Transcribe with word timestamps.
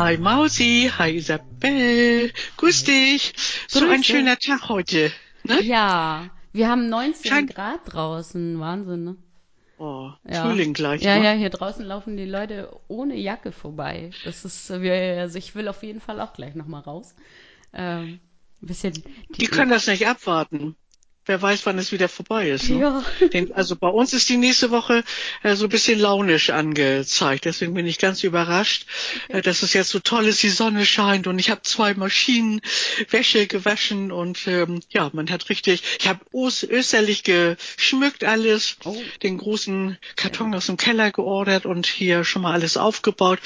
Hi 0.00 0.16
Mausi, 0.16 0.90
hi 0.96 1.16
Isabel. 1.16 2.32
Grüß 2.56 2.84
dich. 2.84 3.32
So 3.66 3.80
Grüße. 3.80 3.92
ein 3.92 4.04
schöner 4.04 4.38
Tag 4.38 4.68
heute. 4.68 5.10
Ne? 5.42 5.60
Ja, 5.62 6.30
wir 6.52 6.68
haben 6.68 6.88
19 6.88 7.28
Schein- 7.28 7.46
Grad 7.48 7.80
draußen. 7.92 8.60
Wahnsinn, 8.60 9.04
ne? 9.04 9.16
Oh, 9.78 10.10
Ja. 10.24 10.44
Frühling 10.44 10.72
gleich. 10.72 11.02
Ja, 11.02 11.18
ne? 11.18 11.24
ja, 11.24 11.32
hier 11.32 11.50
draußen 11.50 11.84
laufen 11.84 12.16
die 12.16 12.26
Leute 12.26 12.70
ohne 12.86 13.16
Jacke 13.16 13.50
vorbei. 13.50 14.10
Das 14.24 14.44
ist, 14.44 14.70
also 14.70 15.36
ich 15.36 15.56
will 15.56 15.66
auf 15.66 15.82
jeden 15.82 16.00
Fall 16.00 16.20
auch 16.20 16.32
gleich 16.32 16.54
nochmal 16.54 16.82
raus. 16.82 17.16
Ähm, 17.72 18.20
bisschen. 18.60 19.02
Die 19.30 19.46
können 19.46 19.72
das 19.72 19.88
nicht 19.88 20.06
abwarten. 20.06 20.76
Wer 21.28 21.42
weiß, 21.42 21.66
wann 21.66 21.78
es 21.78 21.92
wieder 21.92 22.08
vorbei 22.08 22.48
ist. 22.48 22.70
Ne? 22.70 22.80
Ja. 22.80 23.04
Den, 23.34 23.52
also 23.52 23.76
bei 23.76 23.88
uns 23.88 24.14
ist 24.14 24.30
die 24.30 24.38
nächste 24.38 24.70
Woche 24.70 25.04
äh, 25.42 25.56
so 25.56 25.64
ein 25.66 25.68
bisschen 25.68 26.00
launisch 26.00 26.48
angezeigt. 26.48 27.44
Deswegen 27.44 27.74
bin 27.74 27.86
ich 27.86 27.98
ganz 27.98 28.24
überrascht, 28.24 28.86
äh, 29.28 29.42
dass 29.42 29.62
es 29.62 29.74
jetzt 29.74 29.90
so 29.90 29.98
toll 29.98 30.26
ist, 30.26 30.42
die 30.42 30.48
Sonne 30.48 30.86
scheint 30.86 31.26
und 31.26 31.38
ich 31.38 31.50
habe 31.50 31.60
zwei 31.62 31.92
Maschinen 31.92 32.62
Wäsche 33.10 33.46
gewaschen 33.46 34.10
und 34.10 34.48
ähm, 34.48 34.80
ja, 34.88 35.10
man 35.12 35.30
hat 35.30 35.50
richtig, 35.50 35.82
ich 36.00 36.08
habe 36.08 36.20
österlich 36.32 37.24
geschmückt 37.24 38.24
alles, 38.24 38.76
Oh. 38.84 38.96
den 39.22 39.36
großen 39.36 39.98
Karton 40.16 40.54
aus 40.54 40.66
dem 40.66 40.78
Keller 40.78 41.10
geordert 41.10 41.66
und 41.66 41.86
hier 41.86 42.24
schon 42.24 42.40
mal 42.40 42.54
alles 42.54 42.78
aufgebaut. 42.78 43.40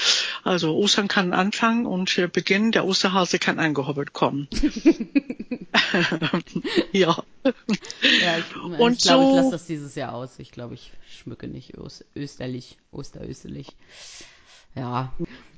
Also 0.45 0.73
Ostern 0.73 1.09
kann 1.09 1.33
anfangen 1.33 1.85
und 1.85 2.17
äh, 2.17 2.27
beginnen. 2.27 2.71
Der 2.71 2.85
Osterhase 2.85 3.39
kann 3.39 3.59
angehobbelt 3.59 4.13
kommen. 4.13 4.47
ja. 6.91 7.23
Ja, 8.21 8.37
ich, 8.37 8.55
Und 8.79 8.93
ich 8.93 9.03
glaube, 9.03 9.23
ich 9.23 9.29
so- 9.29 9.35
lasse 9.35 9.51
das 9.51 9.65
dieses 9.65 9.95
Jahr 9.95 10.13
aus. 10.13 10.39
Ich 10.39 10.51
glaube, 10.51 10.73
ich 10.75 10.91
schmücke 11.21 11.47
nicht 11.47 11.77
Ös 11.77 12.03
österlich, 12.15 12.77
osterösterlich. 12.91 13.67
Ja. 14.75 15.13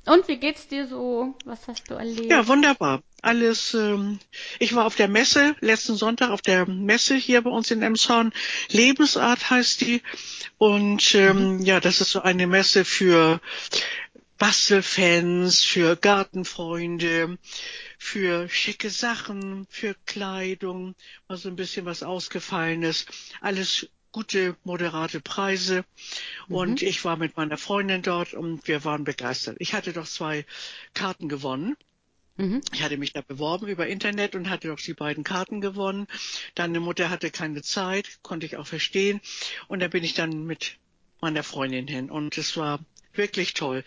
Und 0.06 0.28
wie 0.28 0.38
geht's 0.38 0.68
dir 0.68 0.88
so? 0.88 1.34
Was 1.46 1.68
hast 1.68 1.90
du 1.90 1.96
erlebt? 1.96 2.30
Ja, 2.30 2.48
wunderbar. 2.48 3.02
Alles. 3.22 3.74
Ähm, 3.74 4.20
ich 4.60 4.76
war 4.76 4.86
auf 4.86 4.96
der 4.96 5.08
Messe 5.08 5.56
letzten 5.62 5.96
Sonntag 5.96 6.30
auf 6.30 6.42
der 6.42 6.68
Messe 6.68 7.16
hier 7.16 7.42
bei 7.42 7.50
uns 7.50 7.72
in 7.72 7.82
Emshorn. 7.82 8.32
Lebensart 8.70 9.50
heißt 9.50 9.82
die. 9.82 10.02
Und 10.58 11.16
ähm, 11.16 11.60
ja, 11.62 11.80
das 11.80 12.02
ist 12.02 12.12
so 12.12 12.22
eine 12.22 12.46
Messe 12.46 12.86
für 12.86 13.40
Bastelfans, 14.38 15.64
für 15.64 15.96
Gartenfreunde, 15.96 17.38
für 17.98 18.50
schicke 18.50 18.90
Sachen, 18.90 19.68
für 19.70 19.96
Kleidung, 20.06 20.96
mal 21.28 21.38
so 21.38 21.50
ein 21.50 21.56
bisschen 21.56 21.86
was 21.86 22.04
Ausgefallenes. 22.04 23.06
Alles 23.42 23.88
gute, 24.12 24.56
moderate 24.64 25.20
Preise. 25.20 25.84
Und 26.48 26.82
ich 26.82 27.04
war 27.04 27.18
mit 27.18 27.36
meiner 27.36 27.58
Freundin 27.58 28.02
dort 28.02 28.34
und 28.34 28.68
wir 28.68 28.86
waren 28.86 29.04
begeistert. 29.04 29.58
Ich 29.60 29.74
hatte 29.74 29.92
doch 29.92 30.08
zwei 30.08 30.46
Karten 30.94 31.28
gewonnen. 31.28 31.76
Mhm. 32.38 32.62
Ich 32.74 32.82
hatte 32.82 32.98
mich 32.98 33.14
da 33.14 33.22
beworben 33.22 33.68
über 33.68 33.88
Internet 33.88 34.36
und 34.36 34.50
hatte 34.50 34.70
doch 34.70 34.80
die 34.80 34.94
beiden 34.94 35.24
Karten 35.24 35.62
gewonnen. 35.62 36.08
Deine 36.54 36.80
Mutter 36.80 37.10
hatte 37.10 37.32
keine 37.32 37.62
Zeit, 37.62 38.20
konnte 38.24 38.46
ich 38.46 38.58
auch 38.58 38.68
verstehen. 38.68 39.22
Und 39.68 39.82
da 39.82 39.88
bin 39.88 40.04
ich 40.04 40.14
dann 40.14 40.46
mit 40.46 40.78
meiner 41.22 41.44
Freundin 41.44 41.88
hin 41.88 42.10
und 42.10 42.38
es 42.38 42.56
war 42.56 42.80
wirklich 43.14 43.54
toll. 43.54 43.84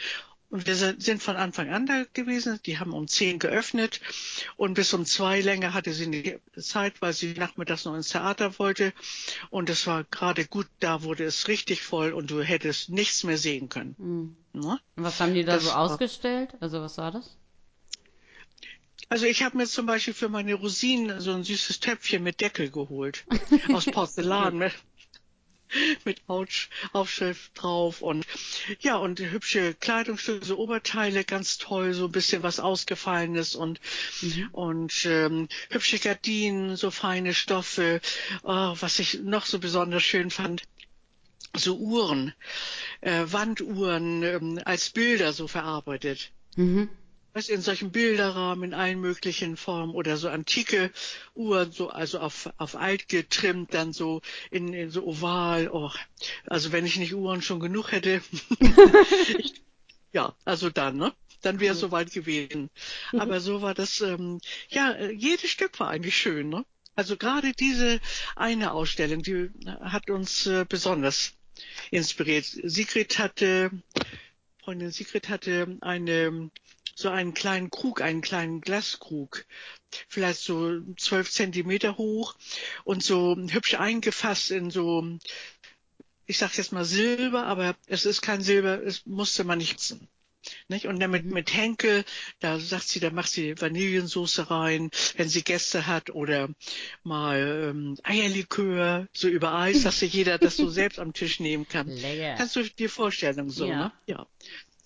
Und 0.50 0.66
wir 0.66 0.76
sind 0.76 1.22
von 1.22 1.36
Anfang 1.36 1.68
an 1.68 1.84
da 1.84 2.04
gewesen. 2.14 2.58
Die 2.64 2.78
haben 2.78 2.94
um 2.94 3.06
zehn 3.06 3.38
geöffnet 3.38 4.00
und 4.56 4.74
bis 4.74 4.94
um 4.94 5.04
zwei 5.04 5.42
länger 5.42 5.74
hatte 5.74 5.92
sie 5.92 6.10
die 6.10 6.38
Zeit, 6.58 7.02
weil 7.02 7.12
sie 7.12 7.34
nachmittags 7.34 7.84
noch 7.84 7.94
ins 7.94 8.08
Theater 8.08 8.58
wollte. 8.58 8.94
Und 9.50 9.68
es 9.68 9.86
war 9.86 10.04
gerade 10.04 10.46
gut, 10.46 10.66
da 10.80 11.02
wurde 11.02 11.24
es 11.24 11.48
richtig 11.48 11.82
voll 11.82 12.12
und 12.12 12.30
du 12.30 12.40
hättest 12.40 12.88
nichts 12.88 13.24
mehr 13.24 13.36
sehen 13.36 13.68
können. 13.68 13.94
Mhm. 13.98 14.36
Ne? 14.60 14.80
Und 14.96 15.04
was 15.04 15.20
haben 15.20 15.34
die 15.34 15.44
da 15.44 15.54
Das 15.54 15.64
so 15.64 15.70
ausgestellt? 15.72 16.54
Also 16.60 16.80
was 16.80 16.96
war 16.96 17.12
das? 17.12 17.36
Also 19.10 19.26
ich 19.26 19.42
habe 19.42 19.56
mir 19.56 19.66
zum 19.66 19.86
Beispiel 19.86 20.14
für 20.14 20.28
meine 20.28 20.54
Rosinen 20.54 21.20
so 21.20 21.32
ein 21.32 21.44
süßes 21.44 21.80
Töpfchen 21.80 22.22
mit 22.22 22.40
Deckel 22.40 22.70
geholt. 22.70 23.24
Aus 23.72 23.86
Porzellan 23.86 24.58
mit, 26.04 26.04
mit 26.04 26.20
Aufsch- 26.28 26.68
Aufschrift 26.92 27.52
drauf 27.54 28.02
und 28.02 28.26
ja, 28.80 28.96
und 28.96 29.20
hübsche 29.20 29.74
Kleidungsstücke, 29.74 30.44
so 30.44 30.58
Oberteile, 30.58 31.24
ganz 31.24 31.58
toll, 31.58 31.94
so 31.94 32.06
ein 32.06 32.12
bisschen 32.12 32.42
was 32.42 32.60
Ausgefallenes 32.60 33.54
und, 33.54 33.80
und 34.52 35.04
ähm, 35.06 35.48
hübsche 35.70 35.98
Gardinen, 35.98 36.76
so 36.76 36.90
feine 36.90 37.34
Stoffe. 37.34 38.00
Oh, 38.42 38.74
was 38.80 38.98
ich 38.98 39.20
noch 39.20 39.46
so 39.46 39.58
besonders 39.58 40.02
schön 40.02 40.30
fand, 40.30 40.62
so 41.56 41.76
Uhren, 41.78 42.34
äh, 43.00 43.24
Wanduhren 43.26 44.22
ähm, 44.22 44.60
als 44.64 44.90
Bilder 44.90 45.32
so 45.32 45.48
verarbeitet. 45.48 46.32
Mhm. 46.56 46.88
Du, 47.46 47.52
in 47.52 47.60
solchen 47.60 47.90
Bilderrahmen 47.92 48.70
in 48.70 48.74
allen 48.74 49.00
möglichen 49.00 49.56
Formen 49.56 49.94
oder 49.94 50.16
so 50.16 50.28
antike 50.28 50.90
Uhren, 51.34 51.70
so 51.72 51.90
also 51.90 52.18
auf, 52.18 52.50
auf 52.56 52.74
alt 52.74 53.08
getrimmt, 53.08 53.74
dann 53.74 53.92
so 53.92 54.22
in, 54.50 54.72
in 54.72 54.90
so 54.90 55.04
oval. 55.06 55.68
Oh, 55.72 55.90
also 56.46 56.72
wenn 56.72 56.86
ich 56.86 56.96
nicht 56.96 57.14
Uhren 57.14 57.42
schon 57.42 57.60
genug 57.60 57.92
hätte, 57.92 58.22
ich, 59.38 59.62
ja, 60.12 60.34
also 60.44 60.70
dann, 60.70 60.96
ne? 60.96 61.12
Dann 61.42 61.60
wäre 61.60 61.74
es 61.74 61.80
soweit 61.80 62.12
gewesen. 62.12 62.68
Aber 63.12 63.38
so 63.38 63.62
war 63.62 63.72
das, 63.72 64.00
ähm, 64.00 64.40
ja, 64.70 65.08
jedes 65.10 65.50
Stück 65.50 65.78
war 65.78 65.90
eigentlich 65.90 66.16
schön, 66.16 66.48
ne? 66.48 66.64
Also 66.96 67.16
gerade 67.16 67.52
diese 67.52 68.00
eine 68.34 68.72
Ausstellung, 68.72 69.22
die 69.22 69.50
hat 69.80 70.10
uns 70.10 70.46
äh, 70.46 70.66
besonders 70.68 71.34
inspiriert. 71.92 72.44
Sigrid 72.44 73.20
hatte, 73.20 73.70
Freundin 74.64 74.90
Sigrid 74.90 75.28
hatte 75.28 75.78
eine, 75.80 76.50
so 76.98 77.10
einen 77.10 77.32
kleinen 77.32 77.70
Krug, 77.70 78.00
einen 78.00 78.22
kleinen 78.22 78.60
Glaskrug, 78.60 79.46
vielleicht 80.08 80.40
so 80.40 80.80
zwölf 80.96 81.30
Zentimeter 81.30 81.96
hoch 81.96 82.34
und 82.82 83.04
so 83.04 83.36
hübsch 83.36 83.74
eingefasst 83.74 84.50
in 84.50 84.70
so, 84.72 85.06
ich 86.26 86.38
sag 86.38 86.56
jetzt 86.58 86.72
mal 86.72 86.84
Silber, 86.84 87.46
aber 87.46 87.76
es 87.86 88.04
ist 88.04 88.20
kein 88.20 88.42
Silber, 88.42 88.82
es 88.82 89.06
musste 89.06 89.44
man 89.44 89.58
nicht 89.58 89.74
nutzen. 89.74 90.08
Nicht? 90.68 90.86
Und 90.86 90.98
dann 90.98 91.10
mit, 91.10 91.24
mit 91.24 91.52
Henkel, 91.52 92.04
da 92.40 92.58
sagt 92.58 92.88
sie, 92.88 93.00
da 93.00 93.10
macht 93.10 93.30
sie 93.30 93.60
Vanillensauce 93.60 94.50
rein, 94.50 94.90
wenn 95.16 95.28
sie 95.28 95.42
Gäste 95.42 95.86
hat 95.86 96.10
oder 96.10 96.48
mal 97.02 97.70
ähm, 97.70 97.98
Eierlikör, 98.02 99.06
so 99.12 99.28
über 99.28 99.54
Eis, 99.54 99.82
dass 99.82 100.00
sich 100.00 100.12
jeder 100.12 100.38
das 100.38 100.56
so 100.56 100.68
selbst 100.70 100.98
am 100.98 101.12
Tisch 101.12 101.38
nehmen 101.38 101.68
kann. 101.68 101.88
Lecker. 101.88 102.34
Kannst 102.36 102.56
du 102.56 102.62
dir 102.62 102.90
vorstellen, 102.90 103.50
so, 103.50 103.66
Ja. 103.66 103.76
ne? 103.76 103.92
Ja. 104.06 104.26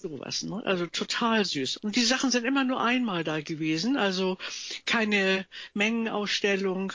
Sowas, 0.02 0.42
ne? 0.42 0.60
Also 0.64 0.86
total 0.86 1.44
süß. 1.44 1.76
Und 1.76 1.94
die 1.94 2.04
Sachen 2.04 2.32
sind 2.32 2.44
immer 2.44 2.64
nur 2.64 2.80
einmal 2.80 3.22
da 3.22 3.40
gewesen, 3.40 3.96
also 3.96 4.36
keine 4.84 5.46
Mengenausstellung. 5.74 6.92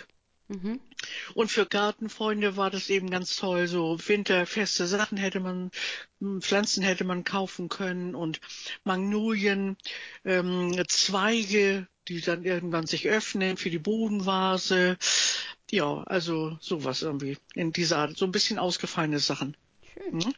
Mhm. 0.50 0.81
Und 1.34 1.50
für 1.50 1.66
Gartenfreunde 1.66 2.57
war 2.57 2.69
das 2.69 2.90
eben 2.90 3.09
ganz 3.09 3.38
toll. 3.38 3.68
So 3.68 3.97
winterfeste 4.07 4.88
Sachen 4.88 5.18
hätte 5.18 5.40
man, 5.40 5.72
hm, 6.19 6.41
Pflanzen 6.41 6.84
hätte 6.84 7.06
man 7.06 7.23
kaufen 7.23 7.69
können 7.69 8.13
und 8.13 8.42
Magnolien, 8.83 9.77
ähm, 10.25 10.74
Zweige, 10.89 11.88
die 12.10 12.19
dann 12.19 12.44
irgendwann 12.44 12.88
sich 12.88 13.07
öffnen 13.07 13.56
für 13.56 13.69
die 13.69 13.80
Bodenvase. 13.80 14.98
Ja, 15.71 16.03
also 16.03 16.57
sowas 16.60 17.03
irgendwie 17.03 17.38
in 17.53 17.71
dieser 17.71 18.00
Art. 18.00 18.18
So 18.18 18.25
ein 18.25 18.33
bisschen 18.33 18.60
ausgefallene 18.60 19.19
Sachen. 19.19 19.56
Schön. 19.97 20.13
Mhm. 20.13 20.33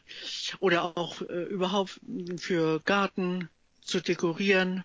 Oder 0.60 0.96
auch 0.96 1.22
äh, 1.22 1.44
überhaupt 1.44 2.00
für 2.36 2.80
Garten 2.80 3.48
zu 3.82 4.00
dekorieren. 4.00 4.84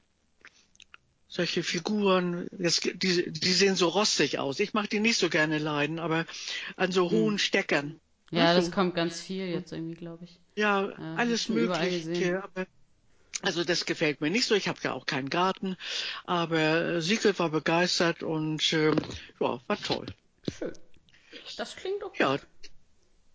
Solche 1.28 1.64
Figuren, 1.64 2.48
das, 2.52 2.80
die, 2.80 3.32
die 3.32 3.54
sehen 3.54 3.76
so 3.76 3.90
rostig 3.90 4.40
aus. 4.40 4.60
Ich 4.60 4.74
mache 4.74 4.88
die 4.88 5.00
nicht 5.00 5.18
so 5.18 5.30
gerne 5.30 5.58
leiden, 5.58 6.00
aber 6.00 6.26
an 6.78 6.92
so 6.92 7.12
hohen 7.12 7.40
Steckern. 7.40 8.00
Ja, 8.32 8.46
Ach 8.46 8.56
so. 8.56 8.62
das 8.62 8.72
kommt 8.72 8.96
ganz 8.96 9.20
viel 9.22 9.48
jetzt 9.48 9.72
irgendwie, 9.72 9.96
glaube 9.96 10.26
ich. 10.26 10.40
Ja, 10.56 10.90
Ja, 10.90 11.16
alles. 11.16 11.50
Mögliche. 11.50 12.44
Aber, 12.44 12.68
also 13.42 13.64
das 13.64 13.86
gefällt 13.86 14.22
mir 14.22 14.30
nicht 14.30 14.46
so. 14.46 14.56
Ich 14.56 14.68
habe 14.68 14.80
ja 14.84 14.94
auch 14.94 15.06
keinen 15.06 15.30
Garten, 15.30 15.76
aber 16.26 16.60
äh, 16.60 17.02
Sigrid 17.02 17.38
war 17.40 17.50
begeistert 17.50 18.24
und 18.24 18.72
ähm, 18.74 18.96
ja, 19.40 19.60
war 19.68 19.82
toll. 19.82 20.06
Schön. 20.58 20.74
Das 21.58 21.76
klingt 21.76 22.02
doch 22.02 22.16
Ja, 22.18 22.38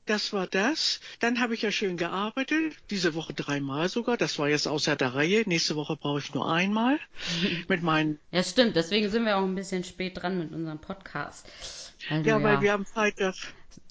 das 0.06 0.32
war 0.32 0.46
das. 0.46 1.00
Dann 1.20 1.40
habe 1.40 1.54
ich 1.54 1.62
ja 1.62 1.70
schön 1.70 1.96
gearbeitet, 1.96 2.74
diese 2.90 3.14
Woche 3.14 3.32
dreimal 3.34 3.88
sogar. 3.88 4.16
Das 4.16 4.38
war 4.38 4.48
jetzt 4.48 4.66
außer 4.66 4.96
der 4.96 5.14
Reihe. 5.14 5.42
Nächste 5.46 5.76
Woche 5.76 5.96
brauche 5.96 6.18
ich 6.18 6.34
nur 6.34 6.50
einmal 6.52 6.98
mit 7.68 7.82
meinen. 7.82 8.18
Ja, 8.32 8.42
stimmt. 8.42 8.76
Deswegen 8.76 9.08
sind 9.10 9.24
wir 9.24 9.36
auch 9.36 9.44
ein 9.44 9.54
bisschen 9.54 9.84
spät 9.84 10.20
dran 10.20 10.38
mit 10.38 10.52
unserem 10.52 10.78
Podcast. 10.80 11.46
Weil 12.08 12.26
Ja, 12.26 12.42
weil 12.42 12.54
ja 12.54 12.60
wir 12.62 12.74
am 12.74 12.86
Freitag. 12.86 13.34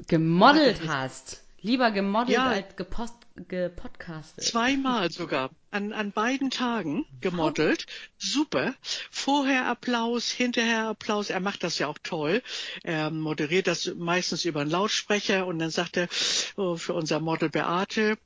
gemodelt 0.07 0.81
hast. 0.87 1.43
Lieber 1.61 1.91
gemodelt 1.91 2.29
Ja. 2.37 2.47
als 2.47 2.75
gepost, 2.75 3.15
gepodcastet. 3.47 4.43
Zweimal 4.43 5.11
sogar. 5.11 5.49
An, 5.71 5.93
an 5.93 6.11
beiden 6.11 6.49
Tagen 6.49 7.05
gemodelt. 7.21 7.85
Super. 8.17 8.73
Vorher 9.11 9.67
Applaus, 9.67 10.31
hinterher 10.31 10.87
Applaus. 10.87 11.29
Er 11.29 11.39
macht 11.39 11.63
das 11.63 11.77
ja 11.77 11.87
auch 11.87 11.99
toll. 12.01 12.41
Er 12.83 13.11
moderiert 13.11 13.67
das 13.67 13.93
meistens 13.95 14.45
über 14.45 14.61
einen 14.61 14.71
Lautsprecher 14.71 15.45
und 15.45 15.59
dann 15.59 15.69
sagt 15.69 15.97
er 15.97 16.07
oh, 16.55 16.75
für 16.75 16.93
unser 16.93 17.19
Model 17.19 17.49
Beate 17.49 18.17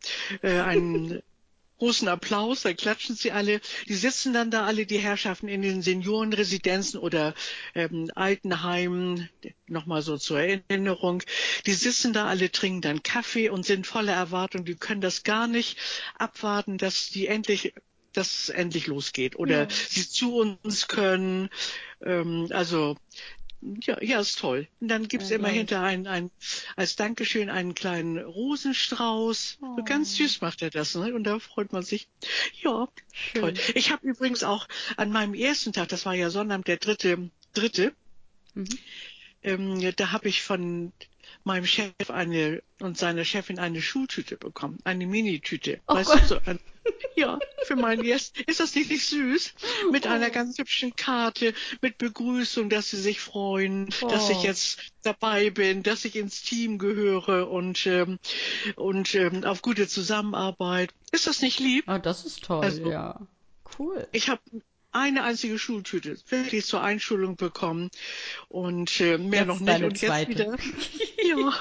äh, 0.41 0.59
einen 0.61 1.21
großen 1.83 2.07
Applaus, 2.07 2.61
dann 2.61 2.77
klatschen 2.77 3.15
sie 3.17 3.33
alle. 3.33 3.59
Die 3.89 3.93
sitzen 3.95 4.31
dann 4.31 4.51
da 4.51 4.65
alle, 4.65 4.85
die 4.85 4.99
Herrschaften 4.99 5.49
in 5.49 5.61
den 5.61 5.81
Seniorenresidenzen 5.81 6.97
oder 6.97 7.33
ähm, 7.75 8.09
Altenheimen, 8.15 9.29
nochmal 9.67 10.01
so 10.01 10.17
zur 10.17 10.39
Erinnerung. 10.39 11.23
Die 11.65 11.73
sitzen 11.73 12.13
da 12.13 12.27
alle, 12.27 12.51
trinken 12.51 12.79
dann 12.81 13.03
Kaffee 13.03 13.49
und 13.49 13.65
sind 13.65 13.85
voller 13.85 14.13
Erwartung. 14.13 14.63
Die 14.63 14.75
können 14.75 15.01
das 15.01 15.23
gar 15.23 15.47
nicht 15.47 15.77
abwarten, 16.17 16.77
dass 16.77 17.09
die 17.09 17.27
endlich 17.27 17.73
dass 18.13 18.43
es 18.43 18.49
endlich 18.49 18.85
losgeht 18.85 19.35
oder 19.35 19.63
Ja. 19.63 19.67
sie 19.89 20.07
zu 20.07 20.37
uns 20.37 20.87
können. 20.87 21.49
Ähm, 22.01 22.47
also 22.51 22.95
ja, 23.81 24.01
ja, 24.01 24.19
ist 24.19 24.39
toll. 24.39 24.67
Und 24.79 24.87
dann 24.87 25.07
gibt's 25.07 25.29
Ja, 25.29 25.37
immer 25.37 25.47
hinter 25.47 25.81
einen, 25.81 26.07
einen, 26.07 26.31
als 26.75 26.95
Dankeschön 26.95 27.49
einen 27.49 27.75
kleinen 27.75 28.17
Rosenstrauß. 28.17 29.59
Oh. 29.61 29.75
So 29.77 29.83
ganz 29.83 30.15
süß 30.15 30.41
macht 30.41 30.61
er 30.61 30.69
das, 30.69 30.95
ne? 30.95 31.13
Und 31.13 31.23
da 31.23 31.39
freut 31.39 31.71
man 31.71 31.83
sich. 31.83 32.07
Ja, 32.61 32.87
Schön. 33.11 33.41
toll. 33.41 33.53
Ich 33.75 33.91
habe 33.91 34.05
übrigens 34.07 34.43
auch 34.43 34.67
an 34.97 35.11
meinem 35.11 35.33
ersten 35.33 35.73
Tag, 35.73 35.89
das 35.89 36.05
war 36.05 36.13
ja 36.13 36.29
Sonnabend, 36.29 36.67
der 36.67 36.77
dritte, 36.77 37.29
dritte, 37.53 37.93
Mhm. 38.55 38.67
ähm, 39.41 39.91
da 39.95 40.11
habe 40.11 40.27
ich 40.29 40.43
von 40.43 40.93
meinem 41.45 41.65
Chef 41.65 42.09
eine 42.09 42.61
und 42.79 42.97
seiner 42.97 43.25
Chefin 43.25 43.59
eine 43.59 43.81
Schultüte 43.81 44.37
bekommen, 44.37 44.79
eine 44.83 45.05
Mini-Tüte. 45.05 45.79
Oh 45.87 45.95
weißt 45.95 46.11
Gott. 46.11 46.21
du, 46.21 46.27
so 46.27 46.39
ein, 46.45 46.59
ja, 47.15 47.39
für 47.65 47.75
meinen 47.75 48.03
ersten. 48.05 48.43
Ist 48.45 48.59
das 48.59 48.75
nicht, 48.75 48.89
nicht 48.89 49.05
süß? 49.07 49.53
Mit 49.91 50.07
einer 50.07 50.27
Oh. 50.27 50.31
ganz 50.31 50.57
hübschen 50.57 50.95
Karte, 50.95 51.53
mit 51.81 51.97
Begrüßung, 51.97 52.69
dass 52.69 52.89
sie 52.89 53.01
sich 53.01 53.19
freuen, 53.19 53.89
dass 54.01 54.29
ich 54.29 54.37
Oh. 54.37 54.43
jetzt 54.43 54.79
dabei 55.03 55.49
bin, 55.49 55.83
dass 55.83 56.05
ich 56.05 56.15
ins 56.15 56.41
Team 56.43 56.77
gehöre 56.77 57.49
und 57.49 57.85
ähm, 57.87 58.19
und 58.75 59.13
ähm, 59.15 59.43
auf 59.43 59.61
gute 59.61 59.87
Zusammenarbeit. 59.87 60.93
Ist 61.11 61.27
das 61.27 61.41
nicht 61.41 61.59
lieb? 61.59 61.85
Oh, 61.87 61.97
das 61.97 62.25
ist 62.25 62.43
toll, 62.43 62.63
Also- 62.63 62.89
ja. 62.89 63.19
Cool. 63.79 64.07
Ich 64.11 64.29
habe 64.29 64.41
eine 64.93 65.23
einzige 65.23 65.59
Schultüte 65.59 66.17
wirklich 66.29 66.65
zur 66.65 66.81
Einschulung 66.81 67.35
bekommen 67.35 67.89
und 68.49 68.99
äh, 69.01 69.17
mehr 69.17 69.39
Jetzt 69.41 69.47
noch 69.47 69.59
nicht 69.59 69.83
und 69.83 70.01
jetzt 70.01 70.05
zweite. 70.05 70.29
wieder. 70.29 70.57
ja. 71.25 71.53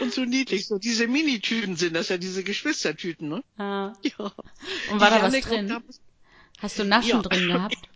Und 0.00 0.12
so 0.12 0.24
niedlich, 0.24 0.66
so 0.66 0.78
diese 0.78 1.06
Minitüten 1.08 1.76
sind 1.76 1.94
das 1.94 2.08
ja, 2.08 2.18
diese 2.18 2.44
Geschwistertüten, 2.44 3.28
ne? 3.28 3.42
Ah. 3.58 3.92
Ja. 4.02 4.32
Und 4.90 5.00
war 5.00 5.10
Die 5.10 5.16
da 5.18 5.22
was 5.22 5.40
drin? 5.40 5.82
Hast 6.58 6.78
du 6.78 6.84
Naschen 6.84 7.10
Ja. 7.10 7.22
drin 7.22 7.48
gehabt? 7.48 7.76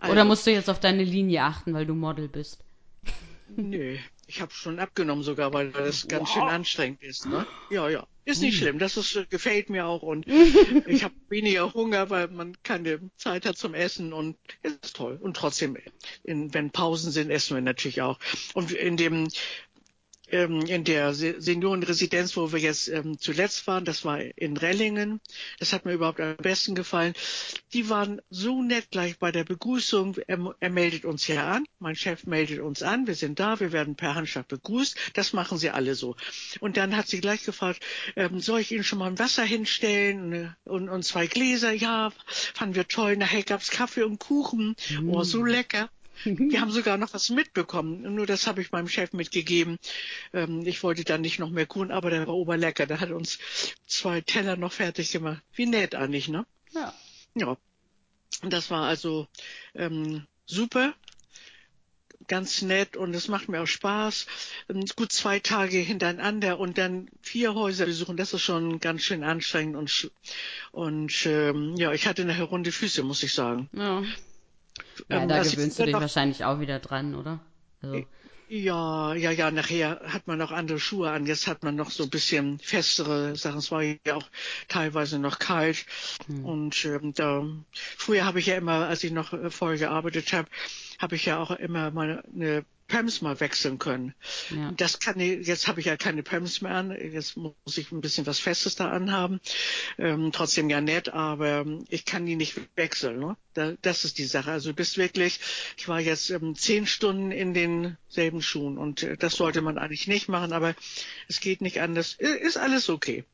Also, 0.00 0.12
Oder 0.12 0.24
musst 0.24 0.46
du 0.46 0.52
jetzt 0.52 0.70
auf 0.70 0.78
deine 0.78 1.02
Linie 1.02 1.42
achten, 1.42 1.74
weil 1.74 1.84
du 1.84 1.92
Model 1.92 2.28
bist? 2.28 2.60
Nö, 3.56 3.98
ich 4.28 4.40
habe 4.42 4.52
schon 4.52 4.78
abgenommen 4.78 5.24
sogar, 5.24 5.52
weil 5.54 5.72
das 5.72 6.06
ganz 6.08 6.28
schön 6.30 6.42
Wow. 6.42 6.52
anstrengend 6.52 7.02
ist, 7.02 7.26
ne? 7.26 7.48
Ja, 7.70 7.88
ja. 7.88 8.06
Ist 8.26 8.42
nicht 8.42 8.54
Hm. 8.54 8.58
schlimm, 8.58 8.78
das 8.78 8.96
ist, 8.98 9.16
äh, 9.16 9.26
gefällt 9.30 9.70
mir 9.70 9.86
auch 9.86 10.02
und 10.02 10.26
ich 10.86 11.02
habe 11.02 11.14
weniger 11.30 11.72
Hunger, 11.74 12.10
weil 12.10 12.28
man 12.28 12.54
keine 12.62 13.10
Zeit 13.16 13.46
hat 13.46 13.56
zum 13.56 13.74
Essen 13.74 14.12
und 14.12 14.38
es 14.62 14.74
ist 14.82 14.96
toll. 14.96 15.18
Und 15.20 15.36
trotzdem, 15.36 15.78
in, 16.24 16.52
wenn 16.54 16.70
Pausen 16.70 17.10
sind, 17.10 17.30
essen 17.30 17.56
wir 17.56 17.62
natürlich 17.62 18.02
auch. 18.02 18.18
Und 18.54 18.72
in 18.72 18.98
dem 18.98 19.28
in 20.30 20.84
der 20.84 21.14
Se- 21.14 21.40
Seniorenresidenz, 21.40 22.36
wo 22.36 22.52
wir 22.52 22.58
jetzt 22.58 22.88
ähm, 22.88 23.18
zuletzt 23.18 23.66
waren, 23.66 23.84
das 23.84 24.04
war 24.04 24.20
in 24.20 24.56
Rellingen, 24.56 25.20
das 25.58 25.72
hat 25.72 25.84
mir 25.84 25.92
überhaupt 25.92 26.20
am 26.20 26.36
besten 26.36 26.74
gefallen. 26.74 27.14
Die 27.72 27.88
waren 27.88 28.20
so 28.30 28.62
nett 28.62 28.90
gleich 28.90 29.18
bei 29.18 29.32
der 29.32 29.44
Begrüßung. 29.44 30.16
Er, 30.26 30.54
er 30.60 30.70
meldet 30.70 31.04
uns 31.04 31.26
ja 31.28 31.50
an, 31.52 31.64
mein 31.78 31.96
Chef 31.96 32.26
meldet 32.26 32.60
uns 32.60 32.82
an, 32.82 33.06
wir 33.06 33.14
sind 33.14 33.40
da, 33.40 33.58
wir 33.60 33.72
werden 33.72 33.94
per 33.96 34.14
Handschlag 34.14 34.48
begrüßt. 34.48 34.96
Das 35.14 35.32
machen 35.32 35.58
sie 35.58 35.70
alle 35.70 35.94
so. 35.94 36.14
Und 36.60 36.76
dann 36.76 36.96
hat 36.96 37.08
sie 37.08 37.20
gleich 37.20 37.44
gefragt, 37.44 37.82
ähm, 38.16 38.40
soll 38.40 38.60
ich 38.60 38.72
Ihnen 38.72 38.84
schon 38.84 38.98
mal 38.98 39.06
ein 39.10 39.18
Wasser 39.18 39.44
hinstellen 39.44 40.54
und, 40.64 40.88
und 40.88 41.04
zwei 41.04 41.26
Gläser? 41.26 41.72
Ja, 41.72 42.12
fanden 42.54 42.74
wir 42.74 42.86
toll. 42.86 43.16
Nachher 43.16 43.42
gab's 43.42 43.70
Kaffee 43.70 44.02
und 44.02 44.18
Kuchen. 44.18 44.76
Oh, 45.08 45.22
so 45.24 45.42
lecker. 45.44 45.90
Wir 46.24 46.60
haben 46.60 46.70
sogar 46.70 46.98
noch 46.98 47.14
was 47.14 47.30
mitbekommen. 47.30 48.14
Nur 48.14 48.26
das 48.26 48.46
habe 48.46 48.60
ich 48.60 48.72
meinem 48.72 48.88
Chef 48.88 49.12
mitgegeben. 49.12 49.78
Ähm, 50.32 50.66
ich 50.66 50.82
wollte 50.82 51.04
dann 51.04 51.20
nicht 51.20 51.38
noch 51.38 51.50
mehr 51.50 51.66
Kuchen, 51.66 51.90
aber 51.90 52.10
der 52.10 52.26
war 52.26 52.34
oberlecker. 52.34 52.86
Der 52.86 53.00
hat 53.00 53.10
uns 53.10 53.38
zwei 53.86 54.20
Teller 54.20 54.56
noch 54.56 54.72
fertig 54.72 55.12
gemacht. 55.12 55.42
Wie 55.54 55.66
nett 55.66 55.94
eigentlich, 55.94 56.28
ne? 56.28 56.46
Ja. 56.72 56.94
Ja. 57.34 57.56
Das 58.42 58.70
war 58.70 58.86
also 58.86 59.26
ähm, 59.74 60.26
super. 60.46 60.94
Ganz 62.26 62.60
nett 62.60 62.96
und 62.96 63.14
es 63.14 63.28
macht 63.28 63.48
mir 63.48 63.62
auch 63.62 63.66
Spaß. 63.66 64.26
Ähm, 64.68 64.84
Gut 64.96 65.12
zwei 65.12 65.38
Tage 65.38 65.78
hintereinander 65.78 66.58
und 66.58 66.76
dann 66.76 67.08
vier 67.22 67.54
Häuser 67.54 67.86
besuchen, 67.86 68.16
das 68.16 68.34
ist 68.34 68.42
schon 68.42 68.80
ganz 68.80 69.02
schön 69.02 69.24
anstrengend 69.24 69.76
und 69.76 70.10
und 70.70 71.26
ähm, 71.26 71.74
ja, 71.76 71.92
ich 71.92 72.06
hatte 72.06 72.26
nachher 72.26 72.44
runde 72.44 72.70
Füße, 72.70 73.02
muss 73.02 73.22
ich 73.22 73.32
sagen. 73.32 73.70
Ja, 73.72 74.02
ja 75.08 75.22
Ähm, 75.22 75.28
da 75.28 75.36
als 75.36 75.48
ich 75.48 75.56
gewöhnst 75.56 75.78
du 75.78 75.84
dich 75.84 75.92
noch- 75.92 76.00
wahrscheinlich 76.00 76.44
auch 76.44 76.60
wieder 76.60 76.78
dran, 76.78 77.14
oder? 77.14 77.40
Also, 77.82 78.04
Ja, 78.50 79.14
ja, 79.14 79.30
ja, 79.30 79.50
nachher 79.50 80.00
hat 80.06 80.26
man 80.26 80.38
noch 80.38 80.52
andere 80.52 80.80
Schuhe 80.80 81.10
an. 81.10 81.26
Jetzt 81.26 81.46
hat 81.46 81.62
man 81.62 81.76
noch 81.76 81.90
so 81.90 82.04
ein 82.04 82.10
bisschen 82.10 82.58
festere 82.60 83.36
Sachen. 83.36 83.58
Es 83.58 83.70
war 83.70 83.82
ja 83.82 83.96
auch 84.14 84.26
teilweise 84.68 85.18
noch 85.18 85.38
kalt. 85.38 85.84
Hm. 86.26 86.44
Und 86.46 86.84
ähm, 86.86 87.12
da 87.14 87.44
früher 87.72 88.24
habe 88.24 88.38
ich 88.40 88.46
ja 88.46 88.56
immer, 88.56 88.88
als 88.88 89.04
ich 89.04 89.12
noch 89.12 89.34
äh, 89.34 89.50
vorher 89.50 89.78
gearbeitet 89.78 90.32
habe, 90.32 90.48
habe 90.98 91.16
ich 91.16 91.26
ja 91.26 91.38
auch 91.38 91.50
immer 91.50 91.90
meine 91.90 92.22
eine 92.34 92.64
Pumps 92.88 93.20
mal 93.20 93.38
wechseln 93.38 93.78
können. 93.78 94.14
ja. 94.50 94.72
Das 94.76 94.98
kann 94.98 95.20
ich, 95.20 95.46
jetzt 95.46 95.68
habe 95.68 95.80
ich 95.80 95.86
ja 95.86 95.96
keine 95.96 96.22
Pumps 96.22 96.62
mehr 96.62 96.74
an. 96.74 96.90
Jetzt 96.90 97.36
muss 97.36 97.54
ich 97.76 97.92
ein 97.92 98.00
bisschen 98.00 98.26
was 98.26 98.40
Festes 98.40 98.74
da 98.76 98.90
anhaben. 98.90 99.40
Ähm, 99.98 100.32
trotzdem 100.32 100.70
ja 100.70 100.80
nett, 100.80 101.10
aber 101.10 101.66
ich 101.88 102.06
kann 102.06 102.26
die 102.26 102.34
nicht 102.36 102.58
wechseln. 102.76 103.20
Ne? 103.20 103.36
Da, 103.52 103.74
das 103.82 104.04
ist 104.04 104.18
die 104.18 104.24
Sache. 104.24 104.50
Also 104.50 104.70
du 104.70 104.74
bist 104.74 104.96
wirklich, 104.96 105.38
ich 105.76 105.86
war 105.86 106.00
jetzt 106.00 106.30
ähm, 106.30 106.56
zehn 106.56 106.86
Stunden 106.86 107.30
in 107.30 107.52
denselben 107.54 108.42
Schuhen 108.42 108.78
und 108.78 109.02
äh, 109.02 109.16
das 109.16 109.34
sollte 109.34 109.60
man 109.60 109.78
eigentlich 109.78 110.08
nicht 110.08 110.28
machen, 110.28 110.52
aber 110.52 110.74
es 111.28 111.40
geht 111.40 111.60
nicht 111.60 111.80
anders. 111.80 112.14
Ist 112.14 112.56
alles 112.56 112.88
okay. 112.88 113.24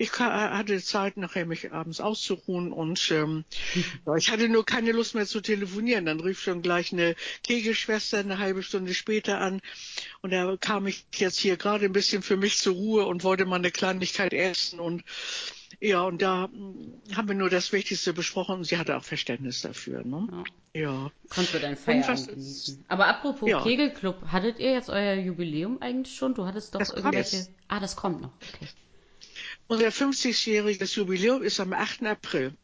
Ich 0.00 0.12
ka- 0.12 0.56
hatte 0.56 0.80
Zeit, 0.80 1.18
nachher 1.18 1.44
mich 1.44 1.72
abends 1.72 2.00
auszuruhen 2.00 2.72
und 2.72 3.10
ähm, 3.10 3.44
ich 4.16 4.30
hatte 4.30 4.48
nur 4.48 4.64
keine 4.64 4.92
Lust 4.92 5.14
mehr 5.14 5.26
zu 5.26 5.42
telefonieren. 5.42 6.06
Dann 6.06 6.20
rief 6.20 6.40
schon 6.40 6.62
gleich 6.62 6.90
eine 6.92 7.14
Kegelschwester 7.42 8.18
eine 8.20 8.38
halbe 8.38 8.62
Stunde 8.62 8.94
später 8.94 9.40
an 9.42 9.60
und 10.22 10.30
da 10.32 10.56
kam 10.58 10.86
ich 10.86 11.04
jetzt 11.16 11.38
hier 11.38 11.58
gerade 11.58 11.84
ein 11.84 11.92
bisschen 11.92 12.22
für 12.22 12.38
mich 12.38 12.56
zur 12.56 12.74
Ruhe 12.76 13.04
und 13.04 13.24
wollte 13.24 13.44
mal 13.44 13.56
eine 13.56 13.70
Kleinigkeit 13.70 14.32
essen 14.32 14.80
und 14.80 15.04
ja, 15.80 16.02
und 16.02 16.22
da 16.22 16.46
mm, 16.48 17.02
haben 17.16 17.28
wir 17.28 17.34
nur 17.34 17.50
das 17.50 17.70
Wichtigste 17.72 18.12
besprochen 18.14 18.56
und 18.56 18.64
sie 18.64 18.78
hatte 18.78 18.96
auch 18.96 19.04
Verständnis 19.04 19.60
dafür. 19.60 20.02
Ne? 20.02 20.28
ja. 20.32 20.80
Ja. 20.82 21.12
Konntest 21.28 21.54
du 21.54 21.62
was 21.62 21.80
Feierabend 21.80 22.28
genießen. 22.28 22.84
Aber 22.88 23.06
apropos 23.08 23.48
Ja. 23.50 23.62
Kegelclub, 23.62 24.16
hattet 24.32 24.58
ihr 24.60 24.72
jetzt 24.72 24.88
euer 24.88 25.14
Jubiläum 25.14 25.82
eigentlich 25.82 26.14
schon? 26.16 26.34
Du 26.34 26.46
hattest 26.46 26.74
doch 26.74 26.78
Das 26.78 26.90
irgendwelche. 26.90 27.48
Ah, 27.68 27.80
das 27.80 27.96
kommt 27.96 28.20
noch. 28.22 28.30
Okay. 28.54 28.66
Unser 29.70 29.92
50-jähriges 29.92 30.96
Jubiläum 30.96 31.42
ist 31.44 31.60
am 31.60 31.72
8. 31.72 32.02
April. 32.04 32.54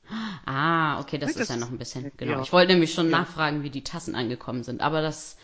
Ah, 0.45 0.99
okay, 1.01 1.19
das 1.19 1.29
Ne, 1.37 1.41
ist 1.41 1.41
das 1.41 1.49
ja 1.51 1.57
noch 1.57 1.71
ein 1.71 1.79
bisschen. 1.79 2.11
Genau. 2.17 2.33
ja. 2.39 2.43
Ich 2.43 2.53
wollte 2.53 2.73
nämlich 2.73 2.95
schon 2.95 3.11
Ja. 3.11 3.19
nachfragen, 3.21 3.63
wie 3.63 3.71
die 3.71 3.85
Tassen 3.85 4.17
angekommen 4.17 4.65
sind, 4.65 4.81
aber 4.81 5.03
das 5.03 5.37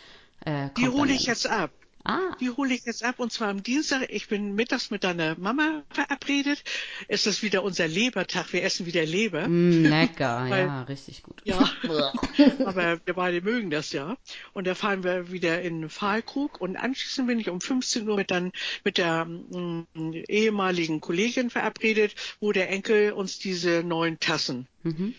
äh, 0.45 0.71
kommt 0.71 0.79
Die 0.79 0.89
hole 0.89 1.13
ich 1.13 1.27
jetzt 1.27 1.47
ab. 1.47 1.71
Ah, 2.05 2.35
Die 2.41 2.51
hole 2.51 2.75
ich 2.75 2.85
jetzt 2.85 3.05
ab 3.05 3.21
und 3.21 3.33
zwar 3.33 3.49
am 3.49 3.63
Dienstag. 3.63 4.09
Ich 4.11 4.27
bin 4.29 4.55
mittags 4.55 4.91
mit 4.91 5.05
deiner 5.05 5.39
Mama 5.39 5.85
verabredet. 5.91 6.65
Es 7.07 7.27
ist 7.27 7.43
wieder 7.43 7.63
unser 7.63 7.87
Lebertag. 7.87 8.53
Wir 8.53 8.65
essen 8.65 8.87
wieder 8.87 9.05
Leber. 9.07 9.47
mm, 9.49 9.85
lecker, 9.85 10.47
Weil- 10.49 10.67
ja, 10.67 10.83
richtig 10.83 11.23
gut. 11.23 11.41
Ja. 11.45 11.71
Aber 12.65 12.99
wir 13.05 13.15
beide 13.15 13.41
mögen 13.41 13.71
das 13.71 13.93
ja. 13.93 14.17
Und 14.53 14.67
da 14.67 14.75
fahren 14.75 15.05
wir 15.05 15.31
wieder 15.31 15.63
in 15.63 15.89
Pfahlkrug 15.89 16.61
und 16.61 16.77
anschließend 16.77 17.29
bin 17.29 17.39
ich 17.39 17.49
um 17.51 17.61
15 17.61 18.09
Uhr 18.09 18.17
mit 18.17 18.31
dann 18.33 18.51
mit 18.85 18.99
der 18.99 19.25
mm, 19.27 19.87
ehemaligen 20.29 21.01
Kollegin 21.01 21.51
verabredet, 21.51 22.15
wo 22.41 22.51
der 22.53 22.69
Enkel 22.71 23.13
uns 23.13 23.39
diese 23.39 23.83
neuen 23.85 24.19
Tassen 24.19 24.67
Mhm. 24.85 25.15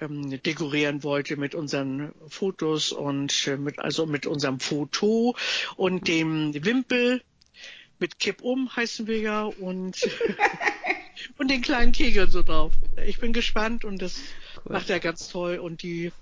Ähm, 0.00 0.42
dekorieren 0.42 1.02
wollte 1.02 1.36
mit 1.36 1.54
unseren 1.54 2.12
Fotos 2.28 2.92
und 2.92 3.46
äh, 3.46 3.56
mit 3.56 3.78
also 3.78 4.06
mit 4.06 4.26
unserem 4.26 4.60
Foto 4.60 5.36
und 5.76 6.08
dem 6.08 6.52
Wimpel 6.64 7.22
mit 7.98 8.18
Kipp 8.18 8.42
um 8.42 8.74
heißen 8.74 9.06
wir 9.06 9.18
ja 9.18 9.44
und 9.44 9.96
und 11.38 11.50
den 11.50 11.62
kleinen 11.62 11.92
Kegeln 11.92 12.30
so 12.30 12.42
drauf. 12.42 12.74
Ich 13.06 13.18
bin 13.18 13.32
gespannt 13.32 13.84
und 13.84 14.02
das 14.02 14.20
Cool. 14.64 14.72
macht 14.72 14.90
er 14.90 15.00
ganz 15.00 15.28
toll 15.28 15.58
und 15.58 15.82
die 15.82 16.12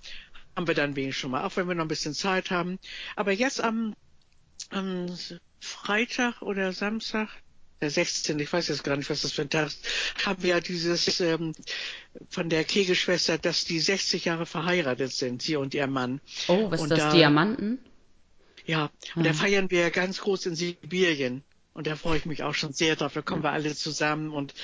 haben 0.57 0.66
wir 0.66 0.75
dann 0.75 0.97
wenigstens 0.97 1.21
schon 1.21 1.31
mal, 1.33 1.45
auch 1.45 1.57
wenn 1.57 1.66
wir 1.66 1.75
noch 1.75 1.85
ein 1.85 1.88
bisschen 1.88 2.14
Zeit 2.14 2.50
haben. 2.50 2.78
Aber 3.16 3.33
jetzt 3.33 3.62
am, 3.62 3.95
am 4.71 5.07
Freitag 5.61 6.43
oder 6.43 6.73
Samstag, 6.73 7.28
der 7.84 7.90
16., 7.90 8.38
ich 8.40 8.52
weiß 8.52 8.68
jetzt 8.68 8.82
gar 8.84 8.96
nicht, 8.96 9.08
was 9.10 9.22
das 9.22 9.32
für 9.32 9.42
ein 9.42 9.50
Tag 9.50 9.66
ist, 9.68 9.78
haben 10.24 10.42
wir 10.42 10.50
ja 10.50 10.60
dieses 10.60 11.20
ähm, 11.20 11.52
von 12.30 12.48
der 12.48 12.64
Kegelschwester, 12.64 13.38
dass 13.38 13.64
die 13.64 13.78
60 13.78 14.24
Jahre 14.24 14.46
verheiratet 14.46 15.12
sind, 15.12 15.42
sie 15.42 15.56
und 15.56 15.74
ihr 15.74 15.86
Mann. 15.86 16.20
Oh, 16.48 16.70
was 16.70 16.80
ist 16.80 16.82
Und 16.84 16.90
das? 16.90 16.98
da- 17.00 17.12
Diamanten? 17.12 17.78
Ja, 18.66 18.90
und 19.14 19.24
da 19.26 19.30
Ah. 19.30 19.34
feiern 19.34 19.70
wir 19.70 19.90
ganz 19.90 20.20
groß 20.20 20.46
in 20.46 20.54
Sibirien. 20.56 21.42
Und 21.74 21.88
da 21.88 21.96
freue 21.96 22.16
ich 22.18 22.24
mich 22.24 22.44
auch 22.44 22.54
schon 22.54 22.72
sehr 22.72 22.94
drauf. 22.94 23.14
Da 23.14 23.20
kommen 23.20 23.42
wir 23.42 23.50
alle 23.50 23.74
zusammen 23.74 24.30
und 24.30 24.54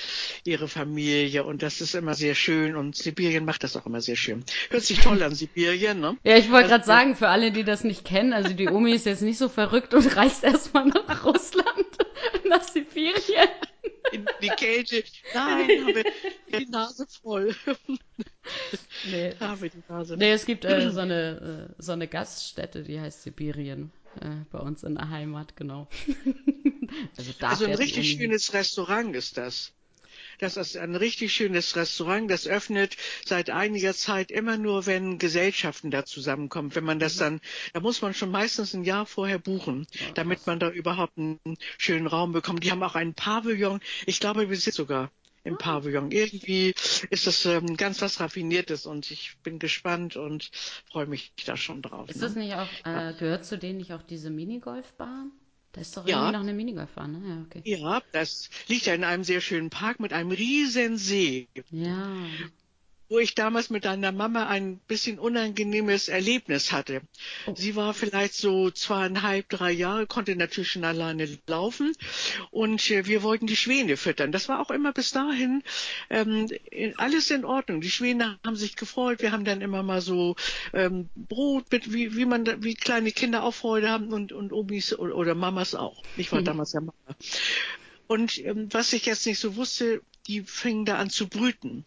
ihre 0.45 0.69
Familie. 0.69 1.43
Und 1.43 1.61
das 1.61 1.81
ist 1.81 1.93
immer 1.93 2.13
sehr 2.15 2.35
schön. 2.35 2.77
Und 2.77 2.95
Sibirien 2.95 3.43
macht 3.43 3.65
das 3.65 3.75
auch 3.75 3.85
immer 3.85 3.99
sehr 3.99 4.15
schön. 4.15 4.45
Hört 4.69 4.83
sich 4.83 4.99
toll 4.99 5.21
an, 5.21 5.35
Sibirien, 5.35 5.99
ne? 5.99 6.15
Ja, 6.23 6.37
ich 6.37 6.49
wollte 6.51 6.69
gerade 6.69 6.83
Also- 6.83 6.87
sagen, 6.93 7.15
für 7.17 7.27
alle, 7.27 7.51
die 7.51 7.65
das 7.65 7.83
nicht 7.83 8.05
kennen, 8.05 8.31
also 8.31 8.53
die 8.53 8.69
Omi 8.69 8.93
ist 8.93 9.05
jetzt 9.05 9.21
nicht 9.23 9.37
so 9.37 9.49
verrückt 9.49 9.93
und 9.93 10.15
reist 10.15 10.45
erstmal 10.45 10.85
nach 10.87 11.25
Russland, 11.25 11.67
nach 12.51 12.63
Sibirien. 12.63 13.49
In 14.11 14.25
die 14.41 14.49
Kälte. 14.49 15.03
Nein, 15.33 15.69
haben 15.69 15.95
wir 15.95 16.59
die 16.59 16.65
Nase 16.67 17.07
voll. 17.07 17.55
Nee. 19.09 19.33
haben 19.39 19.61
wir 19.61 19.69
die 19.69 19.83
Nase 19.87 20.17
Nee, 20.17 20.33
es 20.33 20.45
gibt 20.45 20.65
äh, 20.65 20.91
so, 20.91 20.99
eine, 20.99 21.69
äh, 21.71 21.81
so 21.81 21.93
eine 21.93 22.07
Gaststätte, 22.07 22.83
die 22.83 22.99
heißt 22.99 23.23
Sibirien. 23.23 23.91
Äh, 24.19 24.43
bei 24.51 24.59
uns 24.59 24.83
in 24.83 24.95
der 24.95 25.09
Heimat, 25.09 25.55
genau. 25.55 25.87
also 27.17 27.31
Also 27.39 27.65
ein 27.65 27.75
richtig 27.75 28.11
schönes 28.11 28.53
Restaurant 28.53 29.15
ist 29.15 29.37
das. 29.37 29.71
Das 30.41 30.57
ist 30.57 30.75
ein 30.75 30.95
richtig 30.95 31.35
schönes 31.35 31.75
Restaurant. 31.75 32.29
Das 32.29 32.47
öffnet 32.47 32.97
seit 33.23 33.51
einiger 33.51 33.93
Zeit 33.93 34.31
immer 34.31 34.57
nur, 34.57 34.87
wenn 34.87 35.19
Gesellschaften 35.19 35.91
da 35.91 36.03
zusammenkommen. 36.03 36.73
Wenn 36.73 36.83
man 36.83 36.97
das 36.97 37.17
dann, 37.17 37.41
da 37.73 37.79
muss 37.79 38.01
man 38.01 38.15
schon 38.15 38.31
meistens 38.31 38.73
ein 38.73 38.83
Jahr 38.83 39.05
vorher 39.05 39.37
buchen, 39.37 39.85
damit 40.15 40.47
man 40.47 40.59
da 40.59 40.71
überhaupt 40.71 41.15
einen 41.19 41.39
schönen 41.77 42.07
Raum 42.07 42.31
bekommt. 42.31 42.63
Die 42.63 42.71
haben 42.71 42.81
auch 42.81 42.95
einen 42.95 43.13
Pavillon. 43.13 43.81
Ich 44.07 44.19
glaube, 44.19 44.49
wir 44.49 44.57
sind 44.57 44.73
sogar 44.73 45.11
im 45.43 45.59
Pavillon. 45.59 46.09
Irgendwie 46.09 46.73
ist 47.11 47.27
das 47.27 47.45
ähm, 47.45 47.77
ganz 47.77 48.01
was 48.01 48.19
Raffiniertes 48.19 48.87
und 48.87 49.11
ich 49.11 49.37
bin 49.43 49.59
gespannt 49.59 50.15
und 50.15 50.49
freue 50.91 51.05
mich 51.05 51.33
da 51.45 51.55
schon 51.55 51.83
drauf. 51.83 52.09
Ist 52.09 52.15
ne? 52.15 52.21
das 52.23 52.35
nicht 52.35 52.55
auch, 52.55 52.67
äh, 52.85 53.13
gehört 53.13 53.45
zu 53.45 53.59
denen 53.59 53.77
nicht 53.77 53.93
auch 53.93 54.01
diese 54.01 54.31
Minigolfbahn? 54.31 55.33
Da 55.73 55.81
ist 55.81 55.95
doch 55.97 56.05
Ja. 56.07 56.17
irgendwie 56.17 56.33
noch 56.33 56.41
eine 56.41 56.53
Minigolfbahn, 56.53 57.11
ne? 57.11 57.29
Ja, 57.29 57.41
okay. 57.41 57.61
Ja, 57.65 58.01
das 58.11 58.49
liegt 58.67 58.85
ja 58.85 58.93
in 58.93 59.03
einem 59.03 59.23
sehr 59.23 59.41
schönen 59.41 59.69
Park 59.69 59.99
mit 59.99 60.13
einem 60.13 60.31
riesen 60.31 60.97
See. 60.97 61.49
Ja. 61.71 62.41
Wo 63.11 63.19
ich 63.19 63.35
damals 63.35 63.69
mit 63.69 63.83
deiner 63.83 64.13
Mama 64.13 64.47
ein 64.47 64.79
bisschen 64.87 65.19
unangenehmes 65.19 66.07
Erlebnis 66.07 66.71
hatte. 66.71 67.01
Oh. 67.45 67.53
Sie 67.57 67.75
war 67.75 67.93
vielleicht 67.93 68.35
so 68.35 68.71
zweieinhalb, 68.71 69.49
drei 69.49 69.69
Jahre, 69.71 70.07
konnte 70.07 70.33
natürlich 70.37 70.71
schon 70.71 70.85
alleine 70.85 71.27
laufen 71.45 71.91
und 72.51 72.89
äh, 72.89 73.05
wir 73.05 73.21
wollten 73.21 73.47
die 73.47 73.57
Schwäne 73.57 73.97
füttern. 73.97 74.31
Das 74.31 74.47
war 74.47 74.61
auch 74.61 74.71
immer 74.71 74.93
bis 74.93 75.11
dahin 75.11 75.61
ähm, 76.09 76.47
alles 76.95 77.29
in 77.31 77.43
Ordnung. 77.43 77.81
Die 77.81 77.91
Schwäne 77.91 78.39
haben 78.45 78.55
sich 78.55 78.77
gefreut. 78.77 79.21
Wir 79.21 79.33
haben 79.33 79.43
dann 79.43 79.59
immer 79.59 79.83
mal 79.83 79.99
so 79.99 80.37
ähm, 80.71 81.09
Brot 81.15 81.69
mit, 81.69 81.91
wie, 81.91 82.15
wie 82.15 82.25
man, 82.25 82.63
wie 82.63 82.75
kleine 82.75 83.11
Kinder 83.11 83.43
auch 83.43 83.53
Freude 83.53 83.89
haben 83.89 84.13
und, 84.13 84.31
und 84.31 84.53
Omis 84.53 84.97
oder, 84.97 85.17
oder 85.17 85.35
Mamas 85.35 85.75
auch. 85.75 86.01
Ich 86.15 86.31
war 86.31 86.39
Mhm. 86.39 86.45
damals 86.45 86.71
ja 86.71 86.79
Mama. 86.79 86.93
Und 88.07 88.37
ähm, 88.45 88.69
was 88.71 88.93
ich 88.93 89.05
jetzt 89.05 89.25
nicht 89.25 89.39
so 89.39 89.57
wusste, 89.57 90.01
die 90.27 90.43
fingen 90.43 90.85
da 90.85 90.95
an 90.97 91.09
zu 91.09 91.27
brüten 91.27 91.85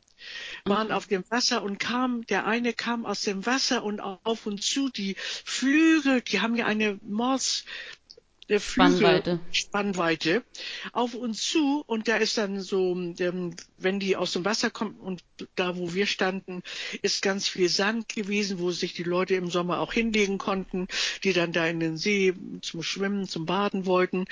waren 0.65 0.93
auf 0.93 1.07
dem 1.07 1.25
Wasser 1.31 1.63
und 1.63 1.79
kam, 1.79 2.27
der 2.27 2.47
eine 2.47 2.73
kam 2.73 3.07
aus 3.07 3.23
dem 3.23 3.47
Wasser 3.47 3.85
und 3.85 4.01
auf 4.01 4.47
und 4.47 4.63
zu, 4.63 4.89
die 4.89 5.17
Flügel, 5.19 6.21
die 6.23 6.41
haben 6.41 6.57
ja 6.57 6.67
eine 6.67 6.99
Mords, 7.03 7.65
der 8.49 8.61
Flügel, 8.61 8.97
Spannweite. 8.99 9.41
Spannweite 9.53 10.45
auf 10.93 11.15
uns 11.15 11.43
zu 11.43 11.83
und 11.87 12.09
da 12.09 12.17
ist 12.17 12.37
dann 12.37 12.61
so, 12.61 12.95
ähm, 13.19 13.57
wenn 13.79 14.01
die 14.01 14.17
aus 14.17 14.33
dem 14.33 14.45
Wasser 14.45 14.71
kommen 14.71 14.97
und 14.97 15.25
da, 15.57 15.77
wo 15.77 15.95
wir 15.95 16.07
standen, 16.07 16.63
ist 17.03 17.23
ganz 17.23 17.49
viel 17.49 17.69
Sand 17.69 18.09
gewesen, 18.09 18.59
wo 18.59 18.71
sich 18.71 18.93
die 18.95 19.03
Leute 19.03 19.35
im 19.35 19.51
Sommer 19.51 19.81
auch 19.81 19.93
hinlegen 19.93 20.39
konnten, 20.39 20.89
die 21.23 21.33
dann 21.33 21.53
da 21.53 21.67
in 21.67 21.81
den 21.81 21.97
See 21.97 22.35
zum 22.61 22.83
Schwimmen, 22.83 23.29
zum 23.29 23.47
Baden 23.47 23.87
wollten. 23.87 24.27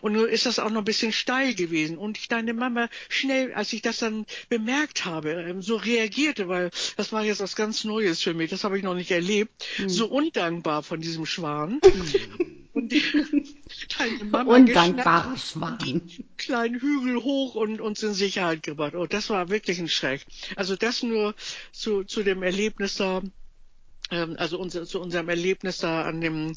Und 0.00 0.12
nun 0.12 0.28
ist 0.28 0.46
das 0.46 0.58
auch 0.58 0.70
noch 0.70 0.82
ein 0.82 0.84
bisschen 0.84 1.12
steil 1.12 1.54
gewesen 1.54 1.98
und 1.98 2.18
ich 2.18 2.28
deine 2.28 2.54
Mama 2.54 2.88
schnell, 3.08 3.52
als 3.52 3.72
ich 3.72 3.82
das 3.82 3.98
dann 3.98 4.26
bemerkt 4.48 5.04
habe, 5.04 5.32
ähm, 5.32 5.62
so 5.62 5.76
reagierte, 5.76 6.48
weil 6.48 6.70
das 6.96 7.12
war 7.12 7.24
jetzt 7.24 7.40
was 7.40 7.56
ganz 7.56 7.84
Neues 7.84 8.22
für 8.22 8.34
mich, 8.34 8.50
das 8.50 8.64
habe 8.64 8.78
ich 8.78 8.84
noch 8.84 8.94
nicht 8.94 9.10
erlebt, 9.10 9.66
so 9.86 10.06
undankbar 10.06 10.82
von 10.82 11.00
diesem 11.00 11.26
Schwan. 11.26 11.80
Und 12.76 12.92
die, 12.92 13.02
deine 13.98 14.24
Mama 14.24 14.54
Undankbarer 14.56 15.32
geschnappt, 15.32 15.82
Schwan. 15.82 16.02
kleinen 16.36 16.78
Hügel 16.78 17.22
hoch 17.22 17.54
und 17.54 17.80
uns 17.80 18.02
in 18.02 18.12
Sicherheit 18.12 18.62
gebracht. 18.62 18.94
Oh, 18.94 19.06
das 19.06 19.30
war 19.30 19.48
wirklich 19.48 19.78
ein 19.78 19.88
Schreck. 19.88 20.26
Also 20.56 20.76
das 20.76 21.02
nur 21.02 21.34
zu, 21.72 22.04
zu 22.04 22.22
dem 22.22 22.42
Erlebnis 22.42 22.96
da, 22.96 23.22
ähm, 24.10 24.36
also 24.38 24.58
unser, 24.58 24.84
zu 24.84 25.00
unserem 25.00 25.30
Erlebnis 25.30 25.78
da 25.78 26.02
an 26.02 26.20
dem 26.20 26.54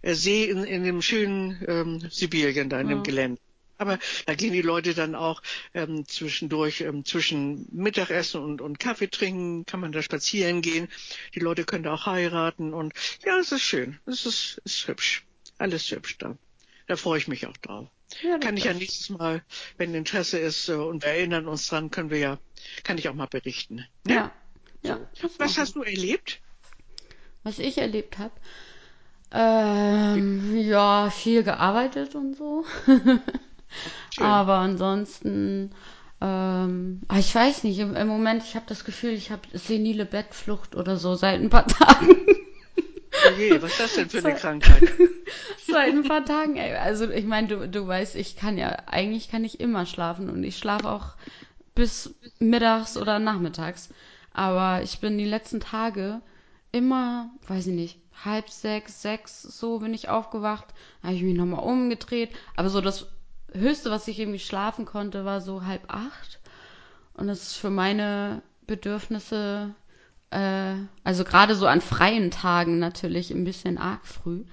äh, 0.00 0.14
See 0.14 0.44
in, 0.44 0.64
in 0.64 0.84
dem 0.84 1.02
schönen 1.02 1.62
ähm, 1.68 2.00
Sibirien, 2.10 2.70
da 2.70 2.80
in 2.80 2.88
dem 2.88 2.98
Ja. 2.98 3.02
Gelände. 3.02 3.40
Aber 3.76 3.98
da 4.24 4.34
gehen 4.34 4.54
die 4.54 4.62
Leute 4.62 4.94
dann 4.94 5.14
auch 5.14 5.42
ähm, 5.74 6.06
zwischendurch, 6.08 6.80
ähm, 6.80 7.04
zwischen 7.04 7.68
Mittagessen 7.72 8.40
und, 8.42 8.62
und 8.62 8.80
Kaffee 8.80 9.08
trinken, 9.10 9.66
kann 9.66 9.80
man 9.80 9.92
da 9.92 10.00
spazieren 10.00 10.62
gehen. 10.62 10.88
Die 11.34 11.40
Leute 11.40 11.64
können 11.64 11.84
da 11.84 11.92
auch 11.92 12.06
heiraten 12.06 12.72
und 12.72 12.94
ja, 13.26 13.38
es 13.38 13.52
ist 13.52 13.60
schön. 13.62 13.98
Es 14.06 14.24
ist, 14.24 14.62
ist 14.64 14.88
hübsch. 14.88 15.27
Alles 15.58 15.90
hübsch 15.90 16.18
da. 16.18 16.36
Da 16.86 16.96
freue 16.96 17.18
ich 17.18 17.28
mich 17.28 17.46
auch 17.46 17.56
drauf. 17.58 17.88
Ja, 18.22 18.38
Kann 18.38 18.56
ich 18.56 18.64
ja 18.64 18.72
nächstes 18.72 19.10
Mal, 19.10 19.42
wenn 19.76 19.94
Interesse 19.94 20.38
ist 20.38 20.68
äh, 20.68 20.72
und 20.72 21.02
wir 21.02 21.10
erinnern 21.10 21.46
uns 21.46 21.68
dran, 21.68 21.90
können 21.90 22.10
wir 22.10 22.18
ja, 22.18 22.38
kann 22.82 22.96
ich 22.96 23.08
auch 23.08 23.14
mal 23.14 23.26
berichten. 23.26 23.84
Ne? 24.04 24.14
Ja. 24.14 24.32
ja. 24.82 24.98
Was 25.20 25.38
machen 25.38 25.56
hast 25.58 25.76
du 25.76 25.82
erlebt? 25.82 26.40
Was 27.42 27.58
ich 27.58 27.78
erlebt 27.78 28.18
habe? 28.18 28.32
Ähm, 29.30 30.56
ja, 30.56 31.10
viel 31.10 31.42
gearbeitet 31.42 32.14
und 32.14 32.34
so. 32.34 32.64
Aber 34.18 34.54
ansonsten, 34.54 35.72
ähm, 36.22 37.02
ah, 37.08 37.18
ich 37.18 37.34
weiß 37.34 37.64
nicht, 37.64 37.78
im, 37.78 37.94
im 37.94 38.08
Moment, 38.08 38.42
ich 38.42 38.54
habe 38.56 38.64
das 38.66 38.84
Gefühl, 38.84 39.12
ich 39.12 39.30
habe 39.30 39.42
senile 39.52 40.06
Bettflucht 40.06 40.74
oder 40.74 40.96
so 40.96 41.14
seit 41.14 41.40
ein 41.40 41.50
paar 41.50 41.66
Tagen. 41.66 42.16
Oh 43.28 43.38
je, 43.38 43.62
was 43.62 43.72
ist 43.72 43.80
das 43.80 43.94
denn 43.94 44.08
für 44.08 44.18
eine 44.18 44.34
Krankheit? 44.34 44.82
seit 45.66 45.92
ein 45.92 46.04
paar 46.04 46.24
Tagen, 46.24 46.56
ey. 46.56 46.74
Also 46.76 47.10
ich 47.10 47.26
meine, 47.26 47.48
du, 47.48 47.68
du 47.68 47.86
weißt, 47.86 48.16
ich 48.16 48.36
kann 48.36 48.58
ja, 48.58 48.76
eigentlich 48.86 49.28
kann 49.28 49.44
ich 49.44 49.60
immer 49.60 49.86
schlafen 49.86 50.30
und 50.30 50.42
ich 50.44 50.56
schlafe 50.56 50.88
auch 50.88 51.16
bis 51.74 52.14
mittags 52.38 52.96
oder 52.96 53.18
nachmittags. 53.18 53.90
Aber 54.32 54.82
ich 54.82 55.00
bin 55.00 55.18
die 55.18 55.24
letzten 55.24 55.60
Tage 55.60 56.20
immer, 56.72 57.30
weiß 57.46 57.68
ich 57.68 57.74
nicht, 57.74 57.98
halb 58.24 58.50
sechs, 58.50 59.02
sechs, 59.02 59.42
so 59.42 59.78
bin 59.78 59.94
ich 59.94 60.08
aufgewacht, 60.08 60.66
habe 61.02 61.14
ich 61.14 61.22
mich 61.22 61.36
nochmal 61.36 61.64
umgedreht. 61.64 62.30
Aber 62.56 62.68
so 62.68 62.80
das 62.80 63.06
Höchste, 63.52 63.90
was 63.90 64.08
ich 64.08 64.18
irgendwie 64.18 64.38
schlafen 64.38 64.84
konnte, 64.84 65.24
war 65.24 65.40
so 65.40 65.64
halb 65.64 65.82
acht. 65.88 66.40
Und 67.14 67.26
das 67.26 67.42
ist 67.42 67.56
für 67.56 67.70
meine 67.70 68.42
Bedürfnisse, 68.66 69.74
äh, 70.30 70.74
also 71.04 71.24
gerade 71.24 71.54
so 71.54 71.66
an 71.66 71.80
freien 71.80 72.30
Tagen 72.30 72.78
natürlich 72.78 73.30
ein 73.30 73.44
bisschen 73.44 73.78
arg 73.78 74.06
früh. 74.06 74.44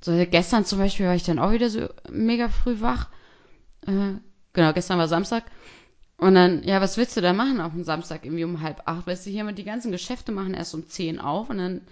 So, 0.00 0.12
gestern 0.30 0.64
zum 0.64 0.78
Beispiel 0.78 1.06
war 1.06 1.14
ich 1.14 1.24
dann 1.24 1.38
auch 1.38 1.52
wieder 1.52 1.70
so 1.70 1.88
mega 2.10 2.48
früh 2.48 2.80
wach. 2.80 3.08
Äh, 3.86 4.14
genau, 4.52 4.72
gestern 4.72 4.98
war 4.98 5.08
Samstag. 5.08 5.44
Und 6.18 6.34
dann, 6.34 6.62
ja, 6.64 6.80
was 6.80 6.96
willst 6.96 7.16
du 7.16 7.20
da 7.20 7.32
machen 7.32 7.60
auf 7.60 7.72
dem 7.72 7.84
Samstag 7.84 8.24
irgendwie 8.24 8.44
um 8.44 8.62
halb 8.62 8.82
acht? 8.86 9.06
Weißt 9.06 9.26
du, 9.26 9.30
hier 9.30 9.44
mit 9.44 9.58
die 9.58 9.64
ganzen 9.64 9.92
Geschäfte 9.92 10.32
machen 10.32 10.54
erst 10.54 10.74
um 10.74 10.88
zehn 10.88 11.20
auf 11.20 11.50
und 11.50 11.58
dann, 11.58 11.82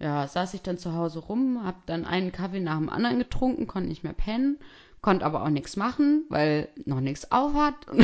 ja, 0.00 0.26
saß 0.26 0.54
ich 0.54 0.62
dann 0.62 0.78
zu 0.78 0.94
Hause 0.94 1.20
rum, 1.20 1.64
hab 1.64 1.86
dann 1.86 2.04
einen 2.04 2.32
Kaffee 2.32 2.60
nach 2.60 2.78
dem 2.78 2.90
anderen 2.90 3.18
getrunken, 3.18 3.66
konnte 3.68 3.88
nicht 3.88 4.04
mehr 4.04 4.12
pennen, 4.14 4.58
konnte 5.00 5.24
aber 5.26 5.42
auch 5.44 5.48
nichts 5.50 5.76
machen, 5.76 6.24
weil 6.28 6.68
noch 6.86 7.00
nichts 7.00 7.30
auf 7.30 7.54
hat. 7.54 7.74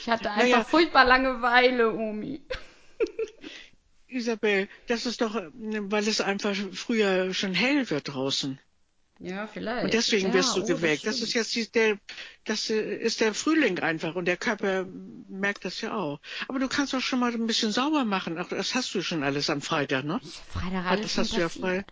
ich 0.00 0.08
hatte 0.08 0.30
einfach 0.30 0.62
Naja. 0.62 0.64
furchtbar 0.64 1.04
Langeweile, 1.04 1.94
Omi. 1.94 2.40
Isabel, 4.08 4.68
das 4.86 5.06
ist 5.06 5.20
doch, 5.20 5.34
weil 5.34 6.08
es 6.08 6.20
einfach 6.20 6.56
früher 6.72 7.34
schon 7.34 7.54
hell 7.54 7.88
wird 7.90 8.08
draußen. 8.08 8.58
Ja, 9.20 9.48
vielleicht. 9.48 9.84
Und 9.84 9.94
deswegen 9.94 10.28
ja, 10.28 10.34
wirst 10.34 10.56
du 10.56 10.62
oh, 10.62 10.66
geweckt. 10.66 11.04
Das, 11.04 11.16
stimmt. 11.16 11.28
ist 11.28 11.34
jetzt 11.34 11.54
die, 11.56 11.72
der, 11.72 11.98
das 12.44 12.70
äh, 12.70 12.96
ist 12.96 13.20
der 13.20 13.34
Frühling 13.34 13.80
einfach 13.80 14.14
und 14.14 14.26
der 14.26 14.36
Körper 14.36 14.86
merkt 15.28 15.64
das 15.64 15.80
ja 15.80 15.94
auch. 15.96 16.20
Aber 16.46 16.60
du 16.60 16.68
kannst 16.68 16.92
doch 16.92 17.00
schon 17.00 17.18
mal 17.18 17.32
ein 17.32 17.46
bisschen 17.46 17.72
sauber 17.72 18.04
machen. 18.04 18.38
Ach, 18.38 18.48
das 18.48 18.74
hast 18.76 18.94
du 18.94 19.02
schon 19.02 19.24
alles 19.24 19.50
am 19.50 19.60
Freitag, 19.60 20.04
ne? 20.04 20.20
Freitag 20.48 20.86
alles 20.86 21.02
das 21.02 21.18
hast 21.18 21.36
du 21.36 21.40
ja 21.40 21.48
frei. 21.48 21.84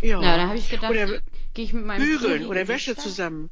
Ja. 0.00 0.22
Ja, 0.22 0.36
da 0.36 0.48
habe 0.48 0.58
ich 0.58 0.70
gedacht, 0.70 0.90
Oder 0.90 1.20
gehe 1.52 1.64
ich 1.64 1.72
mit 1.72 1.84
meinem 1.84 2.06
bügeln 2.06 2.46
oder 2.46 2.66
Wäsche 2.66 2.92
Stadt. 2.92 3.02
zusammen. 3.02 3.50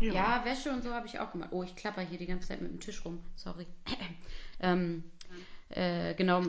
Ja, 0.00 0.44
Wäsche 0.44 0.70
und 0.70 0.82
so 0.82 0.90
habe 0.90 1.06
ich 1.06 1.18
auch 1.18 1.32
gemacht. 1.32 1.50
Oh, 1.52 1.64
ich 1.64 1.74
klapper 1.74 2.02
hier 2.02 2.18
die 2.18 2.26
ganze 2.26 2.48
Zeit 2.48 2.60
mit 2.60 2.70
dem 2.70 2.80
Tisch 2.80 3.04
rum. 3.04 3.24
Sorry. 3.34 3.66
ähm, 4.60 5.04
äh, 5.72 6.14
genau, 6.14 6.40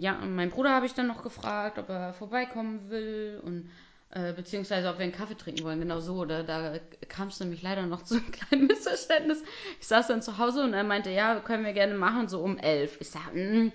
ja, 0.00 0.18
mein 0.24 0.50
Bruder 0.50 0.70
habe 0.70 0.86
ich 0.86 0.94
dann 0.94 1.06
noch 1.06 1.22
gefragt, 1.22 1.78
ob 1.78 1.88
er 1.88 2.12
vorbeikommen 2.12 2.90
will 2.90 3.40
und 3.44 3.70
Äh, 4.10 4.32
beziehungsweise 4.34 4.88
ob 4.88 4.98
wir 4.98 5.02
einen 5.04 5.12
Kaffee 5.12 5.36
trinken 5.36 5.64
wollen, 5.64 5.80
genau 5.80 6.00
so. 6.00 6.24
Da, 6.24 6.42
da 6.44 6.78
kam 7.08 7.28
es 7.28 7.40
nämlich 7.40 7.60
leider 7.62 7.86
noch 7.86 8.02
zu 8.04 8.14
einem 8.14 8.30
kleinen 8.30 8.66
Missverständnis. 8.68 9.42
Ich 9.80 9.86
saß 9.88 10.06
dann 10.06 10.22
zu 10.22 10.38
Hause 10.38 10.62
und 10.62 10.74
er 10.74 10.84
meinte, 10.84 11.10
ja, 11.10 11.40
können 11.40 11.64
wir 11.64 11.72
gerne 11.72 11.94
machen, 11.94 12.28
so 12.28 12.40
um 12.40 12.56
elf. 12.56 12.96
Ich 13.00 13.10
sag, 13.10 13.34
mm, 13.34 13.72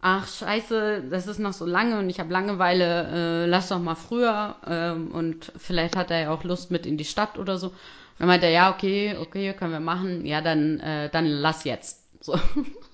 ach 0.00 0.26
scheiße, 0.28 1.04
das 1.10 1.26
ist 1.26 1.38
noch 1.38 1.52
so 1.52 1.66
lange 1.66 1.98
und 1.98 2.10
ich 2.10 2.20
habe 2.20 2.32
Langeweile, 2.32 3.44
äh, 3.44 3.46
lass 3.46 3.68
doch 3.68 3.78
mal 3.78 3.94
früher. 3.94 4.56
Ähm, 4.66 5.12
und 5.12 5.52
vielleicht 5.56 5.96
hat 5.96 6.10
er 6.10 6.20
ja 6.22 6.30
auch 6.30 6.44
Lust 6.44 6.70
mit 6.70 6.86
in 6.86 6.96
die 6.98 7.04
Stadt 7.04 7.38
oder 7.38 7.56
so. 7.58 7.72
Dann 8.18 8.28
meinte 8.28 8.46
er, 8.46 8.52
ja, 8.52 8.70
okay, 8.74 9.16
okay, 9.20 9.54
können 9.54 9.72
wir 9.72 9.80
machen. 9.80 10.26
Ja, 10.26 10.40
dann, 10.40 10.80
äh, 10.80 11.08
dann 11.10 11.26
lass 11.26 11.64
jetzt. 11.64 12.04
So. 12.24 12.38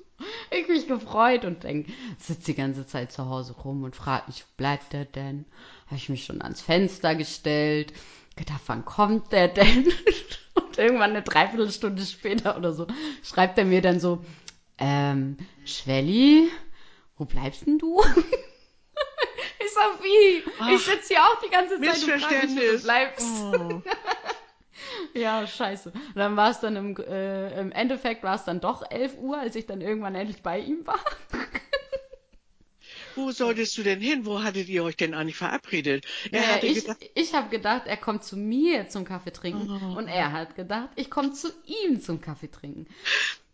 ich 0.61 0.69
mich 0.69 0.88
gefreut 0.88 1.45
und 1.45 1.65
denk, 1.65 1.88
sitze 2.19 2.47
die 2.47 2.55
ganze 2.55 2.87
Zeit 2.87 3.12
zu 3.12 3.29
Hause 3.29 3.55
rum 3.55 3.85
und 3.85 3.97
frag 3.97 4.29
mich, 4.29 4.43
wo 4.43 4.57
bleibt 4.57 4.93
der 4.93 5.05
denn? 5.05 5.45
Habe 5.87 5.97
ich 5.97 6.09
mich 6.09 6.25
schon 6.25 6.43
ans 6.43 6.61
Fenster 6.61 7.15
gestellt, 7.15 7.93
gedacht, 8.37 8.62
wann 8.67 8.85
kommt 8.85 9.33
der 9.33 9.49
denn? 9.49 9.87
und 10.55 10.79
irgendwann 10.79 11.11
eine 11.11 11.23
Dreiviertelstunde 11.23 12.05
später 12.05 12.57
oder 12.57 12.73
so 12.73 12.87
schreibt 13.23 13.59
er 13.59 13.65
mir 13.65 13.83
dann 13.83 14.00
so, 14.00 14.25
ähm, 14.79 15.37
Schwelli, 15.65 16.50
wo 17.17 17.25
bleibst 17.25 17.67
denn 17.67 17.79
du? 17.79 18.00
ich 19.61 19.73
sag, 19.73 20.03
wie? 20.03 20.45
Ach, 20.61 20.71
ich 20.71 20.81
sitze 20.81 21.15
hier 21.15 21.23
auch 21.23 21.41
die 21.45 21.50
ganze 21.50 21.81
Zeit 21.81 22.15
und 22.15 22.23
frag 22.23 22.43
mich, 22.45 22.57
wo 22.57 22.77
du 22.77 22.83
bleibst. 22.83 23.27
Oh. 23.27 23.83
Ja, 25.14 25.47
scheiße. 25.47 25.90
Und 25.90 26.16
dann 26.16 26.37
war 26.37 26.50
es 26.50 26.61
dann 26.61 26.76
im, 26.76 26.97
äh, 26.97 27.61
im 27.61 27.73
Endeffekt 27.73 28.23
war 28.23 28.37
es 28.37 28.44
dann 28.44 28.61
doch 28.61 28.88
11 28.90 29.18
Uhr, 29.18 29.38
als 29.38 29.56
ich 29.56 29.66
dann 29.66 29.80
irgendwann 29.80 30.14
endlich 30.14 30.42
bei 30.42 30.58
ihm 30.61 30.87
war. 30.87 31.00
Wo 33.18 33.32
solltest 33.32 33.76
du 33.76 33.82
denn 33.82 34.00
hin? 34.00 34.26
Wo 34.26 34.44
hattet 34.44 34.68
ihr 34.68 34.85
euch 34.85 34.97
denn 34.97 35.12
eigentlich 35.12 35.37
verabredet? 35.37 36.06
Er 36.30 36.40
ja, 36.40 36.62
ich 36.62 36.82
gedacht, 36.82 36.99
ich 37.14 37.35
habe 37.35 37.49
gedacht, 37.49 37.82
er 37.87 37.97
kommt 37.97 38.23
zu 38.23 38.37
mir 38.37 38.88
zum 38.88 39.04
Kaffee 39.04 39.32
trinken. 39.32 39.68
Oh. 39.68 39.99
Und 39.99 40.06
er 40.06 40.30
hat 40.30 40.54
gedacht, 40.54 40.90
ich 40.94 41.11
komme 41.11 41.32
zu 41.32 41.49
ihm 41.66 42.00
zum 42.00 42.20
Kaffee 42.20 42.49
trinken. 42.49 42.87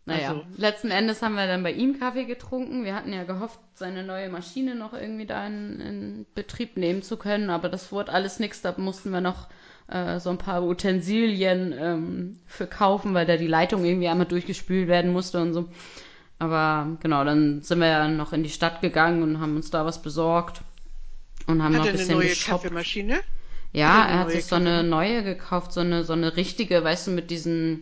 Naja, 0.05 0.29
also. 0.29 0.45
letzten 0.55 0.91
Endes 0.91 1.23
haben 1.23 1.33
wir 1.33 1.47
dann 1.47 1.63
bei 1.63 1.71
ihm 1.71 1.99
Kaffee 1.99 2.25
getrunken. 2.25 2.85
Wir 2.85 2.93
hatten 2.93 3.11
ja 3.11 3.23
gehofft, 3.23 3.59
seine 3.73 4.03
neue 4.03 4.29
Maschine 4.29 4.75
noch 4.75 4.93
irgendwie 4.93 5.25
da 5.25 5.47
in, 5.47 5.79
in 5.81 6.25
Betrieb 6.35 6.77
nehmen 6.77 7.01
zu 7.01 7.17
können, 7.17 7.49
aber 7.49 7.67
das 7.67 7.91
wurde 7.91 8.11
alles 8.11 8.37
nichts. 8.37 8.61
Da 8.61 8.75
mussten 8.77 9.09
wir 9.09 9.21
noch 9.21 9.47
äh, 9.87 10.19
so 10.19 10.29
ein 10.29 10.37
paar 10.37 10.63
Utensilien 10.63 11.73
ähm, 11.77 12.39
für 12.45 12.67
kaufen, 12.67 13.13
weil 13.13 13.25
da 13.25 13.37
die 13.37 13.47
Leitung 13.47 13.85
irgendwie 13.85 14.07
einmal 14.07 14.27
durchgespült 14.27 14.87
werden 14.87 15.13
musste 15.13 15.41
und 15.41 15.53
so. 15.53 15.69
Aber 16.39 16.97
genau, 17.01 17.23
dann 17.23 17.61
sind 17.61 17.79
wir 17.79 17.87
ja 17.87 18.07
noch 18.07 18.33
in 18.33 18.43
die 18.43 18.49
Stadt 18.49 18.81
gegangen 18.81 19.23
und 19.23 19.39
haben 19.39 19.55
uns 19.55 19.71
da 19.71 19.85
was 19.85 20.01
besorgt 20.01 20.61
und 21.47 21.63
haben 21.63 21.73
hat 21.75 21.81
noch 21.81 21.87
ein 21.87 21.91
bisschen 21.93 22.11
eine 22.11 22.19
neue 22.19 22.29
geshoppt. 22.29 22.63
Kaffeemaschine? 22.63 23.19
Ja, 23.71 24.05
er 24.05 24.19
hat 24.19 24.31
sich 24.31 24.45
so 24.45 24.55
eine 24.55 24.83
neue 24.83 25.23
gekauft, 25.23 25.73
so 25.73 25.81
eine 25.81 26.03
so 26.03 26.13
eine 26.13 26.37
richtige, 26.37 26.83
weißt 26.83 27.07
du, 27.07 27.11
mit 27.11 27.29
diesen 27.29 27.81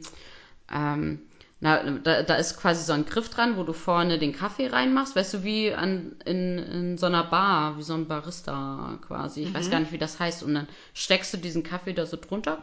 ähm, 0.73 1.19
na, 1.63 1.81
da, 1.81 2.23
da 2.23 2.35
ist 2.35 2.59
quasi 2.59 2.83
so 2.83 2.91
ein 2.91 3.05
Griff 3.05 3.29
dran, 3.29 3.55
wo 3.55 3.63
du 3.63 3.71
vorne 3.71 4.19
den 4.19 4.33
Kaffee 4.33 4.67
reinmachst, 4.67 5.15
weißt 5.15 5.35
du, 5.35 5.43
wie 5.45 5.73
an, 5.73 6.13
in, 6.25 6.57
in 6.57 6.97
so 6.97 7.05
einer 7.05 7.23
Bar, 7.23 7.77
wie 7.77 7.83
so 7.83 7.93
ein 7.93 8.05
Barista 8.05 8.99
quasi. 9.07 9.43
Ich 9.43 9.49
mhm. 9.49 9.53
weiß 9.53 9.71
gar 9.71 9.79
nicht, 9.79 9.93
wie 9.93 9.97
das 9.97 10.19
heißt. 10.19 10.43
Und 10.43 10.55
dann 10.55 10.67
steckst 10.93 11.33
du 11.33 11.37
diesen 11.37 11.63
Kaffee 11.63 11.93
da 11.93 12.05
so 12.05 12.17
drunter, 12.17 12.61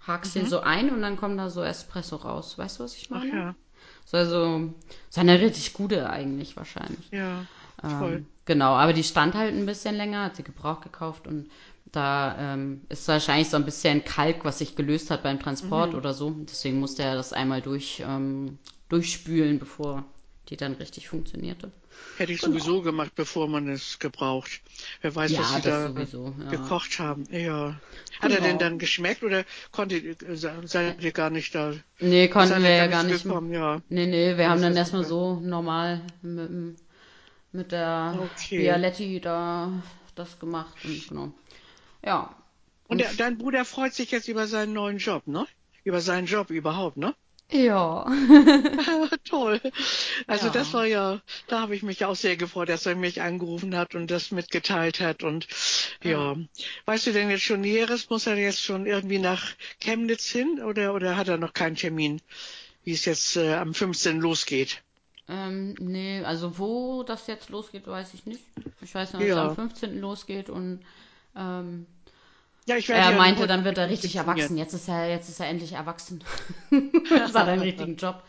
hakst 0.00 0.34
mhm. 0.34 0.42
ihn 0.42 0.48
so 0.48 0.58
ein 0.58 0.90
und 0.90 1.02
dann 1.02 1.16
kommt 1.16 1.38
da 1.38 1.50
so 1.50 1.62
Espresso 1.62 2.16
raus. 2.16 2.58
Weißt 2.58 2.80
du, 2.80 2.84
was 2.84 2.96
ich 2.96 3.10
meine? 3.10 3.30
Ach 3.30 3.36
ja. 3.36 3.54
So, 4.06 4.16
also, 4.16 4.74
so 5.08 5.20
eine 5.20 5.40
richtig 5.40 5.72
gute 5.72 6.10
eigentlich 6.10 6.56
wahrscheinlich. 6.56 7.08
Ja, 7.12 7.46
voll. 7.80 8.12
Ähm, 8.12 8.26
genau, 8.44 8.74
aber 8.74 8.92
die 8.92 9.04
stand 9.04 9.36
halt 9.36 9.54
ein 9.54 9.66
bisschen 9.66 9.94
länger, 9.94 10.24
hat 10.24 10.34
sie 10.34 10.42
Gebrauch 10.42 10.80
gekauft 10.80 11.28
und 11.28 11.48
da 11.92 12.54
ähm, 12.54 12.82
ist 12.88 13.08
wahrscheinlich 13.08 13.48
so 13.48 13.56
ein 13.56 13.64
bisschen 13.64 14.04
Kalk, 14.04 14.44
was 14.44 14.58
sich 14.58 14.76
gelöst 14.76 15.10
hat 15.10 15.22
beim 15.22 15.40
Transport 15.40 15.92
mhm. 15.92 15.98
oder 15.98 16.14
so. 16.14 16.30
Deswegen 16.30 16.80
musste 16.80 17.02
er 17.02 17.14
das 17.14 17.32
einmal 17.32 17.62
durch, 17.62 18.02
ähm, 18.06 18.58
durchspülen, 18.88 19.58
bevor 19.58 20.04
die 20.48 20.56
dann 20.56 20.74
richtig 20.74 21.08
funktionierte. 21.08 21.72
Hätte 22.18 22.32
ich 22.32 22.40
genau. 22.40 22.58
sowieso 22.58 22.82
gemacht, 22.82 23.12
bevor 23.14 23.48
man 23.48 23.68
es 23.68 23.98
gebraucht. 23.98 24.60
Wer 25.00 25.14
weiß, 25.14 25.32
ja, 25.32 25.40
was 25.40 25.54
sie 25.54 25.62
da 25.62 25.88
sowieso, 25.88 26.34
ja. 26.38 26.50
gekocht 26.50 26.98
haben. 26.98 27.24
Ja. 27.30 27.80
Hat 28.20 28.30
genau. 28.30 28.34
er 28.34 28.40
denn 28.40 28.42
genau. 28.42 28.58
dann 28.58 28.78
geschmeckt 28.78 29.22
oder 29.22 29.44
konnte 29.72 30.16
seid 30.36 31.02
ihr 31.02 31.12
gar 31.12 31.30
nicht 31.30 31.54
da? 31.54 31.72
Nee, 31.98 32.28
konnten 32.28 32.62
wir 32.62 32.70
ja 32.70 32.86
gar 32.86 33.02
nicht. 33.02 33.22
Gekommen? 33.22 33.52
Ja. 33.52 33.80
Nee, 33.88 34.06
nee, 34.06 34.36
wir 34.36 34.48
haben 34.48 34.62
dann 34.62 34.76
erstmal 34.76 35.04
so 35.04 35.40
normal 35.40 36.02
mit, 36.22 36.76
mit 37.52 37.72
der 37.72 38.18
okay. 38.18 38.58
Bialetti 38.58 39.20
da 39.20 39.72
das 40.14 40.38
gemacht 40.38 40.74
und 40.84 41.08
genau. 41.08 41.32
Ja. 42.06 42.34
Und 42.88 42.98
der, 42.98 43.12
dein 43.14 43.36
Bruder 43.36 43.64
freut 43.64 43.92
sich 43.92 44.12
jetzt 44.12 44.28
über 44.28 44.46
seinen 44.46 44.72
neuen 44.72 44.98
Job, 44.98 45.26
ne? 45.26 45.46
Über 45.82 46.00
seinen 46.00 46.26
Job 46.26 46.50
überhaupt, 46.50 46.96
ne? 46.96 47.14
Ja. 47.50 48.04
Toll. 49.24 49.60
Also 50.26 50.46
ja. 50.46 50.52
das 50.52 50.72
war 50.72 50.84
ja, 50.84 51.20
da 51.46 51.60
habe 51.60 51.76
ich 51.76 51.82
mich 51.82 52.04
auch 52.04 52.16
sehr 52.16 52.36
gefreut, 52.36 52.68
dass 52.68 52.86
er 52.86 52.96
mich 52.96 53.22
angerufen 53.22 53.76
hat 53.76 53.94
und 53.94 54.10
das 54.10 54.30
mitgeteilt 54.30 55.00
hat. 55.00 55.22
Und 55.22 55.46
ja. 56.02 56.32
ja. 56.32 56.36
Weißt 56.86 57.06
du 57.06 57.12
denn 57.12 57.30
jetzt 57.30 57.42
schon 57.42 57.60
Näheres? 57.60 58.10
Muss 58.10 58.26
er 58.26 58.36
jetzt 58.36 58.62
schon 58.62 58.86
irgendwie 58.86 59.18
nach 59.18 59.54
Chemnitz 59.80 60.28
hin 60.28 60.60
oder, 60.62 60.94
oder 60.94 61.16
hat 61.16 61.28
er 61.28 61.38
noch 61.38 61.52
keinen 61.52 61.76
Termin, 61.76 62.20
wie 62.84 62.92
es 62.92 63.04
jetzt 63.04 63.36
äh, 63.36 63.54
am 63.54 63.74
15. 63.74 64.20
losgeht? 64.20 64.82
Ähm, 65.28 65.74
nee, 65.80 66.22
also 66.22 66.58
wo 66.58 67.02
das 67.02 67.26
jetzt 67.26 67.48
losgeht, 67.48 67.86
weiß 67.86 68.14
ich 68.14 68.26
nicht. 68.26 68.42
Ich 68.80 68.94
weiß 68.94 69.12
nur, 69.12 69.22
dass 69.22 69.28
ja. 69.28 69.44
es 69.44 69.50
am 69.50 69.56
15. 69.56 70.00
losgeht 70.00 70.50
und 70.50 70.80
ähm, 71.36 71.86
ja, 72.66 72.76
ich 72.76 72.88
werde 72.88 73.12
er 73.12 73.16
meinte, 73.16 73.46
dann 73.46 73.64
wird 73.64 73.78
er 73.78 73.88
richtig 73.88 74.16
erwachsen. 74.16 74.56
Jetzt 74.56 74.74
ist 74.74 74.88
er, 74.88 75.08
jetzt 75.08 75.28
ist 75.28 75.40
er 75.40 75.46
endlich 75.46 75.72
erwachsen. 75.72 76.22
das 77.08 77.34
hat 77.34 77.48
einen 77.48 77.62
richtigen 77.62 77.96
Job. 77.96 78.22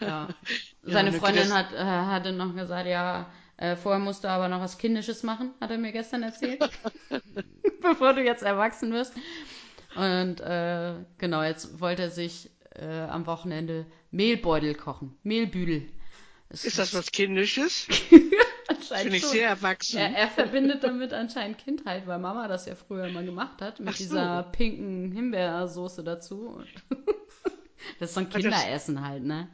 Ja. 0.00 0.28
Seine 0.82 1.12
Freundin 1.12 1.52
hat, 1.52 1.72
äh, 1.72 1.76
hatte 1.76 2.32
noch 2.32 2.54
gesagt, 2.56 2.88
ja, 2.88 3.30
äh, 3.58 3.76
vorher 3.76 4.00
musst 4.00 4.24
du 4.24 4.28
aber 4.28 4.48
noch 4.48 4.60
was 4.60 4.78
Kindisches 4.78 5.22
machen, 5.22 5.52
hat 5.60 5.70
er 5.70 5.78
mir 5.78 5.92
gestern 5.92 6.22
erzählt. 6.22 6.68
Bevor 7.80 8.14
du 8.14 8.22
jetzt 8.22 8.42
erwachsen 8.42 8.92
wirst. 8.92 9.12
Und 9.94 10.40
äh, 10.40 10.94
genau, 11.18 11.42
jetzt 11.42 11.80
wollte 11.80 12.02
er 12.02 12.10
sich 12.10 12.50
äh, 12.74 13.02
am 13.02 13.26
Wochenende 13.26 13.86
Mehlbeutel 14.10 14.74
kochen. 14.74 15.16
Mehlbüdel. 15.22 15.88
Ist 16.48 16.78
das 16.78 16.94
was 16.94 17.12
Kindisches? 17.12 17.86
anscheinend 18.76 19.02
Finde 19.02 19.16
ich 19.16 19.26
sehr 19.26 19.48
erwachsen. 19.48 19.98
Er, 19.98 20.14
er, 20.14 20.28
verbindet 20.28 20.82
damit 20.82 21.12
anscheinend 21.12 21.58
Kindheit, 21.58 22.06
weil 22.06 22.18
Mama 22.18 22.48
das 22.48 22.66
ja 22.66 22.74
früher 22.74 23.10
mal 23.10 23.24
gemacht 23.24 23.60
hat, 23.60 23.80
mit 23.80 23.94
so. 23.96 24.04
dieser 24.04 24.42
pinken 24.44 25.12
Himbeersoße 25.12 26.02
dazu. 26.04 26.62
das 27.98 28.10
ist 28.10 28.14
so 28.14 28.20
ein 28.20 28.30
Kinderessen 28.30 28.96
das, 28.96 29.04
halt, 29.04 29.24
ne? 29.24 29.48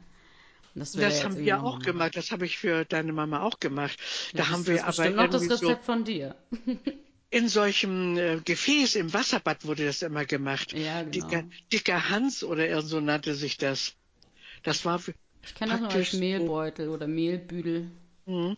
Das, 0.75 0.93
das 0.93 1.23
haben 1.23 1.37
wir 1.37 1.63
auch 1.63 1.79
gemacht. 1.79 2.15
Das 2.15 2.31
habe 2.31 2.45
ich 2.45 2.57
für 2.57 2.85
deine 2.85 3.11
Mama 3.11 3.41
auch 3.41 3.59
gemacht. 3.59 3.97
Da 4.33 4.39
das 4.39 4.49
haben 4.49 4.67
wir 4.67 4.83
aber 4.83 4.87
bestimmt 4.87 5.15
noch 5.15 5.29
das 5.29 5.43
Rezept 5.43 5.59
so 5.59 5.75
von 5.81 6.03
dir. 6.03 6.35
in 7.31 7.47
solchem 7.47 8.17
äh, 8.17 8.39
Gefäß 8.43 8.95
im 8.95 9.13
Wasserbad 9.13 9.65
wurde 9.65 9.85
das 9.85 10.01
immer 10.01 10.25
gemacht. 10.25 10.73
Ja, 10.73 11.03
genau. 11.03 11.11
Dicker, 11.11 11.43
dicker 11.71 12.09
Hans 12.09 12.43
oder 12.43 12.67
irgend 12.67 12.87
so 12.87 12.99
nannte 12.99 13.35
sich 13.35 13.57
das. 13.57 13.95
Das 14.63 14.85
war 14.85 15.01
Ich 15.43 15.55
kenne 15.55 15.73
das 15.73 15.81
nur 15.81 15.91
als 15.91 16.13
Mehlbeutel 16.13 16.89
oder 16.89 17.07
Mehlbüdel. 17.07 17.91
Mhm. 18.25 18.57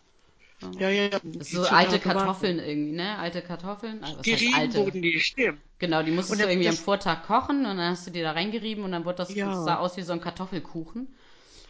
Ja, 0.78 0.88
ja, 0.88 1.08
ja. 1.08 1.20
So 1.40 1.62
alte 1.62 1.98
Kartoffeln 1.98 2.58
irgendwie, 2.58 2.92
ne? 2.92 3.18
Alte 3.18 3.42
Kartoffeln. 3.42 4.02
Also, 4.02 4.22
Gerieben 4.22 4.54
heißt 4.54 4.76
alte? 4.76 4.86
wurden 4.86 5.02
die, 5.02 5.20
stimmt. 5.20 5.60
Genau, 5.78 6.02
die 6.02 6.10
musstest 6.10 6.40
du 6.40 6.48
irgendwie 6.48 6.68
am 6.68 6.76
Vortag 6.76 7.24
kochen 7.26 7.66
und 7.66 7.76
dann 7.76 7.90
hast 7.90 8.06
du 8.06 8.10
die 8.10 8.22
da 8.22 8.32
reingerieben 8.32 8.84
und 8.84 8.92
dann 8.92 9.04
wurde 9.04 9.16
das, 9.16 9.34
ja. 9.34 9.46
das 9.46 9.64
sah 9.64 9.78
aus 9.78 9.96
wie 9.96 10.02
so 10.02 10.12
ein 10.12 10.20
Kartoffelkuchen. 10.20 11.08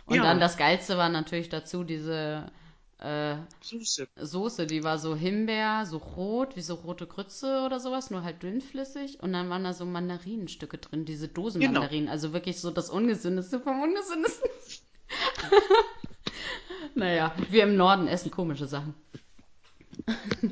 Und 0.06 0.16
ja. 0.16 0.22
dann 0.22 0.40
das 0.40 0.56
Geilste 0.56 0.98
war 0.98 1.08
natürlich 1.08 1.48
dazu 1.48 1.84
diese 1.84 2.50
äh, 3.02 3.36
Soße. 3.60 4.08
Soße, 4.16 4.66
die 4.66 4.84
war 4.84 4.98
so 4.98 5.16
Himbeer, 5.16 5.86
so 5.86 5.96
rot, 5.98 6.54
wie 6.56 6.60
so 6.60 6.74
rote 6.74 7.06
Grütze 7.06 7.62
oder 7.66 7.80
sowas, 7.80 8.10
nur 8.10 8.22
halt 8.22 8.42
dünnflüssig. 8.42 9.20
Und 9.20 9.32
dann 9.32 9.50
waren 9.50 9.64
da 9.64 9.72
so 9.72 9.84
Mandarinenstücke 9.84 10.78
drin, 10.78 11.04
diese 11.04 11.28
Dosenmandarinen. 11.28 12.04
Genau. 12.04 12.12
Also 12.12 12.32
wirklich 12.32 12.60
so 12.60 12.70
das 12.70 12.90
Ungesündeste 12.90 13.60
vom 13.60 13.80
Ungesündesten. 13.82 14.50
Naja, 16.94 17.34
wir 17.50 17.64
im 17.64 17.76
Norden 17.76 18.08
essen 18.08 18.30
komische 18.30 18.66
Sachen. 18.66 18.94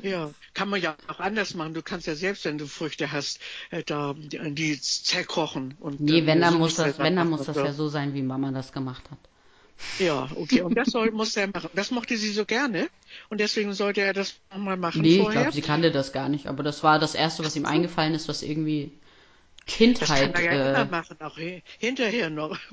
Ja, 0.01 0.31
kann 0.53 0.69
man 0.69 0.81
ja 0.81 0.95
auch 1.07 1.19
anders 1.19 1.55
machen. 1.55 1.73
Du 1.73 1.81
kannst 1.81 2.07
ja 2.07 2.15
selbst, 2.15 2.45
wenn 2.45 2.57
du 2.57 2.67
Früchte 2.67 3.11
hast, 3.11 3.39
äh, 3.71 3.83
da 3.83 4.15
die 4.15 4.79
zerkochen. 4.79 5.75
Und 5.79 5.99
nee, 5.99 6.25
wenn 6.25 6.41
dann 6.41 6.57
muss 6.57 6.75
das, 6.75 6.99
wenn 6.99 7.15
dann 7.15 7.29
muss 7.29 7.45
das 7.45 7.57
ja 7.57 7.73
so 7.73 7.89
sein, 7.89 8.13
wie 8.13 8.21
Mama 8.21 8.51
das 8.51 8.71
gemacht 8.71 9.09
hat. 9.09 9.17
Ja, 9.99 10.29
okay. 10.35 10.61
Und 10.61 10.75
das 10.75 10.89
soll, 10.89 11.11
muss 11.11 11.35
er 11.35 11.47
machen. 11.47 11.69
Das 11.73 11.91
mochte 11.91 12.15
sie 12.17 12.31
so 12.31 12.45
gerne. 12.45 12.87
Und 13.29 13.39
deswegen 13.39 13.73
sollte 13.73 14.01
er 14.01 14.13
das 14.13 14.35
nochmal 14.51 14.77
machen 14.77 15.01
nee, 15.01 15.17
vorher. 15.17 15.31
ich 15.31 15.41
glaube, 15.41 15.55
sie 15.55 15.61
kannte 15.61 15.91
das 15.91 16.13
gar 16.13 16.29
nicht. 16.29 16.47
Aber 16.47 16.63
das 16.63 16.83
war 16.83 16.99
das 16.99 17.15
Erste, 17.15 17.43
was 17.43 17.55
ihm 17.55 17.65
eingefallen 17.65 18.13
ist, 18.13 18.27
was 18.27 18.43
irgendwie 18.43 18.91
Kindheit. 19.67 20.09
Das 20.09 20.33
kann 20.33 20.33
er 20.33 20.41
ja 20.43 20.51
äh, 20.51 20.69
immer 20.81 20.85
machen, 20.91 21.17
auch 21.21 21.37
hi- 21.37 21.63
hinterher 21.79 22.29
noch. 22.29 22.57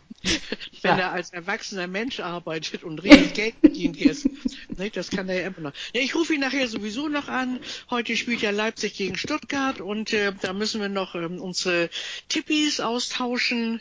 Ja. 0.83 0.91
Wenn 0.93 0.99
er 1.01 1.13
als 1.13 1.31
erwachsener 1.31 1.87
Mensch 1.89 2.19
arbeitet 2.21 2.83
und 2.85 3.03
richtig 3.03 3.35
Geld 3.35 3.55
verdient 3.61 3.97
jetzt. 3.97 4.29
Ne, 4.77 4.91
das 4.91 5.11
kann 5.11 5.29
er 5.29 5.41
ja 5.43 5.47
immer 5.49 5.61
noch. 5.61 5.73
Ich 5.93 6.15
rufe 6.15 6.35
ihn 6.35 6.41
nachher 6.41 6.67
sowieso 6.69 7.09
noch 7.09 7.29
an. 7.29 7.59
Heute 7.91 8.17
spielt 8.17 8.43
ja 8.43 8.51
Leipzig 8.51 8.95
gegen 8.97 9.17
Stuttgart 9.17 9.81
und 9.81 10.13
äh, 10.13 10.33
da 10.41 10.53
müssen 10.53 10.81
wir 10.81 10.89
noch 10.89 11.15
ähm, 11.17 11.41
unsere 11.41 11.89
Tippis 12.29 12.79
austauschen. 12.81 13.81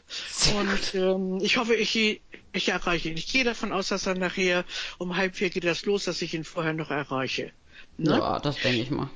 Und 0.57 0.95
ähm, 0.95 1.39
ich 1.41 1.57
hoffe, 1.57 1.75
ich, 1.75 2.21
ich 2.53 2.69
erreiche 2.69 3.09
ihn. 3.09 3.17
Ich 3.17 3.31
gehe 3.31 3.43
davon 3.43 3.71
aus, 3.73 3.87
dass 3.89 4.05
er 4.07 4.15
nachher 4.15 4.63
um 4.99 5.15
halb 5.17 5.35
vier 5.35 5.49
geht 5.51 5.63
das 5.65 5.85
los, 5.85 6.05
dass 6.05 6.21
ich 6.21 6.33
ihn 6.33 6.43
vorher 6.43 6.73
noch 6.73 6.89
erreiche. 6.91 7.51
Ne? 7.97 8.11
Ja, 8.17 8.39
das 8.39 8.57
denke 8.57 8.81
ich 8.81 8.89
mal. 8.91 9.09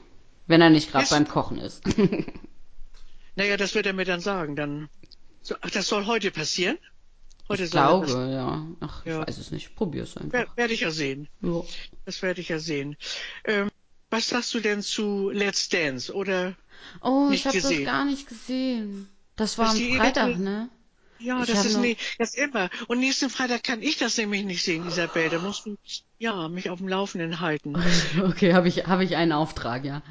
Wenn 0.47 0.61
er 0.61 0.69
nicht 0.71 0.91
gerade 0.91 1.03
Ist- 1.05 1.09
beim 1.11 1.27
Kochen 1.27 1.57
ist. 1.59 1.81
Naja, 3.35 3.57
das 3.57 3.75
wird 3.75 3.85
er 3.85 3.93
mir 3.93 4.05
dann 4.05 4.19
sagen. 4.19 4.55
Dann, 4.55 4.89
so, 5.41 5.55
ach, 5.61 5.69
das 5.71 5.87
soll 5.87 6.05
heute 6.05 6.31
passieren? 6.31 6.77
Heute 7.49 7.63
ich 7.63 7.73
er 7.73 7.99
das- 7.99 8.07
glaube, 8.09 8.31
ja. 8.31 8.65
Ach, 8.81 9.05
ich 9.05 9.11
Ja. 9.11 9.27
weiß 9.27 9.37
es 9.37 9.51
nicht. 9.51 9.75
Probier's 9.75 10.17
einfach. 10.17 10.31
Wer- 10.33 10.47
Werde 10.57 10.73
ich 10.73 10.81
ja 10.81 10.91
sehen. 10.91 11.27
Ja. 11.41 11.61
Das 12.05 12.21
werde 12.21 12.41
ich 12.41 12.49
ja 12.49 12.59
sehen. 12.59 12.95
Ähm, 13.45 13.69
was 14.09 14.29
sagst 14.29 14.53
du 14.53 14.59
denn 14.59 14.81
zu 14.81 15.29
Let's 15.29 15.69
Dance? 15.69 16.13
Oder 16.13 16.55
Oh, 17.01 17.27
Nicht 17.29 17.45
ich 17.45 17.47
habe 17.47 17.61
das 17.61 17.85
gar 17.85 18.05
nicht 18.05 18.27
gesehen. 18.27 19.07
Das 19.35 19.57
war 19.59 19.65
Das 19.67 19.75
am 19.75 19.95
Freitag, 19.97 20.37
ne? 20.39 20.67
ja, 21.19 21.41
Ich 21.43 21.47
das 21.51 21.65
ist 21.65 21.77
nie, 21.77 21.95
das 22.17 22.33
immer. 22.33 22.69
Und 22.87 22.99
nächsten 22.99 23.29
Freitag 23.29 23.63
kann 23.63 23.81
ich 23.83 23.97
das 23.97 24.17
nämlich 24.17 24.43
nicht 24.43 24.63
sehen, 24.63 24.87
Isabel. 24.87 25.29
Da 25.29 25.37
musst 25.39 25.65
du 25.67 25.77
ja 26.17 26.49
mich 26.49 26.69
auf 26.71 26.79
dem 26.79 26.87
Laufenden 26.87 27.39
halten. 27.39 27.75
Okay, 28.23 28.53
habe 28.53 28.67
ich, 28.67 28.87
hab 28.87 28.99
ich 28.99 29.15
einen 29.15 29.31
Auftrag, 29.31 29.85
ja. 29.85 30.01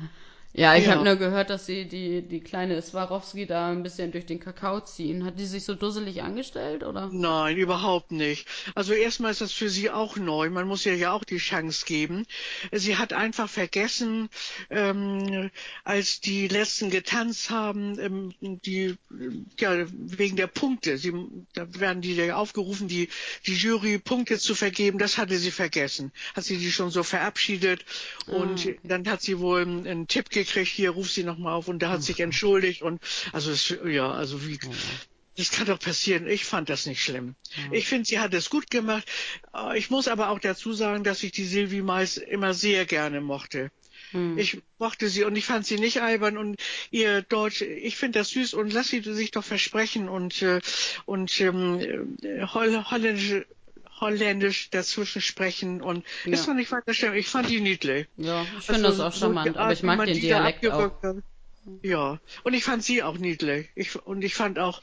Ja, 0.52 0.76
ich 0.76 0.86
Ja. 0.86 0.92
habe 0.92 1.02
nur 1.04 1.16
gehört, 1.16 1.50
dass 1.50 1.66
sie 1.66 1.86
die, 1.88 2.22
die 2.22 2.40
kleine 2.40 2.80
Swarovski 2.82 3.46
da 3.46 3.68
ein 3.70 3.82
bisschen 3.82 4.12
durch 4.12 4.26
den 4.26 4.38
Kakao 4.40 4.80
ziehen. 4.80 5.24
Hat 5.24 5.38
die 5.38 5.46
sich 5.46 5.64
so 5.64 5.74
dusselig 5.74 6.22
angestellt, 6.22 6.84
oder? 6.84 7.12
Nein, 7.12 7.56
überhaupt 7.56 8.12
nicht. 8.12 8.46
Also 8.76 8.92
erstmal 8.92 9.32
ist 9.32 9.40
das 9.40 9.52
für 9.52 9.68
sie 9.68 9.90
auch 9.90 10.16
neu. 10.16 10.48
Man 10.48 10.68
muss 10.68 10.86
ihr 10.86 10.94
ja 10.94 11.10
auch 11.10 11.24
die 11.24 11.38
Chance 11.38 11.84
geben. 11.84 12.24
Sie 12.70 12.96
hat 12.98 13.12
einfach 13.12 13.50
vergessen, 13.50 14.28
ähm, 14.70 15.50
als 15.82 16.20
die 16.20 16.46
letzten 16.46 16.88
getanzt 16.88 17.50
haben, 17.50 17.98
ähm, 17.98 18.34
die 18.40 18.94
ja 19.58 19.86
wegen 19.90 20.36
der 20.36 20.46
Punkte. 20.46 20.98
Sie, 20.98 21.12
da 21.54 21.66
werden 21.80 22.00
die 22.00 22.14
ja 22.14 22.36
aufgerufen, 22.36 22.86
die 22.86 23.08
die 23.46 23.54
Jury 23.56 23.98
Punkte 23.98 24.38
zu 24.38 24.54
vergeben. 24.54 24.98
Das 24.98 25.18
hatte 25.18 25.36
sie 25.36 25.50
vergessen. 25.50 26.12
Hat 26.36 26.44
sie 26.44 26.58
die 26.58 26.70
schon 26.70 26.90
so 26.92 27.02
verabschiedet 27.02 27.84
und 28.26 28.60
okay. 28.60 28.78
dann 28.84 29.08
hat 29.08 29.20
sie 29.20 29.40
wohl 29.40 29.62
einen, 29.62 29.86
einen 29.86 30.06
Tipp 30.06 30.30
gekriegt. 30.44 30.68
Hier 30.68 30.90
ruf 30.90 31.11
sie 31.11 31.24
noch 31.24 31.38
mal 31.38 31.53
auf 31.53 31.68
und 31.68 31.81
da 31.81 31.90
hat 31.90 32.03
sich 32.03 32.20
entschuldigt 32.20 32.83
und 32.83 33.00
also 33.33 33.50
es, 33.50 33.74
ja 33.85 34.11
also 34.11 34.46
wie 34.46 34.59
das 35.37 35.50
kann 35.50 35.66
doch 35.66 35.79
passieren. 35.79 36.26
Ich 36.26 36.44
fand 36.44 36.68
das 36.68 36.87
nicht 36.87 37.03
schlimm. 37.03 37.35
Ich 37.70 37.87
finde, 37.87 38.05
sie 38.05 38.18
hat 38.18 38.35
es 38.35 38.50
gut 38.50 38.70
gemacht. 38.70 39.09
Äh, 39.55 39.79
Ich 39.79 39.88
muss 39.90 40.09
aber 40.09 40.29
auch 40.29 40.38
dazu 40.38 40.72
sagen, 40.72 41.05
dass 41.05 41.22
ich 41.22 41.33
die 41.33 41.46
Silvi 41.46 41.83
Mais 41.83 42.16
immer 42.16 42.53
sehr 42.53 42.85
gerne 42.85 43.20
mochte. 43.20 43.70
Hm. 44.11 44.37
Ich 44.38 44.61
mochte 44.79 45.09
sie 45.09 45.24
und 45.24 45.37
ich 45.37 45.44
fand 45.44 45.64
sie 45.66 45.79
nicht 45.79 46.03
albern 46.03 46.37
und 46.37 46.57
ihr 46.90 47.22
Deutsch, 47.22 47.62
ich 47.62 47.96
finde 47.96 48.18
das 48.18 48.31
süß 48.31 48.55
und 48.55 48.72
lass 48.72 48.88
sie 48.88 49.00
sich 49.00 49.31
doch 49.31 49.44
versprechen 49.44 50.09
und, 50.09 50.42
äh, 50.42 50.61
und 51.07 51.40
ähm, 51.40 52.16
äh, 52.22 52.46
Holl 52.46 52.85
holländisch, 52.90 53.46
holländisch 54.00 54.70
dazwischen 54.70 55.20
sprechen 55.20 55.80
und 55.82 56.04
Ja. 56.24 56.32
ist 56.32 56.48
doch 56.48 56.54
nicht 56.54 56.72
weiter 56.72 56.94
schlimm. 56.94 57.14
Ich 57.14 57.28
fand 57.28 57.48
die 57.48 57.60
niedlich. 57.60 58.08
Ja, 58.16 58.46
ich 58.58 58.64
finde 58.64 58.86
Also, 58.86 59.02
das 59.02 59.14
auch 59.14 59.16
so 59.16 59.26
charmant, 59.26 59.54
die 59.54 59.58
aber 59.58 59.72
ich 59.72 59.82
mag 59.82 60.04
den 60.04 60.20
Dialekt 60.20 60.66
auch. 60.68 60.92
Ja, 61.82 62.18
und 62.42 62.54
ich 62.54 62.64
fand 62.64 62.82
sie 62.82 63.02
auch 63.02 63.18
niedlich. 63.18 63.68
Ich, 63.74 63.94
und 64.06 64.22
ich 64.22 64.34
fand 64.34 64.58
auch 64.58 64.80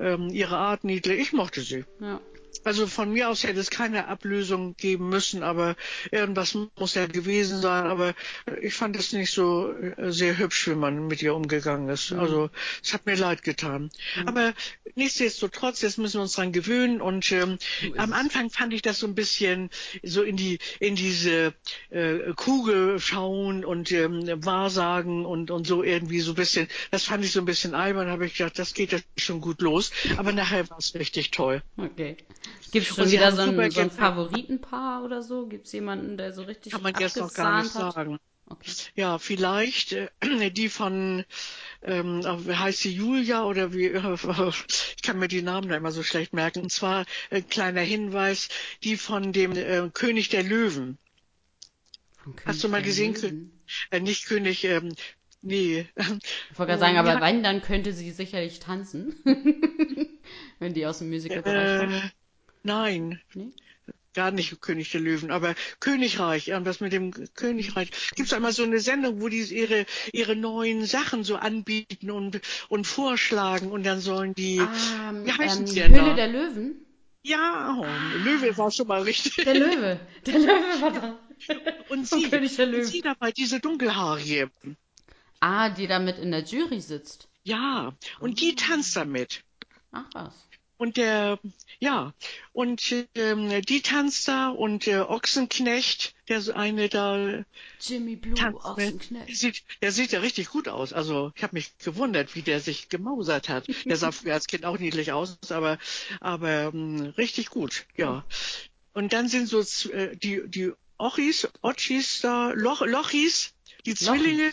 ähm, 0.00 0.28
ihre 0.30 0.56
Art 0.56 0.82
niedlich. 0.84 1.20
Ich 1.20 1.32
mochte 1.32 1.60
sie. 1.60 1.84
Ja. 2.00 2.20
Also 2.64 2.86
von 2.86 3.12
mir 3.12 3.28
aus 3.28 3.44
hätte 3.44 3.60
es 3.60 3.70
keine 3.70 4.08
Ablösung 4.08 4.76
geben 4.76 5.08
müssen, 5.08 5.42
aber 5.42 5.76
irgendwas 6.10 6.54
muss 6.54 6.94
ja 6.94 7.06
gewesen 7.06 7.60
sein. 7.60 7.86
Aber 7.86 8.14
ich 8.60 8.74
fand 8.74 8.96
es 8.96 9.12
nicht 9.12 9.32
so 9.32 9.72
äh, 9.72 10.10
sehr 10.10 10.38
hübsch, 10.38 10.68
wie 10.68 10.74
man 10.74 11.06
mit 11.06 11.22
ihr 11.22 11.34
umgegangen 11.34 11.88
ist. 11.88 12.12
Also 12.12 12.50
es 12.82 12.92
hat 12.94 13.06
mir 13.06 13.16
leid 13.16 13.42
getan. 13.42 13.90
Aber 14.26 14.54
nichtsdestotrotz, 14.94 15.82
jetzt 15.82 15.98
müssen 15.98 16.18
wir 16.18 16.22
uns 16.22 16.32
dran 16.32 16.52
gewöhnen. 16.52 17.00
Und 17.00 17.30
ähm, 17.32 17.58
am 17.96 18.12
Anfang 18.12 18.50
fand 18.50 18.72
ich 18.72 18.82
das 18.82 18.98
so 18.98 19.06
ein 19.06 19.14
bisschen 19.14 19.70
so 20.02 20.22
in 20.22 20.36
die 20.36 20.58
in 20.80 20.96
diese 20.96 21.54
äh, 21.90 22.32
Kugel 22.34 22.98
schauen 23.00 23.64
und 23.64 23.92
ähm, 23.92 24.24
Wahrsagen 24.44 25.24
und 25.26 25.50
und 25.50 25.66
so 25.66 25.82
irgendwie 25.82 26.20
so 26.20 26.32
ein 26.32 26.36
bisschen. 26.36 26.68
Das 26.90 27.04
fand 27.04 27.24
ich 27.24 27.32
so 27.32 27.40
ein 27.40 27.44
bisschen 27.46 27.74
albern. 27.74 28.08
Habe 28.08 28.26
ich 28.26 28.36
gedacht, 28.36 28.58
das 28.58 28.74
geht 28.74 28.92
ja 28.92 28.98
schon 29.16 29.40
gut 29.40 29.60
los. 29.60 29.90
Aber 30.16 30.32
nachher 30.32 30.68
war 30.70 30.78
es 30.78 30.94
richtig 30.94 31.30
toll. 31.30 31.62
Okay. 31.76 32.16
Gibt's 32.72 32.88
schon 32.88 33.04
Und 33.04 33.08
sie 33.08 33.16
wieder 33.16 33.32
so 33.32 33.42
ein, 33.42 33.70
so 33.70 33.80
ein 33.80 33.90
Favoritenpaar 33.90 35.04
oder 35.04 35.22
so? 35.22 35.46
Gibt's 35.46 35.72
jemanden, 35.72 36.16
der 36.16 36.32
so 36.32 36.42
richtig 36.42 36.72
Kann 36.72 36.82
man 36.82 36.94
jetzt 36.98 37.16
noch 37.16 37.32
gar 37.32 37.62
nicht 37.62 37.74
hat? 37.74 37.92
sagen. 37.94 38.18
Okay. 38.48 38.70
Ja, 38.94 39.18
vielleicht 39.18 39.92
äh, 39.92 40.08
die 40.50 40.68
von, 40.68 41.24
ähm, 41.82 42.20
äh, 42.20 42.46
wie 42.46 42.54
heißt 42.54 42.80
sie 42.80 42.94
Julia 42.94 43.44
oder 43.44 43.72
wie, 43.72 43.86
ich 44.96 45.02
kann 45.02 45.18
mir 45.18 45.28
die 45.28 45.42
Namen 45.42 45.68
da 45.68 45.76
immer 45.76 45.90
so 45.90 46.02
schlecht 46.02 46.32
merken. 46.32 46.60
Und 46.60 46.70
zwar, 46.70 47.06
äh, 47.30 47.42
kleiner 47.42 47.80
Hinweis, 47.80 48.48
die 48.84 48.96
von 48.96 49.32
dem 49.32 49.52
äh, 49.52 49.90
König 49.92 50.28
der 50.28 50.44
Löwen. 50.44 50.98
Von 52.22 52.34
Hast 52.44 52.62
du 52.62 52.68
mal 52.68 52.82
König 52.82 52.86
gesehen? 52.86 53.14
Löwen. 53.14 53.60
Äh, 53.90 54.00
nicht 54.00 54.26
König, 54.26 54.64
ähm, 54.64 54.94
nee. 55.42 55.88
Ich 55.96 56.58
wollte 56.58 56.72
gerade 56.72 56.78
sagen, 56.78 56.96
Äh, 56.96 56.98
aber 56.98 57.14
ja. 57.14 57.20
wenn, 57.20 57.42
dann 57.42 57.62
könnte 57.62 57.92
sie 57.92 58.12
sicherlich 58.12 58.60
tanzen. 58.60 59.16
wenn 60.60 60.72
die 60.74 60.86
aus 60.86 60.98
dem 60.98 61.08
Musical-Bereich 61.10 61.80
kommt. 61.80 62.12
Nein, 62.66 63.20
Nee? 63.34 63.50
gar 64.14 64.30
nicht 64.30 64.60
König 64.62 64.90
der 64.92 65.00
Löwen, 65.02 65.30
aber 65.30 65.54
Königreich, 65.78 66.48
irgendwas 66.48 66.80
mit 66.80 66.92
dem 66.92 67.12
Königreich. 67.34 67.90
Gibt's 68.16 68.32
einmal 68.32 68.52
so 68.52 68.62
eine 68.64 68.80
Sendung, 68.80 69.20
wo 69.20 69.28
die 69.28 69.42
ihre 69.42 69.84
ihre 70.12 70.34
neuen 70.34 70.86
Sachen 70.86 71.22
so 71.22 71.36
anbieten 71.36 72.10
und 72.10 72.40
und 72.68 72.86
vorschlagen 72.86 73.70
und 73.70 73.84
dann 73.84 74.00
sollen 74.00 74.34
die 74.34 74.60
Ah, 74.60 75.12
wie 75.22 75.32
heißen 75.32 75.66
ähm, 75.66 75.74
denn 75.74 75.94
Höhle 75.94 76.14
der 76.14 76.28
Löwen? 76.28 76.86
Ja, 77.22 77.76
oh, 77.78 77.84
Löwe 78.24 78.56
war 78.56 78.70
schon 78.70 78.86
mal 78.86 79.02
richtig. 79.02 79.34
Der 79.44 79.54
Löwe. 79.54 80.00
Der 80.24 80.38
Löwe 80.38 80.80
war 80.80 80.92
da. 81.00 81.18
Und 81.90 82.08
sie, 82.08 82.30
König 82.30 82.56
der 82.56 82.66
und 82.66 82.72
Löwen. 82.72 82.86
sie 82.86 83.00
dabei, 83.02 83.32
diese 83.32 83.60
dunkelhaarige. 83.60 84.50
Ah, 85.40 85.68
die 85.68 85.86
da 85.86 85.98
mit 85.98 86.18
in 86.18 86.30
der 86.30 86.42
Jury 86.44 86.80
sitzt. 86.80 87.28
Ja, 87.44 87.92
und 88.20 88.40
die 88.40 88.54
tanzt 88.54 88.96
damit. 88.96 89.42
Ach 89.92 90.06
was. 90.14 90.32
Und 90.78 90.98
der, 90.98 91.38
ja, 91.78 92.12
und 92.52 92.94
ähm, 93.14 93.62
die 93.62 93.80
tanzt 93.80 94.28
da 94.28 94.50
und 94.50 94.84
der 94.84 95.08
Ochsenknecht, 95.08 96.14
der 96.28 96.42
so 96.42 96.52
eine 96.52 96.90
da 96.90 97.44
Jimmy 97.80 98.16
Blue 98.16 98.34
tanzt 98.34 98.66
dem 98.76 98.98
der 99.26 99.34
sieht, 99.34 99.62
der 99.80 99.92
sieht 99.92 100.12
ja 100.12 100.20
richtig 100.20 100.50
gut 100.50 100.68
aus. 100.68 100.92
Also 100.92 101.32
ich 101.34 101.42
habe 101.42 101.56
mich 101.56 101.76
gewundert, 101.78 102.34
wie 102.34 102.42
der 102.42 102.60
sich 102.60 102.90
gemausert 102.90 103.48
hat. 103.48 103.66
Der 103.86 103.96
sah 103.96 104.12
früher 104.12 104.34
als 104.34 104.48
Kind 104.48 104.66
auch 104.66 104.78
niedlich 104.78 105.12
aus, 105.12 105.38
aber 105.50 105.78
aber 106.20 106.72
ähm, 106.74 107.14
richtig 107.16 107.48
gut, 107.48 107.86
ja. 107.96 108.24
Und 108.92 109.14
dann 109.14 109.28
sind 109.28 109.48
so 109.48 109.60
äh, 109.90 110.14
die 110.16 110.42
die 110.46 110.72
Ochis, 110.98 111.48
Ochis 111.62 112.20
da, 112.20 112.50
Loch, 112.54 112.82
Lochis, 112.82 113.54
die 113.86 113.94
Zwillinge. 113.94 114.52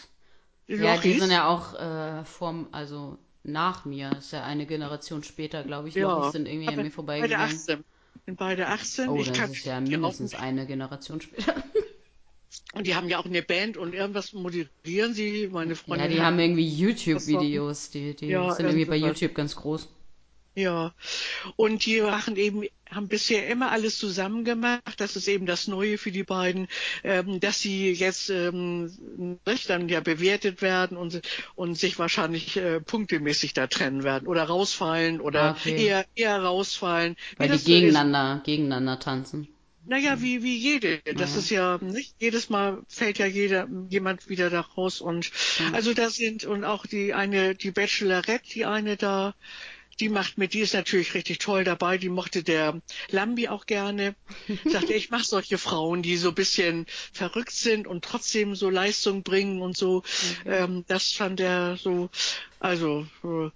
Ja, 0.67 0.97
die 0.97 1.09
Lochis. 1.09 1.19
sind 1.19 1.31
ja 1.31 1.47
auch 1.47 1.73
äh, 1.73 2.25
vorm, 2.25 2.67
also 2.71 3.17
nach 3.43 3.85
mir. 3.85 4.11
Ist 4.17 4.31
ja 4.31 4.43
eine 4.43 4.65
Generation 4.65 5.23
später, 5.23 5.63
glaube 5.63 5.89
ich. 5.89 5.95
Ja, 5.95 6.17
Lochis 6.17 6.33
sind 6.33 6.47
irgendwie 6.47 6.67
an 6.67 6.75
mir 6.75 6.81
Beide 6.83 6.91
vorbeigegangen. 6.91 7.55
18. 7.55 7.83
Sind 8.25 8.37
beide 8.37 8.67
18. 8.67 9.09
Oh, 9.09 9.15
ich 9.17 9.31
das 9.31 9.49
ist 9.49 9.65
ja 9.65 9.79
mindestens 9.81 10.35
eine 10.35 10.65
Generation 10.65 11.21
später. 11.21 11.55
Und 12.73 12.87
die 12.87 12.95
haben 12.95 13.09
ja 13.09 13.17
auch 13.19 13.25
eine 13.25 13.41
Band 13.41 13.77
und 13.77 13.93
irgendwas 13.93 14.33
moderieren 14.33 15.13
sie. 15.13 15.49
Meine 15.51 15.75
Freundin. 15.75 16.11
Ja, 16.11 16.15
die 16.15 16.21
haben 16.21 16.39
irgendwie 16.39 16.67
YouTube-Videos. 16.67 17.89
Die, 17.91 18.15
die 18.15 18.27
Ja, 18.27 18.51
sind 18.51 18.67
irgendwie 18.67 18.85
bei. 18.85 18.95
YouTube 18.95 19.33
ganz 19.33 19.55
groß. 19.55 19.89
Ja. 20.55 20.93
Und 21.55 21.85
die 21.85 22.01
machen 22.01 22.35
eben, 22.37 22.63
haben 22.89 23.07
bisher 23.07 23.47
immer 23.47 23.71
alles 23.71 23.97
zusammen 23.97 24.43
gemacht. 24.45 24.83
Das 24.97 25.15
ist 25.15 25.27
eben 25.27 25.45
das 25.47 25.67
Neue 25.67 25.97
für 25.97 26.11
die 26.11 26.23
beiden, 26.23 26.67
ähm, 27.03 27.39
dass 27.39 27.59
sie 27.59 27.91
jetzt 27.91 28.29
ähm, 28.29 28.91
dann 29.67 29.89
ja 29.89 29.99
bewertet 30.01 30.61
werden 30.61 30.97
und, 30.97 31.21
und 31.55 31.75
sich 31.77 31.97
wahrscheinlich 31.99 32.55
äh, 32.57 32.79
punktemäßig 32.81 33.53
da 33.53 33.67
trennen 33.67 34.03
werden 34.03 34.27
oder 34.27 34.43
rausfallen 34.43 35.21
oder 35.21 35.41
Ah, 35.41 35.51
okay. 35.59 35.85
eher, 35.85 36.05
eher 36.15 36.41
rausfallen. 36.43 37.15
Weil 37.37 37.49
die 37.49 37.57
so 37.57 37.59
ist. 37.59 37.65
gegeneinander, 37.65 38.41
gegeneinander 38.45 38.99
tanzen. 38.99 39.47
Naja, 39.85 40.21
wie, 40.21 40.43
wie 40.43 40.55
jede. 40.57 40.99
Das 41.15 41.33
Ja. 41.33 41.39
ist 41.39 41.49
ja 41.49 41.77
nicht, 41.81 42.15
jedes 42.19 42.49
Mal 42.49 42.83
fällt 42.87 43.17
ja 43.17 43.25
jeder, 43.25 43.67
jemand 43.89 44.29
wieder 44.29 44.49
da 44.49 44.61
raus 44.61 45.01
und, 45.01 45.29
also 45.73 45.93
da 45.93 46.09
sind, 46.09 46.45
und 46.45 46.63
auch 46.63 46.85
die 46.85 47.13
eine, 47.13 47.53
die 47.55 47.71
Bachelorette, 47.71 48.47
die 48.53 48.65
eine 48.65 48.95
da, 48.95 49.35
die 49.99 50.09
macht 50.09 50.37
mit, 50.37 50.53
die 50.53 50.59
ist 50.59 50.73
natürlich 50.73 51.13
richtig 51.13 51.39
toll 51.39 51.63
dabei. 51.63 51.97
Die 51.97 52.09
mochte 52.09 52.43
der 52.43 52.81
Lambi 53.09 53.47
auch 53.47 53.65
gerne. 53.65 54.15
Sagte, 54.65 54.93
ich 54.93 55.09
mache 55.09 55.25
solche 55.25 55.57
Frauen, 55.57 56.01
die 56.01 56.17
so 56.17 56.29
ein 56.29 56.35
bisschen 56.35 56.85
verrückt 57.11 57.51
sind 57.51 57.87
und 57.87 58.03
trotzdem 58.03 58.55
so 58.55 58.69
Leistung 58.69 59.23
bringen 59.23 59.61
und 59.61 59.77
so. 59.77 60.03
Mhm. 60.45 60.51
Ähm, 60.51 60.85
das 60.87 61.11
fand 61.11 61.39
er 61.39 61.77
so, 61.77 62.09
also, 62.59 63.05
äh, 63.23 63.49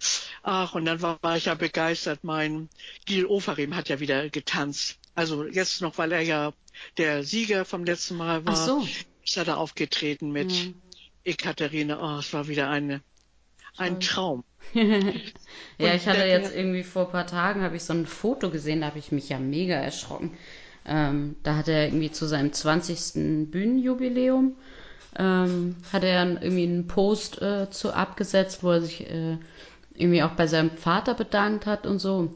ach, 0.44 0.76
und 0.76 0.86
dann 0.86 1.02
war, 1.02 1.18
war 1.22 1.38
ich 1.38 1.46
ja 1.46 1.56
begeistert. 1.56 2.24
Mein 2.24 2.70
Gil 3.06 3.26
Ofarim 3.26 3.76
hat 3.76 3.90
ja 3.90 4.00
wieder 4.00 4.30
getanzt. 4.30 5.00
Also 5.16 5.46
jetzt 5.46 5.82
noch, 5.82 5.98
weil 5.98 6.12
er 6.12 6.22
ja 6.22 6.54
der 6.98 7.24
Sieger 7.24 7.66
vom 7.66 7.84
letzten 7.84 8.18
Mal 8.18 8.46
war, 8.46 8.54
Ach 8.54 8.66
so. 8.66 8.88
ist 9.24 9.38
er 9.38 9.46
da 9.46 9.56
aufgetreten 9.56 10.32
mit 10.32 10.52
mhm. 10.52 10.82
Ekaterine. 11.24 12.00
Oh, 12.00 12.20
es 12.20 12.32
war 12.34 12.48
wieder 12.48 12.70
eine, 12.70 13.02
ein 13.78 14.00
Traum. 14.00 14.44
ja, 14.74 15.94
ich 15.94 16.08
hatte 16.08 16.26
jetzt 16.26 16.54
irgendwie 16.56 16.84
vor 16.84 17.06
ein 17.06 17.12
paar 17.12 17.28
Tagen, 17.28 17.62
habe 17.62 17.78
ich 17.78 17.84
so 17.84 17.94
ein 17.94 18.06
Foto 18.06 18.50
gesehen, 18.50 18.82
da 18.82 18.88
habe 18.88 19.00
ich 19.00 19.12
mich 19.12 19.30
ja 19.30 19.40
mega 19.40 19.76
erschrocken. 19.76 20.32
Ähm, 20.86 21.36
da 21.44 21.56
hat 21.56 21.68
er 21.68 21.86
irgendwie 21.86 22.12
zu 22.12 22.26
seinem 22.28 22.54
20. 22.54 23.52
Bühnenjubiläum, 23.52 24.56
ähm, 25.18 25.76
hat 25.92 26.04
er 26.04 26.42
irgendwie 26.42 26.64
einen 26.64 26.88
Post 26.88 27.42
äh, 27.42 27.70
zu 27.70 27.94
abgesetzt, 27.94 28.64
wo 28.64 28.72
er 28.72 28.82
sich 28.82 29.10
äh, 29.10 29.38
irgendwie 29.96 30.24
auch 30.24 30.32
bei 30.32 30.48
seinem 30.48 30.72
Vater 30.72 31.14
bedankt 31.14 31.66
hat 31.66 31.88
und 31.88 32.00
so. 32.00 32.32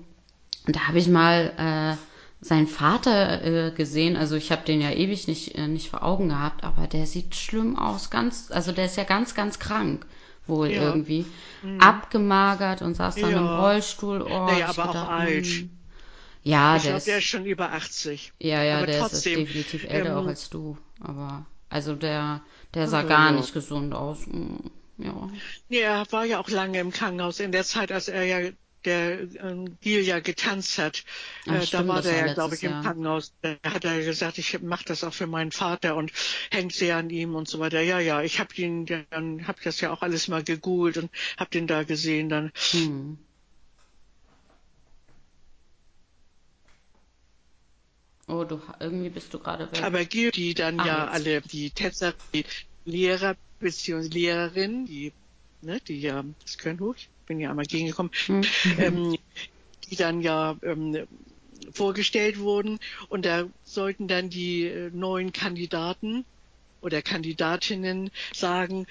Und 0.67 0.75
da 0.75 0.87
habe 0.87 0.99
ich 0.99 1.07
mal 1.07 1.51
äh, 1.57 2.45
seinen 2.45 2.67
Vater 2.67 3.43
äh, 3.43 3.71
gesehen, 3.71 4.17
also 4.17 4.35
ich 4.35 4.51
habe 4.51 4.65
den 4.65 4.81
ja 4.81 4.91
ewig 4.91 5.27
nicht, 5.27 5.55
äh, 5.55 5.67
nicht 5.67 5.89
vor 5.89 6.03
Augen 6.03 6.29
gehabt, 6.29 6.63
aber 6.63 6.87
der 6.87 7.05
sieht 7.05 7.35
schlimm 7.35 7.77
aus, 7.77 8.09
ganz, 8.09 8.51
also 8.51 8.71
der 8.71 8.85
ist 8.85 8.97
ja 8.97 9.03
ganz, 9.03 9.35
ganz 9.35 9.59
krank 9.59 10.05
wohl 10.47 10.69
ja. 10.69 10.81
irgendwie. 10.81 11.25
Mhm. 11.63 11.79
Abgemagert 11.79 12.81
und 12.81 12.95
saß 12.95 13.15
dann 13.15 13.31
ja. 13.31 13.37
im 13.37 13.47
Rollstuhl. 13.47 14.21
Oh, 14.21 14.45
naja, 14.45 14.67
aber 14.69 14.87
gedacht, 14.87 14.97
auch 14.97 15.09
alt. 15.09 15.45
Hm. 15.45 15.69
Ja, 16.43 16.75
ich 16.75 16.83
der, 16.83 16.91
glaub, 16.91 16.97
ist, 16.97 17.07
der 17.07 17.17
ist 17.19 17.25
schon 17.25 17.45
über 17.45 17.71
80. 17.71 18.33
Ja, 18.39 18.63
ja, 18.63 18.77
aber 18.77 18.87
der 18.87 18.99
trotzdem, 18.99 19.39
ist 19.39 19.47
definitiv 19.47 19.83
älter 19.83 20.09
ähm, 20.09 20.17
auch 20.17 20.27
als 20.27 20.49
du. 20.49 20.77
Aber 20.99 21.45
also 21.69 21.95
der, 21.95 22.41
der 22.73 22.87
sah 22.87 23.03
gar 23.03 23.31
ja. 23.31 23.37
nicht 23.37 23.53
gesund 23.53 23.93
aus. 23.93 24.25
Hm, 24.25 24.71
ja. 24.97 25.29
ja, 25.69 25.99
er 25.99 26.11
war 26.11 26.25
ja 26.25 26.39
auch 26.39 26.49
lange 26.49 26.79
im 26.79 26.91
Krankenhaus. 26.91 27.39
In 27.39 27.51
der 27.51 27.63
Zeit, 27.63 27.91
als 27.91 28.07
er 28.07 28.23
ja 28.23 28.51
der 28.85 29.21
ähm, 29.43 29.77
Gil 29.81 30.01
ja 30.01 30.19
getanzt 30.19 30.77
hat. 30.77 31.03
Ach, 31.47 31.55
äh, 31.55 31.65
stimmt, 31.65 31.83
da 31.83 31.87
war 31.87 32.01
der 32.01 32.27
ja, 32.27 32.33
glaube 32.33 32.55
ich, 32.55 32.63
im 32.63 32.71
Jahr. 32.71 32.83
Krankenhaus. 32.83 33.33
Da 33.41 33.55
hat 33.63 33.85
er 33.85 34.03
gesagt, 34.03 34.37
ich 34.37 34.61
mache 34.61 34.85
das 34.85 35.03
auch 35.03 35.13
für 35.13 35.27
meinen 35.27 35.51
Vater 35.51 35.95
und 35.95 36.11
hängt 36.49 36.73
sehr 36.73 36.97
an 36.97 37.09
ihm 37.09 37.35
und 37.35 37.47
so 37.47 37.59
weiter. 37.59 37.81
Ja, 37.81 37.99
ja, 37.99 38.21
ich 38.21 38.39
habe 38.39 38.53
ihn, 38.55 38.85
dann 39.09 39.47
habe 39.47 39.59
das 39.63 39.81
ja 39.81 39.91
auch 39.91 40.01
alles 40.01 40.27
mal 40.27 40.43
gegoogelt 40.43 40.97
und 40.97 41.11
habe 41.37 41.51
den 41.51 41.67
da 41.67 41.83
gesehen 41.83 42.29
dann. 42.29 42.51
Hm. 42.71 43.17
Oh, 48.27 48.45
du 48.45 48.61
irgendwie 48.79 49.09
bist 49.09 49.33
du 49.33 49.39
gerade 49.39 49.69
weg. 49.71 49.83
Aber 49.83 50.05
Gil, 50.05 50.31
die 50.31 50.53
dann 50.53 50.79
ah, 50.79 50.85
ja 50.85 51.03
jetzt. 51.03 51.13
alle 51.13 51.41
die 51.41 51.69
Tänzer, 51.71 52.13
die 52.33 52.45
Lehrer 52.85 53.35
bzw. 53.59 54.07
Lehrerin, 54.07 54.85
die 54.85 55.11
ne, 55.61 55.79
die 55.81 56.01
ja 56.01 56.23
das 56.41 56.57
können 56.57 56.79
hoch, 56.79 56.95
bin 57.31 57.39
ja 57.39 57.49
einmal 57.49 57.65
gegengekommen, 57.65 58.11
mhm. 58.27 58.43
ähm, 58.77 59.17
die 59.89 59.95
dann 59.95 60.19
ja 60.19 60.57
ähm, 60.63 61.07
vorgestellt 61.71 62.39
wurden 62.39 62.77
und 63.07 63.25
da 63.25 63.45
sollten 63.63 64.09
dann 64.09 64.29
die 64.29 64.65
äh, 64.65 64.91
neuen 64.93 65.31
Kandidaten 65.31 66.25
oder 66.81 67.01
Kandidatinnen 67.01 68.11
sagen, 68.33 68.85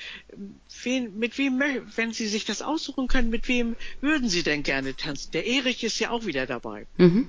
wen, 0.85 1.19
mit 1.19 1.37
wem, 1.37 1.61
wenn 1.97 2.13
sie 2.13 2.29
sich 2.29 2.47
das 2.47 2.63
aussuchen 2.63 3.09
können, 3.09 3.29
mit 3.29 3.47
wem 3.47 3.77
würden 4.01 4.31
sie 4.31 4.43
denn 4.43 4.63
gerne 4.63 4.97
tanzen? 4.97 5.33
Der 5.33 5.47
Erich 5.47 5.85
ist 5.85 5.99
ja 5.99 6.09
auch 6.09 6.25
wieder 6.25 6.47
dabei. 6.47 6.87
Mhm. 6.97 7.29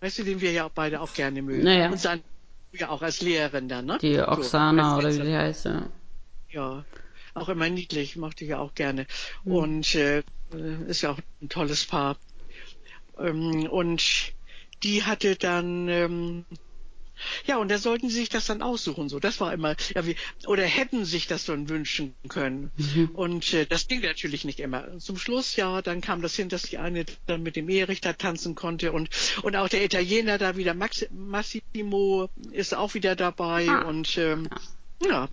Weißt 0.00 0.18
du, 0.18 0.24
den 0.24 0.40
wir 0.40 0.50
ja 0.50 0.64
auch 0.64 0.70
beide 0.70 1.02
auch 1.02 1.14
gerne 1.14 1.40
mögen. 1.42 1.62
Naja. 1.62 1.90
Und 1.90 2.04
dann 2.04 2.20
ja 2.72 2.88
auch 2.88 3.02
als 3.02 3.20
Lehrerin 3.20 3.68
dann, 3.68 3.84
ne? 3.84 3.98
Die 4.02 4.18
Oksana 4.18 4.94
so, 4.94 4.98
oder 4.98 5.08
wie 5.10 5.26
sie 5.26 5.36
heißt, 5.36 5.66
ja. 5.66 5.88
Ja 6.50 6.84
auch 7.34 7.48
immer 7.48 7.68
niedlich, 7.68 8.16
mochte 8.16 8.44
ich 8.44 8.50
ja 8.50 8.58
auch 8.58 8.74
gerne. 8.74 9.06
Mhm. 9.44 9.52
Und 9.52 9.94
äh, 9.94 10.22
ist 10.86 11.02
ja 11.02 11.10
auch 11.10 11.18
ein 11.40 11.48
tolles 11.48 11.84
Paar. 11.84 12.18
Ähm, 13.18 13.66
und 13.66 14.32
die 14.82 15.04
hatte 15.04 15.36
dann 15.36 15.88
ähm, 15.88 16.44
ja, 17.46 17.58
und 17.58 17.70
da 17.70 17.78
sollten 17.78 18.08
sie 18.08 18.20
sich 18.20 18.28
das 18.28 18.46
dann 18.46 18.62
aussuchen. 18.62 19.08
So, 19.08 19.20
das 19.20 19.40
war 19.40 19.52
immer, 19.52 19.76
ja, 19.94 20.06
wie, 20.06 20.16
oder 20.46 20.64
hätten 20.64 21.04
sich 21.04 21.26
das 21.26 21.44
dann 21.44 21.68
wünschen 21.68 22.14
können. 22.28 22.70
Mhm. 22.76 23.10
Und 23.14 23.54
äh, 23.54 23.66
das 23.66 23.88
ging 23.88 24.00
natürlich 24.02 24.44
nicht 24.44 24.60
immer. 24.60 24.98
Zum 24.98 25.16
Schluss, 25.18 25.56
ja, 25.56 25.82
dann 25.82 26.00
kam 26.00 26.22
das 26.22 26.34
hin, 26.34 26.48
dass 26.48 26.62
die 26.62 26.78
eine 26.78 27.04
dann 27.26 27.42
mit 27.42 27.56
dem 27.56 27.68
Erich 27.68 28.00
da 28.00 28.12
tanzen 28.12 28.54
konnte 28.54 28.92
und 28.92 29.08
und 29.42 29.56
auch 29.56 29.68
der 29.68 29.84
Italiener 29.84 30.38
da 30.38 30.56
wieder 30.56 30.74
Max, 30.74 31.06
Massimo 31.10 32.28
ist 32.50 32.74
auch 32.74 32.94
wieder 32.94 33.16
dabei 33.16 33.68
ah. 33.68 33.82
und 33.82 34.16
ähm, 34.18 34.48
ja. 34.50 34.60
Ja, 35.00 35.28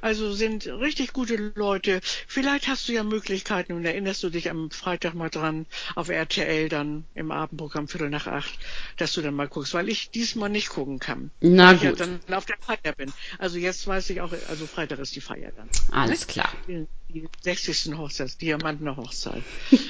also 0.00 0.32
sind 0.32 0.66
richtig 0.66 1.12
gute 1.12 1.52
Leute. 1.54 2.00
Vielleicht 2.26 2.66
hast 2.66 2.88
du 2.88 2.92
ja 2.92 3.04
Möglichkeiten 3.04 3.72
und 3.72 3.84
erinnerst 3.84 4.22
du 4.22 4.30
dich 4.30 4.50
am 4.50 4.70
Freitag 4.70 5.14
mal 5.14 5.30
dran 5.30 5.66
auf 5.94 6.08
RTL 6.08 6.68
dann 6.68 7.04
im 7.14 7.30
Abendprogramm 7.30 7.88
Viertel 7.88 8.10
nach 8.10 8.26
acht, 8.26 8.58
dass 8.96 9.12
du 9.12 9.22
dann 9.22 9.34
mal 9.34 9.48
guckst, 9.48 9.74
weil 9.74 9.88
ich 9.88 10.10
diesmal 10.10 10.50
nicht 10.50 10.70
gucken 10.70 10.98
kann. 10.98 11.30
Na 11.40 11.68
weil 11.68 11.74
gut. 11.74 11.82
ich 11.82 11.98
ja 12.00 12.06
dann 12.26 12.34
auf 12.34 12.46
der 12.46 12.58
Feier 12.60 12.92
bin. 12.96 13.12
Also 13.38 13.58
jetzt 13.58 13.86
weiß 13.86 14.10
ich 14.10 14.20
auch, 14.20 14.32
also 14.48 14.66
Freitag 14.66 14.98
ist 14.98 15.14
die 15.14 15.20
Feier 15.20 15.52
dann. 15.52 15.68
Alles 15.92 16.20
ne? 16.20 16.26
klar. 16.26 16.52
Die, 16.66 16.86
die 17.08 17.28
60. 17.42 17.94
Hochzeit, 17.96 18.40
Diamantener 18.40 18.96
Hochzeit. 18.96 19.42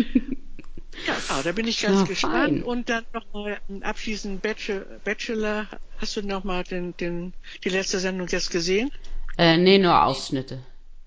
Ja, 1.06 1.16
ah, 1.30 1.42
da 1.42 1.52
bin 1.52 1.66
ich 1.66 1.80
ganz 1.80 2.00
ja, 2.00 2.06
gespannt. 2.06 2.34
Fein. 2.34 2.62
Und 2.62 2.88
dann 2.88 3.04
nochmal 3.12 3.58
abschließend 3.80 4.42
Bachelor. 4.42 5.66
Hast 5.96 6.16
du 6.16 6.22
nochmal 6.22 6.64
den, 6.64 6.96
den, 6.96 7.32
die 7.64 7.70
letzte 7.70 7.98
Sendung 7.98 8.28
jetzt 8.28 8.50
gesehen? 8.50 8.90
Äh, 9.38 9.56
nee, 9.56 9.78
nur 9.78 10.04
Ausschnitte. 10.04 10.58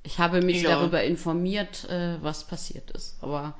Ich 0.03 0.19
habe 0.19 0.41
mich 0.41 0.61
ja. 0.61 0.69
darüber 0.69 1.03
informiert, 1.03 1.89
äh, 1.89 2.21
was 2.21 2.45
passiert 2.45 2.91
ist. 2.91 3.17
Aber 3.21 3.55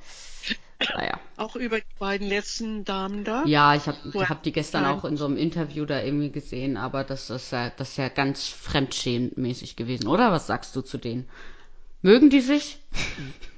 naja. 0.94 1.18
Auch 1.36 1.56
über 1.56 1.78
die 1.78 1.98
beiden 1.98 2.28
letzten 2.28 2.84
Damen 2.84 3.24
da? 3.24 3.44
Ja, 3.46 3.74
ich 3.74 3.86
habe 3.86 4.28
hab 4.28 4.42
die 4.42 4.52
gestern 4.52 4.84
auch 4.84 5.04
in 5.04 5.16
so 5.16 5.24
einem 5.24 5.36
Interview 5.36 5.86
da 5.86 6.02
irgendwie 6.02 6.30
gesehen, 6.30 6.76
aber 6.76 7.02
das 7.02 7.30
ist 7.30 7.50
ja, 7.50 7.70
das 7.70 7.90
ist 7.90 7.96
ja 7.96 8.08
ganz 8.08 8.48
fremdschämendmäßig 8.48 9.76
gewesen, 9.76 10.06
oder? 10.06 10.32
Was 10.32 10.46
sagst 10.46 10.76
du 10.76 10.82
zu 10.82 10.98
denen? 10.98 11.28
Mögen 12.02 12.30
die 12.30 12.40
sich? 12.40 12.78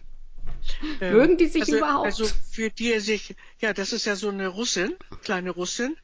Ähm, 1.01 1.13
Mögen 1.13 1.39
die 1.39 1.47
sich 1.47 1.63
also, 1.63 1.79
überhaupt? 1.79 2.05
Also 2.05 2.27
für 2.51 2.69
die 2.69 2.93
er 2.93 3.01
sich, 3.01 3.35
ja, 3.59 3.73
das 3.73 3.95
ist 3.95 4.05
ja 4.05 4.17
so 4.17 4.29
eine 4.29 4.49
Russin, 4.49 4.95
kleine 5.23 5.51
Russin. 5.51 5.97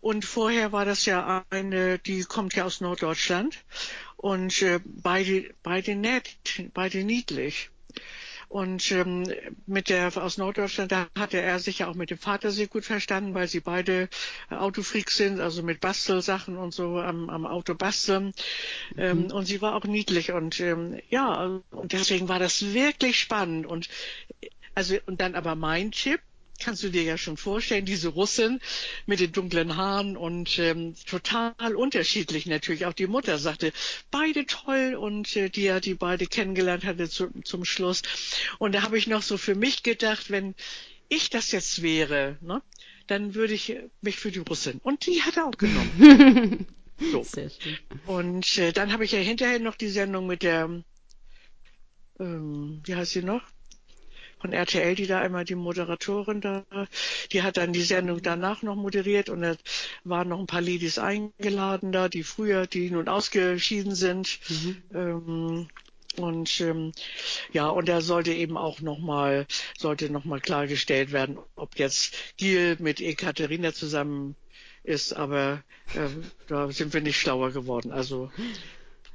Und 0.00 0.24
vorher 0.24 0.72
war 0.72 0.84
das 0.84 1.06
ja 1.06 1.44
eine, 1.50 2.00
die 2.00 2.24
kommt 2.24 2.54
ja 2.54 2.64
aus 2.64 2.80
Norddeutschland. 2.80 3.58
Und 4.18 4.62
äh, 4.62 4.80
beide, 4.84 5.54
beide 5.62 5.94
nett, 5.94 6.36
beide 6.74 7.04
niedlich. 7.04 7.70
Und 8.48 8.90
ähm, 8.92 9.30
mit 9.66 9.90
der 9.90 10.16
aus 10.16 10.38
Norddeutschland, 10.38 10.90
da 10.90 11.06
hatte 11.16 11.38
er 11.38 11.60
sich 11.60 11.80
ja 11.80 11.86
auch 11.88 11.94
mit 11.94 12.10
dem 12.10 12.18
Vater 12.18 12.50
sehr 12.50 12.66
gut 12.66 12.84
verstanden, 12.84 13.34
weil 13.34 13.46
sie 13.46 13.60
beide 13.60 14.08
Autofreaks 14.50 15.18
sind, 15.18 15.38
also 15.38 15.62
mit 15.62 15.80
Bastelsachen 15.80 16.56
und 16.56 16.74
so 16.74 16.98
am, 16.98 17.30
am 17.30 17.46
Auto 17.46 17.74
basteln. 17.74 18.32
Ähm, 18.96 19.24
mhm. 19.24 19.32
Und 19.32 19.46
sie 19.46 19.62
war 19.62 19.76
auch 19.76 19.84
niedlich 19.84 20.32
und 20.32 20.58
ähm, 20.60 20.98
ja, 21.10 21.60
und 21.70 21.92
deswegen 21.92 22.28
war 22.28 22.40
das 22.40 22.72
wirklich 22.72 23.20
spannend. 23.20 23.66
Und 23.66 23.88
also 24.74 24.96
und 25.06 25.20
dann 25.20 25.36
aber 25.36 25.54
mein 25.54 25.92
Chip, 25.92 26.20
kannst 26.58 26.82
du 26.82 26.90
dir 26.90 27.02
ja 27.02 27.16
schon 27.16 27.36
vorstellen, 27.36 27.84
diese 27.84 28.08
Russin 28.08 28.60
mit 29.06 29.20
den 29.20 29.32
dunklen 29.32 29.76
Haaren 29.76 30.16
und 30.16 30.58
ähm, 30.58 30.94
total 31.06 31.76
unterschiedlich 31.76 32.46
natürlich. 32.46 32.86
Auch 32.86 32.92
die 32.92 33.06
Mutter 33.06 33.38
sagte, 33.38 33.72
beide 34.10 34.46
toll 34.46 34.96
und 34.98 35.34
äh, 35.36 35.48
die 35.48 35.62
ja 35.62 35.80
die 35.80 35.94
beide 35.94 36.26
kennengelernt 36.26 36.84
hatte 36.84 37.08
zu, 37.08 37.30
zum 37.44 37.64
Schluss. 37.64 38.02
Und 38.58 38.74
da 38.74 38.82
habe 38.82 38.98
ich 38.98 39.06
noch 39.06 39.22
so 39.22 39.36
für 39.38 39.54
mich 39.54 39.82
gedacht, 39.82 40.30
wenn 40.30 40.54
ich 41.08 41.30
das 41.30 41.52
jetzt 41.52 41.82
wäre, 41.82 42.36
ne, 42.40 42.62
dann 43.06 43.34
würde 43.34 43.54
ich 43.54 43.76
mich 44.02 44.16
für 44.16 44.30
die 44.30 44.40
Russin. 44.40 44.80
Und 44.82 45.06
die 45.06 45.22
hat 45.22 45.36
er 45.36 45.46
auch 45.46 45.56
genommen. 45.56 46.66
so. 47.12 47.24
Und 48.06 48.58
äh, 48.58 48.72
dann 48.72 48.92
habe 48.92 49.04
ich 49.04 49.12
ja 49.12 49.18
hinterher 49.18 49.58
noch 49.58 49.76
die 49.76 49.88
Sendung 49.88 50.26
mit 50.26 50.42
der, 50.42 50.82
ähm, 52.20 52.82
wie 52.84 52.94
heißt 52.94 53.12
sie 53.12 53.22
noch? 53.22 53.42
Von 54.40 54.52
RTL, 54.52 54.94
die 54.94 55.06
da 55.06 55.20
einmal 55.20 55.44
die 55.44 55.54
Moderatorin 55.54 56.40
da, 56.40 56.64
die 57.32 57.42
hat 57.42 57.56
dann 57.56 57.72
die 57.72 57.82
Sendung 57.82 58.22
danach 58.22 58.62
noch 58.62 58.76
moderiert 58.76 59.28
und 59.28 59.42
da 59.42 59.56
waren 60.04 60.28
noch 60.28 60.38
ein 60.38 60.46
paar 60.46 60.60
Ladies 60.60 60.98
eingeladen 60.98 61.92
da, 61.92 62.08
die 62.08 62.22
früher, 62.22 62.66
die 62.66 62.90
nun 62.90 63.08
ausgeschieden 63.08 63.94
sind. 63.94 64.38
Mhm. 64.48 64.82
Ähm, 64.94 65.68
und 66.16 66.60
ähm, 66.60 66.92
ja, 67.52 67.68
und 67.68 67.88
da 67.88 68.00
sollte 68.00 68.32
eben 68.32 68.56
auch 68.56 68.80
nochmal, 68.80 69.46
sollte 69.78 70.10
nochmal 70.10 70.40
klargestellt 70.40 71.12
werden, 71.12 71.38
ob 71.54 71.78
jetzt 71.78 72.14
Giel 72.36 72.76
mit 72.80 73.00
Ekaterina 73.00 73.72
zusammen 73.72 74.34
ist, 74.82 75.12
aber 75.12 75.62
ähm, 75.94 76.24
da 76.48 76.70
sind 76.72 76.92
wir 76.92 77.00
nicht 77.00 77.20
schlauer 77.20 77.52
geworden. 77.52 77.92
Also 77.92 78.30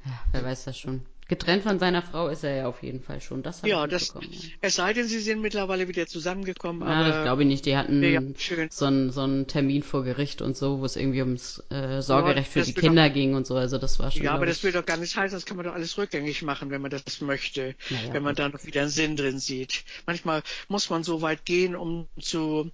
ja, 0.04 0.22
wer 0.32 0.44
weiß 0.44 0.64
das 0.64 0.78
schon. 0.78 1.04
Getrennt 1.26 1.62
von 1.62 1.78
seiner 1.78 2.02
Frau 2.02 2.28
ist 2.28 2.44
er 2.44 2.54
ja 2.54 2.66
auf 2.66 2.82
jeden 2.82 3.00
Fall 3.00 3.22
schon. 3.22 3.42
Das 3.42 3.62
ja, 3.62 3.86
das, 3.86 4.08
ja. 4.08 4.20
es 4.60 4.74
sei 4.74 4.92
denn, 4.92 5.06
sie 5.06 5.20
sind 5.20 5.40
mittlerweile 5.40 5.88
wieder 5.88 6.06
zusammengekommen. 6.06 6.86
Ja, 6.86 6.94
aber 6.94 7.16
ich 7.16 7.22
glaube 7.22 7.44
nicht. 7.46 7.64
Die 7.64 7.76
hatten 7.76 8.02
ja, 8.02 8.20
so, 8.68 8.84
einen, 8.84 9.10
so 9.10 9.22
einen 9.22 9.46
Termin 9.46 9.82
vor 9.82 10.04
Gericht 10.04 10.42
und 10.42 10.54
so, 10.54 10.80
wo 10.80 10.84
es 10.84 10.96
irgendwie 10.96 11.20
ums 11.20 11.62
äh, 11.70 12.02
Sorgerecht 12.02 12.50
für 12.50 12.60
die 12.60 12.74
Kinder 12.74 13.08
doch, 13.08 13.14
ging 13.14 13.34
und 13.34 13.46
so. 13.46 13.56
Also 13.56 13.78
das 13.78 13.98
war 13.98 14.10
schon. 14.10 14.22
Ja, 14.22 14.32
aber 14.32 14.44
das 14.44 14.62
will 14.62 14.72
doch 14.72 14.84
gar 14.84 14.98
nicht 14.98 15.16
heißen, 15.16 15.34
das 15.34 15.46
kann 15.46 15.56
man 15.56 15.64
doch 15.64 15.72
alles 15.72 15.96
rückgängig 15.96 16.42
machen, 16.42 16.70
wenn 16.70 16.82
man 16.82 16.90
das 16.90 17.20
möchte, 17.22 17.74
naja, 17.88 18.12
wenn 18.12 18.22
man 18.22 18.34
da 18.34 18.50
noch 18.50 18.64
wieder 18.64 18.82
einen 18.82 18.90
Sinn 18.90 19.16
drin 19.16 19.38
sieht. 19.38 19.84
Manchmal 20.06 20.42
muss 20.68 20.90
man 20.90 21.04
so 21.04 21.22
weit 21.22 21.46
gehen, 21.46 21.74
um 21.74 22.06
zu 22.20 22.70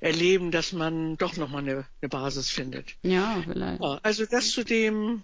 erleben, 0.00 0.50
dass 0.50 0.72
man 0.72 1.16
doch 1.16 1.36
noch 1.38 1.48
mal 1.48 1.58
eine, 1.58 1.86
eine 2.02 2.08
Basis 2.10 2.50
findet. 2.50 2.96
Ja, 3.02 3.42
vielleicht. 3.46 3.82
Also 4.02 4.26
das 4.26 4.50
zu 4.50 4.62
dem, 4.62 5.22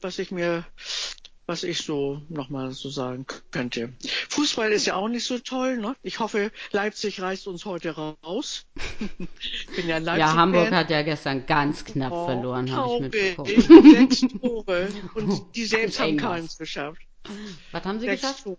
was 0.00 0.18
ich 0.18 0.30
mir 0.30 0.64
was 1.46 1.62
ich 1.62 1.78
so 1.78 2.20
nochmal 2.28 2.72
so 2.72 2.90
sagen 2.90 3.24
könnte. 3.50 3.92
Fußball 4.28 4.72
ist 4.72 4.86
ja 4.86 4.96
auch 4.96 5.08
nicht 5.08 5.24
so 5.24 5.38
toll. 5.38 5.78
Ne? 5.78 5.94
Ich 6.02 6.18
hoffe, 6.18 6.50
Leipzig 6.72 7.20
reißt 7.20 7.46
uns 7.46 7.64
heute 7.64 7.92
raus. 7.92 8.66
bin 9.76 9.88
ja, 9.88 9.98
Leipzig 9.98 10.20
ja, 10.20 10.34
Hamburg 10.34 10.72
hat 10.72 10.90
ja 10.90 11.02
gestern 11.02 11.46
ganz 11.46 11.84
knapp 11.84 12.12
oh, 12.12 12.26
verloren, 12.26 12.70
habe 12.72 12.94
ich 12.94 13.00
mitbekommen. 13.00 13.92
Sechs 13.92 14.20
Tore 14.40 14.88
und 15.14 15.54
die 15.54 15.64
selbst 15.64 16.00
haben 16.00 16.16
keins 16.16 16.58
geschafft. 16.58 17.00
Was 17.70 17.84
haben 17.84 18.00
sie 18.00 18.06
Sechs 18.06 18.22
geschafft? 18.22 18.44
Tore. 18.44 18.58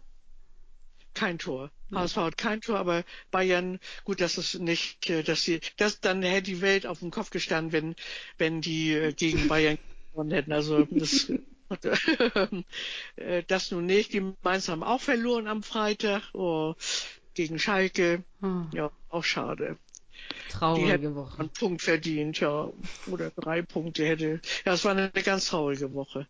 Kein 1.13 1.39
Tor. 1.39 1.71
Ja. 1.89 2.01
HSV 2.01 2.17
hat 2.17 2.37
kein 2.37 2.61
Tor, 2.61 2.77
aber 2.77 3.03
Bayern, 3.31 3.79
gut, 4.03 4.21
das 4.21 4.37
ist 4.37 4.59
nicht, 4.59 5.09
äh, 5.09 5.23
dass 5.23 5.41
sie, 5.43 5.61
das, 5.77 5.99
dann 5.99 6.21
hätte 6.21 6.43
die 6.43 6.61
Welt 6.61 6.85
auf 6.85 6.99
dem 6.99 7.11
Kopf 7.11 7.31
gestanden, 7.31 7.71
wenn, 7.71 7.95
wenn 8.37 8.61
die 8.61 8.93
äh, 8.93 9.13
gegen 9.13 9.47
Bayern 9.47 9.79
gewonnen 10.11 10.31
hätten. 10.31 10.51
Also, 10.51 10.85
das 10.91 11.31
das 13.47 13.71
nun 13.71 13.85
nicht. 13.85 14.13
Die 14.13 14.33
Mainz 14.41 14.69
haben 14.69 14.83
auch 14.83 15.01
verloren 15.01 15.47
am 15.47 15.63
Freitag 15.63 16.23
oh, 16.33 16.75
gegen 17.33 17.59
Schalke. 17.59 18.23
Hm. 18.41 18.69
Ja, 18.73 18.91
auch 19.09 19.23
schade. 19.23 19.77
Traurige 20.49 21.15
Woche. 21.15 21.39
Einen 21.39 21.49
Punkt 21.49 21.81
verdient, 21.81 22.39
ja. 22.39 22.71
Oder 23.11 23.31
drei 23.31 23.61
Punkte 23.61 24.05
hätte. 24.05 24.41
Ja, 24.65 24.73
es 24.73 24.83
war 24.85 24.91
eine 24.91 25.11
ganz 25.11 25.47
traurige 25.47 25.93
Woche. 25.93 26.25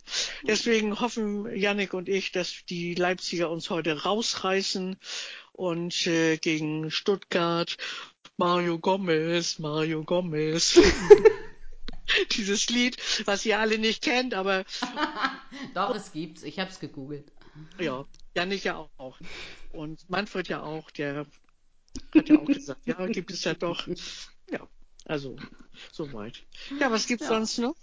Deswegen 0.45 0.99
hoffen 0.99 1.55
Yannick 1.55 1.93
und 1.93 2.09
ich, 2.09 2.31
dass 2.31 2.65
die 2.69 2.95
Leipziger 2.95 3.49
uns 3.49 3.69
heute 3.69 4.03
rausreißen 4.03 4.97
und 5.53 6.07
äh, 6.07 6.37
gegen 6.37 6.91
Stuttgart 6.91 7.77
Mario 8.37 8.77
Gomez, 8.79 9.59
Mario 9.59 10.03
Gomez. 10.03 10.79
dieses 12.31 12.69
Lied, 12.69 12.97
was 13.25 13.45
ihr 13.45 13.59
alle 13.59 13.77
nicht 13.77 14.03
kennt, 14.03 14.33
aber. 14.33 14.65
Doch, 15.73 15.95
es 15.95 16.11
gibt's. 16.11 16.43
Ich 16.43 16.59
hab's 16.59 16.79
gegoogelt. 16.79 17.31
Ja, 17.79 18.05
Janik 18.35 18.63
ja 18.63 18.87
auch. 18.97 19.19
Und 19.73 20.09
Manfred 20.09 20.47
ja 20.47 20.61
auch, 20.61 20.91
der 20.91 21.25
hat 22.15 22.29
ja 22.29 22.39
auch 22.39 22.45
gesagt, 22.45 22.85
ja, 22.85 23.05
gibt 23.07 23.31
es 23.31 23.43
ja 23.43 23.55
doch. 23.55 23.87
Ja, 24.51 24.67
also, 25.05 25.35
soweit. 25.91 26.43
Ja, 26.79 26.91
was 26.91 27.07
gibt's 27.07 27.25
ja. 27.25 27.29
sonst 27.33 27.57
noch, 27.57 27.75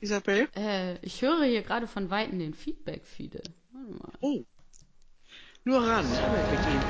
Isabel? 0.00 0.48
Äh, 0.56 0.98
ich 1.06 1.22
höre 1.22 1.44
hier 1.44 1.62
gerade 1.62 1.86
von 1.86 2.10
Weitem 2.10 2.38
den 2.40 2.54
Feedback-Feede. 2.54 3.42
Oh. 4.20 4.44
Nur 5.64 5.78
ran, 5.78 6.08
mit 6.10 6.18
ihm. 6.18 6.80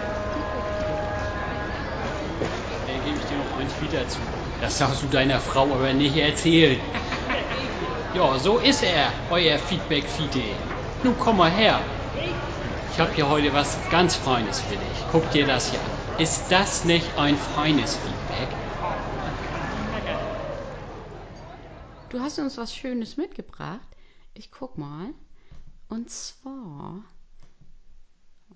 Da 2.87 3.04
gebe 3.04 3.18
ich 3.18 3.24
dir 3.24 3.37
noch 3.37 3.56
eins 3.58 3.80
wieder 3.82 4.08
zu. 4.08 4.18
Das 4.60 4.78
darfst 4.78 5.02
du 5.02 5.06
deiner 5.06 5.40
Frau 5.40 5.64
aber 5.64 5.92
nicht 5.92 6.16
erzählen. 6.16 6.80
Ja, 8.14 8.38
so 8.38 8.58
ist 8.58 8.82
er, 8.82 9.12
euer 9.30 9.58
Feedback-Fide. 9.58 10.54
Nun 11.02 11.16
komm 11.18 11.38
mal 11.38 11.50
her. 11.50 11.80
Ich 12.92 13.00
habe 13.00 13.12
hier 13.12 13.28
heute 13.28 13.52
was 13.52 13.76
ganz 13.90 14.14
Feines 14.14 14.60
für 14.60 14.76
dich. 14.76 15.04
Guck 15.10 15.28
dir 15.32 15.46
das 15.46 15.70
hier 15.70 15.80
an. 15.80 16.22
Ist 16.22 16.50
das 16.50 16.84
nicht 16.84 17.18
ein 17.18 17.36
feines 17.36 17.96
Feedback? 17.96 18.48
Du 22.10 22.20
hast 22.20 22.38
uns 22.38 22.56
was 22.56 22.72
Schönes 22.72 23.16
mitgebracht. 23.16 23.88
Ich 24.34 24.52
guck 24.52 24.78
mal. 24.78 25.08
Und 25.88 26.08
zwar 26.08 27.02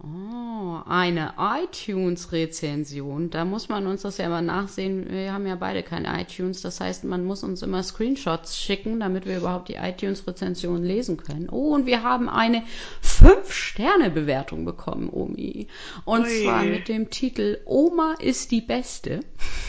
Oh, 0.00 0.78
eine 0.86 1.34
iTunes-Rezension. 1.38 3.30
Da 3.30 3.44
muss 3.44 3.68
man 3.68 3.88
uns 3.88 4.02
das 4.02 4.18
ja 4.18 4.26
immer 4.26 4.42
nachsehen. 4.42 5.10
Wir 5.10 5.32
haben 5.32 5.44
ja 5.44 5.56
beide 5.56 5.82
keine 5.82 6.20
iTunes. 6.20 6.62
Das 6.62 6.80
heißt, 6.80 7.02
man 7.02 7.24
muss 7.24 7.42
uns 7.42 7.62
immer 7.62 7.82
Screenshots 7.82 8.56
schicken, 8.56 9.00
damit 9.00 9.26
wir 9.26 9.38
überhaupt 9.38 9.68
die 9.68 9.74
iTunes-Rezension 9.74 10.84
lesen 10.84 11.16
können. 11.16 11.48
Oh, 11.50 11.74
und 11.74 11.86
wir 11.86 12.04
haben 12.04 12.28
eine 12.28 12.62
5-Sterne-Bewertung 13.02 14.64
bekommen, 14.64 15.10
Omi. 15.10 15.66
Und 16.04 16.26
Ui. 16.26 16.44
zwar 16.44 16.62
mit 16.62 16.86
dem 16.86 17.10
Titel 17.10 17.58
Oma 17.64 18.14
ist 18.20 18.52
die 18.52 18.60
Beste. 18.60 19.18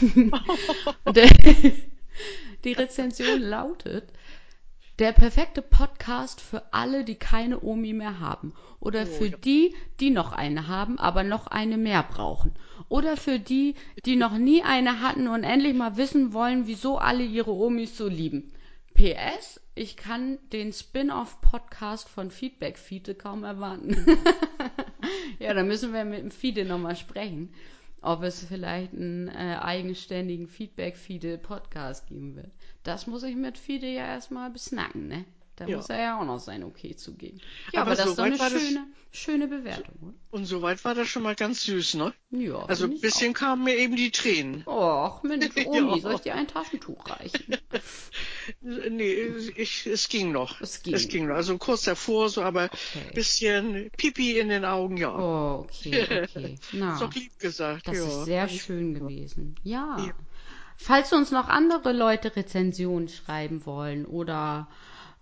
die 2.64 2.72
Rezension 2.72 3.40
lautet, 3.40 4.04
der 5.00 5.12
perfekte 5.12 5.62
Podcast 5.62 6.42
für 6.42 6.62
alle, 6.74 7.04
die 7.04 7.14
keine 7.14 7.62
Omi 7.62 7.94
mehr 7.94 8.20
haben. 8.20 8.52
Oder 8.80 9.02
oh, 9.02 9.06
für 9.06 9.30
die, 9.30 9.74
die 9.98 10.10
noch 10.10 10.32
eine 10.32 10.68
haben, 10.68 10.98
aber 10.98 11.22
noch 11.24 11.46
eine 11.46 11.78
mehr 11.78 12.02
brauchen. 12.02 12.52
Oder 12.90 13.16
für 13.16 13.38
die, 13.38 13.76
die 14.04 14.16
noch 14.16 14.36
nie 14.36 14.62
eine 14.62 15.00
hatten 15.00 15.26
und 15.26 15.42
endlich 15.42 15.74
mal 15.74 15.96
wissen 15.96 16.34
wollen, 16.34 16.66
wieso 16.66 16.98
alle 16.98 17.24
ihre 17.24 17.52
Omis 17.52 17.96
so 17.96 18.08
lieben. 18.08 18.52
PS, 18.92 19.60
ich 19.74 19.96
kann 19.96 20.38
den 20.52 20.74
Spin-off-Podcast 20.74 22.06
von 22.06 22.30
Feedback 22.30 22.76
Fiete 22.76 23.14
kaum 23.14 23.42
erwarten. 23.42 24.04
ja, 25.38 25.54
da 25.54 25.62
müssen 25.62 25.94
wir 25.94 26.04
mit 26.04 26.20
dem 26.20 26.30
Fiete 26.30 26.66
nochmal 26.66 26.96
sprechen 26.96 27.54
ob 28.02 28.22
es 28.22 28.44
vielleicht 28.44 28.94
einen 28.94 29.28
äh, 29.28 29.58
eigenständigen 29.60 30.48
Feedback-Fide-Podcast 30.48 32.06
geben 32.06 32.36
wird. 32.36 32.50
Das 32.82 33.06
muss 33.06 33.22
ich 33.22 33.36
mit 33.36 33.58
Fide 33.58 33.86
ja 33.86 34.06
erstmal 34.06 34.50
besnacken, 34.50 35.08
ne? 35.08 35.24
Da 35.60 35.66
ja. 35.66 35.76
muss 35.76 35.90
er 35.90 36.00
ja 36.00 36.18
auch 36.18 36.24
noch 36.24 36.40
sein 36.40 36.64
Okay 36.64 36.96
zugeben. 36.96 37.38
Ja, 37.74 37.82
aber, 37.82 37.90
aber 37.90 37.96
das 37.96 38.16
so 38.16 38.24
ist 38.24 38.40
doch 38.40 38.46
eine 38.46 38.58
schöne, 38.58 38.86
schöne 39.10 39.46
Bewertung, 39.46 39.94
oder? 40.00 40.14
Und 40.30 40.46
soweit 40.46 40.82
war 40.86 40.94
das 40.94 41.06
schon 41.08 41.22
mal 41.22 41.34
ganz 41.34 41.64
süß, 41.64 41.96
ne? 41.96 42.14
Ja. 42.30 42.64
Also 42.64 42.86
ein 42.86 42.98
bisschen 42.98 43.34
kamen 43.34 43.64
mir 43.64 43.76
eben 43.76 43.94
die 43.94 44.10
Tränen. 44.10 44.62
Och, 44.66 45.22
Mensch, 45.22 45.50
Omi, 45.66 45.96
ja. 45.96 46.00
soll 46.00 46.14
ich 46.14 46.20
dir 46.22 46.34
ein 46.34 46.48
Taschentuch 46.48 47.04
reichen? 47.10 47.58
nee, 48.62 49.12
ich, 49.54 49.86
es 49.86 50.08
ging 50.08 50.32
noch. 50.32 50.62
Es 50.62 50.82
ging. 50.82 50.94
Es 50.94 51.08
ging 51.08 51.26
noch. 51.26 51.34
Also 51.34 51.58
kurz 51.58 51.82
davor, 51.82 52.30
so, 52.30 52.40
aber 52.40 52.70
okay. 52.72 53.12
bisschen 53.12 53.90
Pipi 53.98 54.38
in 54.38 54.48
den 54.48 54.64
Augen, 54.64 54.96
ja. 54.96 55.14
Oh, 55.14 55.66
okay, 55.68 56.24
okay. 56.24 56.54
Na, 56.72 56.92
ist 56.94 57.02
doch 57.02 57.12
lieb 57.12 57.38
gesagt. 57.38 57.86
Das 57.86 57.98
ja. 57.98 58.06
ist 58.06 58.24
sehr 58.24 58.48
schön 58.48 58.94
gewesen. 58.94 59.56
Ja. 59.62 60.10
Falls 60.82 61.12
uns 61.12 61.30
noch 61.30 61.48
andere 61.48 61.92
Leute 61.92 62.34
Rezensionen 62.34 63.10
schreiben 63.10 63.66
wollen 63.66 64.06
oder 64.06 64.66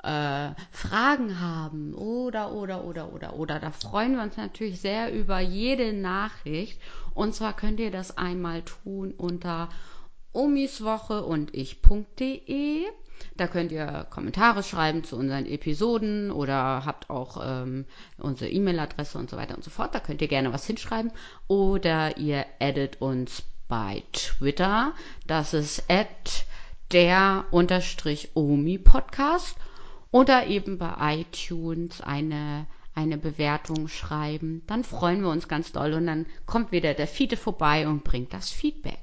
äh, 0.04 0.50
Fragen 0.70 1.40
haben 1.40 1.94
oder, 1.94 2.52
oder, 2.52 2.84
oder, 2.84 3.12
oder, 3.12 3.34
oder. 3.34 3.58
Da 3.58 3.72
freuen 3.72 4.14
wir 4.14 4.22
uns 4.22 4.36
natürlich 4.36 4.80
sehr 4.80 5.12
über 5.12 5.40
jede 5.40 5.92
Nachricht. 5.92 6.80
Und 7.12 7.34
zwar 7.34 7.56
könnt 7.56 7.80
ihr 7.80 7.90
das 7.90 8.16
einmal 8.16 8.62
tun 8.62 9.12
unter 9.16 9.68
omiswoche 10.32 11.24
und 11.24 11.52
ich.de. 11.52 12.84
Da 13.36 13.48
könnt 13.48 13.72
ihr 13.72 14.06
Kommentare 14.10 14.62
schreiben 14.62 15.02
zu 15.02 15.16
unseren 15.16 15.44
Episoden 15.44 16.30
oder 16.30 16.84
habt 16.86 17.10
auch 17.10 17.42
ähm, 17.44 17.84
unsere 18.16 18.48
E-Mail-Adresse 18.48 19.18
und 19.18 19.28
so 19.28 19.36
weiter 19.36 19.56
und 19.56 19.64
so 19.64 19.70
fort. 19.70 19.92
Da 19.92 19.98
könnt 19.98 20.22
ihr 20.22 20.28
gerne 20.28 20.52
was 20.52 20.64
hinschreiben. 20.66 21.10
Oder 21.48 22.16
ihr 22.16 22.46
addet 22.60 23.02
uns 23.02 23.42
bei 23.68 24.02
Twitter. 24.12 24.94
Das 25.26 25.54
ist 25.54 25.84
at 25.88 26.46
der 26.92 27.44
unterstrich 27.50 28.30
Omi 28.34 28.78
Podcast 28.78 29.56
oder 30.10 30.46
eben 30.46 30.78
bei 30.78 31.20
iTunes 31.20 32.00
eine, 32.00 32.66
eine 32.94 33.18
Bewertung 33.18 33.88
schreiben. 33.88 34.62
Dann 34.66 34.84
freuen 34.84 35.22
wir 35.22 35.30
uns 35.30 35.48
ganz 35.48 35.72
doll 35.72 35.92
und 35.92 36.06
dann 36.06 36.26
kommt 36.46 36.72
wieder 36.72 36.94
der 36.94 37.06
Fiete 37.06 37.36
vorbei 37.36 37.86
und 37.86 38.04
bringt 38.04 38.32
das 38.32 38.50
Feedback. 38.50 38.98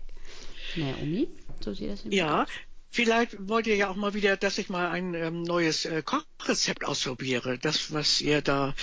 Naomi, 0.76 1.28
so 1.64 1.74
sieht 1.74 1.92
das 1.92 2.04
Ja, 2.10 2.44
aus. 2.44 2.50
Vielleicht 2.90 3.50
wollt 3.50 3.68
ihr 3.68 3.76
ja 3.76 3.90
auch 3.90 3.98
mal 3.98 4.14
wieder, 4.14 4.38
dass 4.38 4.58
ich 4.58 4.70
mal 4.70 4.90
ein 4.90 5.14
ähm, 5.16 5.44
neues 5.44 5.84
äh, 5.84 6.02
Kochrezept 6.02 6.86
ausprobiere. 6.86 7.58
Das, 7.60 7.94
was 7.94 8.22
ihr 8.22 8.42
da 8.42 8.74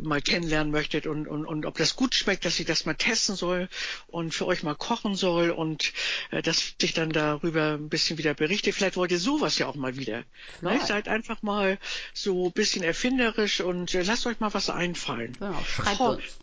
mal 0.00 0.20
kennenlernen 0.20 0.72
möchtet 0.72 1.06
und, 1.06 1.26
und, 1.26 1.46
und 1.46 1.66
ob 1.66 1.76
das 1.76 1.96
gut 1.96 2.14
schmeckt, 2.14 2.44
dass 2.44 2.58
ich 2.58 2.66
das 2.66 2.86
mal 2.86 2.94
testen 2.94 3.36
soll 3.36 3.68
und 4.06 4.34
für 4.34 4.46
euch 4.46 4.62
mal 4.62 4.74
kochen 4.74 5.14
soll 5.14 5.50
und 5.50 5.92
äh, 6.30 6.42
dass 6.42 6.74
ich 6.80 6.92
dann 6.94 7.10
darüber 7.10 7.74
ein 7.74 7.88
bisschen 7.88 8.18
wieder 8.18 8.34
berichte. 8.34 8.72
Vielleicht 8.72 8.96
wollt 8.96 9.12
ihr 9.12 9.18
sowas 9.18 9.58
ja 9.58 9.66
auch 9.66 9.74
mal 9.74 9.96
wieder. 9.96 10.24
Ne? 10.60 10.78
Seid 10.84 11.08
einfach 11.08 11.42
mal 11.42 11.78
so 12.14 12.46
ein 12.46 12.52
bisschen 12.52 12.82
erfinderisch 12.82 13.60
und 13.60 13.94
äh, 13.94 14.02
lasst 14.02 14.26
euch 14.26 14.40
mal 14.40 14.52
was 14.52 14.70
einfallen. 14.70 15.36
Genau, 15.38 15.62
schreibt 15.64 16.00
uns. 16.00 16.38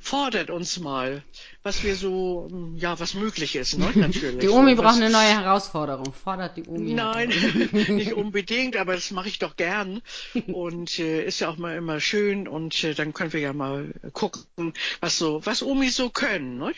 Fordert 0.00 0.50
uns 0.50 0.78
mal, 0.78 1.22
was 1.62 1.82
wir 1.82 1.96
so, 1.96 2.48
hm, 2.50 2.76
ja, 2.76 2.98
was 3.00 3.14
möglich 3.14 3.56
ist, 3.56 3.78
ne? 3.78 3.90
natürlich. 3.94 4.38
Die 4.38 4.48
Omi 4.48 4.76
so, 4.76 4.82
braucht 4.82 4.94
was, 4.94 5.00
eine 5.00 5.10
neue 5.10 5.40
Herausforderung. 5.40 6.12
Fordert 6.12 6.56
die 6.56 6.64
Omi. 6.66 6.92
Nein, 6.92 7.28
nicht 7.88 8.12
unbedingt, 8.14 8.76
aber 8.76 8.94
das 8.94 9.10
mache 9.10 9.28
ich 9.28 9.38
doch 9.38 9.56
gern 9.56 10.02
und 10.46 10.98
äh, 10.98 11.24
ist 11.24 11.40
ja 11.40 11.48
auch 11.48 11.56
mal 11.56 11.76
immer 11.76 12.00
schön 12.00 12.48
und 12.48 12.84
äh, 12.84 12.94
dann 12.94 13.12
können 13.12 13.32
wir 13.32 13.40
ja 13.40 13.52
mal 13.52 13.92
gucken, 14.12 14.74
was 15.00 15.18
so, 15.18 15.44
was 15.44 15.62
Omis 15.62 15.96
so 15.96 16.10
können, 16.10 16.58
ne? 16.58 16.72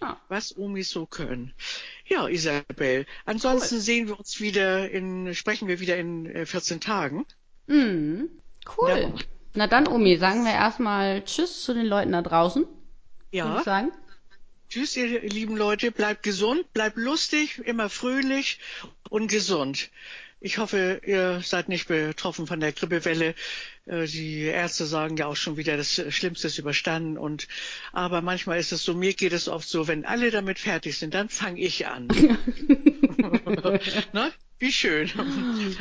Ja. 0.00 0.20
Was 0.28 0.56
Omis 0.56 0.90
so 0.90 1.06
können. 1.06 1.54
Ja, 2.06 2.26
Isabel. 2.26 3.06
Ansonsten 3.24 3.80
sehen 3.80 4.08
wir 4.08 4.18
uns 4.18 4.40
wieder 4.40 4.90
in, 4.90 5.32
sprechen 5.34 5.68
wir 5.68 5.78
wieder 5.78 5.96
in 5.96 6.26
äh, 6.26 6.44
14 6.44 6.80
Tagen. 6.80 7.24
Mhm. 7.68 8.28
Cool. 8.76 8.88
Ja. 8.90 9.12
Na 9.54 9.66
dann, 9.66 9.86
Omi, 9.86 10.16
sagen 10.16 10.44
wir 10.44 10.52
erstmal 10.52 11.22
Tschüss 11.24 11.62
zu 11.62 11.74
den 11.74 11.86
Leuten 11.86 12.12
da 12.12 12.22
draußen. 12.22 12.66
Ja. 13.30 13.62
Tschüss, 14.68 14.96
ihr 14.96 15.20
lieben 15.20 15.56
Leute. 15.56 15.90
Bleibt 15.90 16.22
gesund, 16.22 16.72
bleibt 16.72 16.96
lustig, 16.96 17.60
immer 17.64 17.90
fröhlich 17.90 18.58
und 19.10 19.30
gesund. 19.30 19.90
Ich 20.40 20.58
hoffe, 20.58 21.00
ihr 21.06 21.40
seid 21.44 21.68
nicht 21.68 21.86
betroffen 21.86 22.46
von 22.46 22.58
der 22.58 22.72
Grippewelle. 22.72 23.34
Äh, 23.86 24.06
Die 24.06 24.44
Ärzte 24.44 24.86
sagen 24.86 25.16
ja 25.16 25.26
auch 25.26 25.36
schon 25.36 25.56
wieder, 25.56 25.76
das 25.76 26.02
Schlimmste 26.08 26.48
ist 26.48 26.58
überstanden. 26.58 27.18
Und 27.18 27.46
aber 27.92 28.22
manchmal 28.22 28.58
ist 28.58 28.72
es 28.72 28.82
so, 28.82 28.94
mir 28.94 29.12
geht 29.12 29.34
es 29.34 29.48
oft 29.48 29.68
so, 29.68 29.86
wenn 29.86 30.04
alle 30.04 30.30
damit 30.30 30.58
fertig 30.58 30.98
sind, 30.98 31.14
dann 31.14 31.28
fange 31.28 31.60
ich 31.60 31.86
an. 31.86 32.08
ne? 34.12 34.32
Wie 34.58 34.72
schön. 34.72 35.10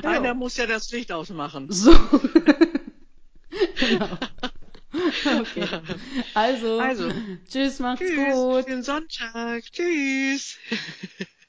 Einer 0.03 0.33
muss 0.33 0.57
ja 0.57 0.67
das 0.67 0.91
Licht 0.91 1.11
ausmachen. 1.11 1.71
So. 1.71 1.91
genau. 3.77 4.17
Okay. 5.25 5.69
Also, 6.33 6.91
Also, 6.91 7.13
tschüss, 7.49 7.79
macht's 7.79 8.13
Tschüss, 8.13 8.13
gut. 8.13 8.65
schönen 8.65 8.83
Sonntag. 8.83 9.63
Tschüss. 9.71 10.59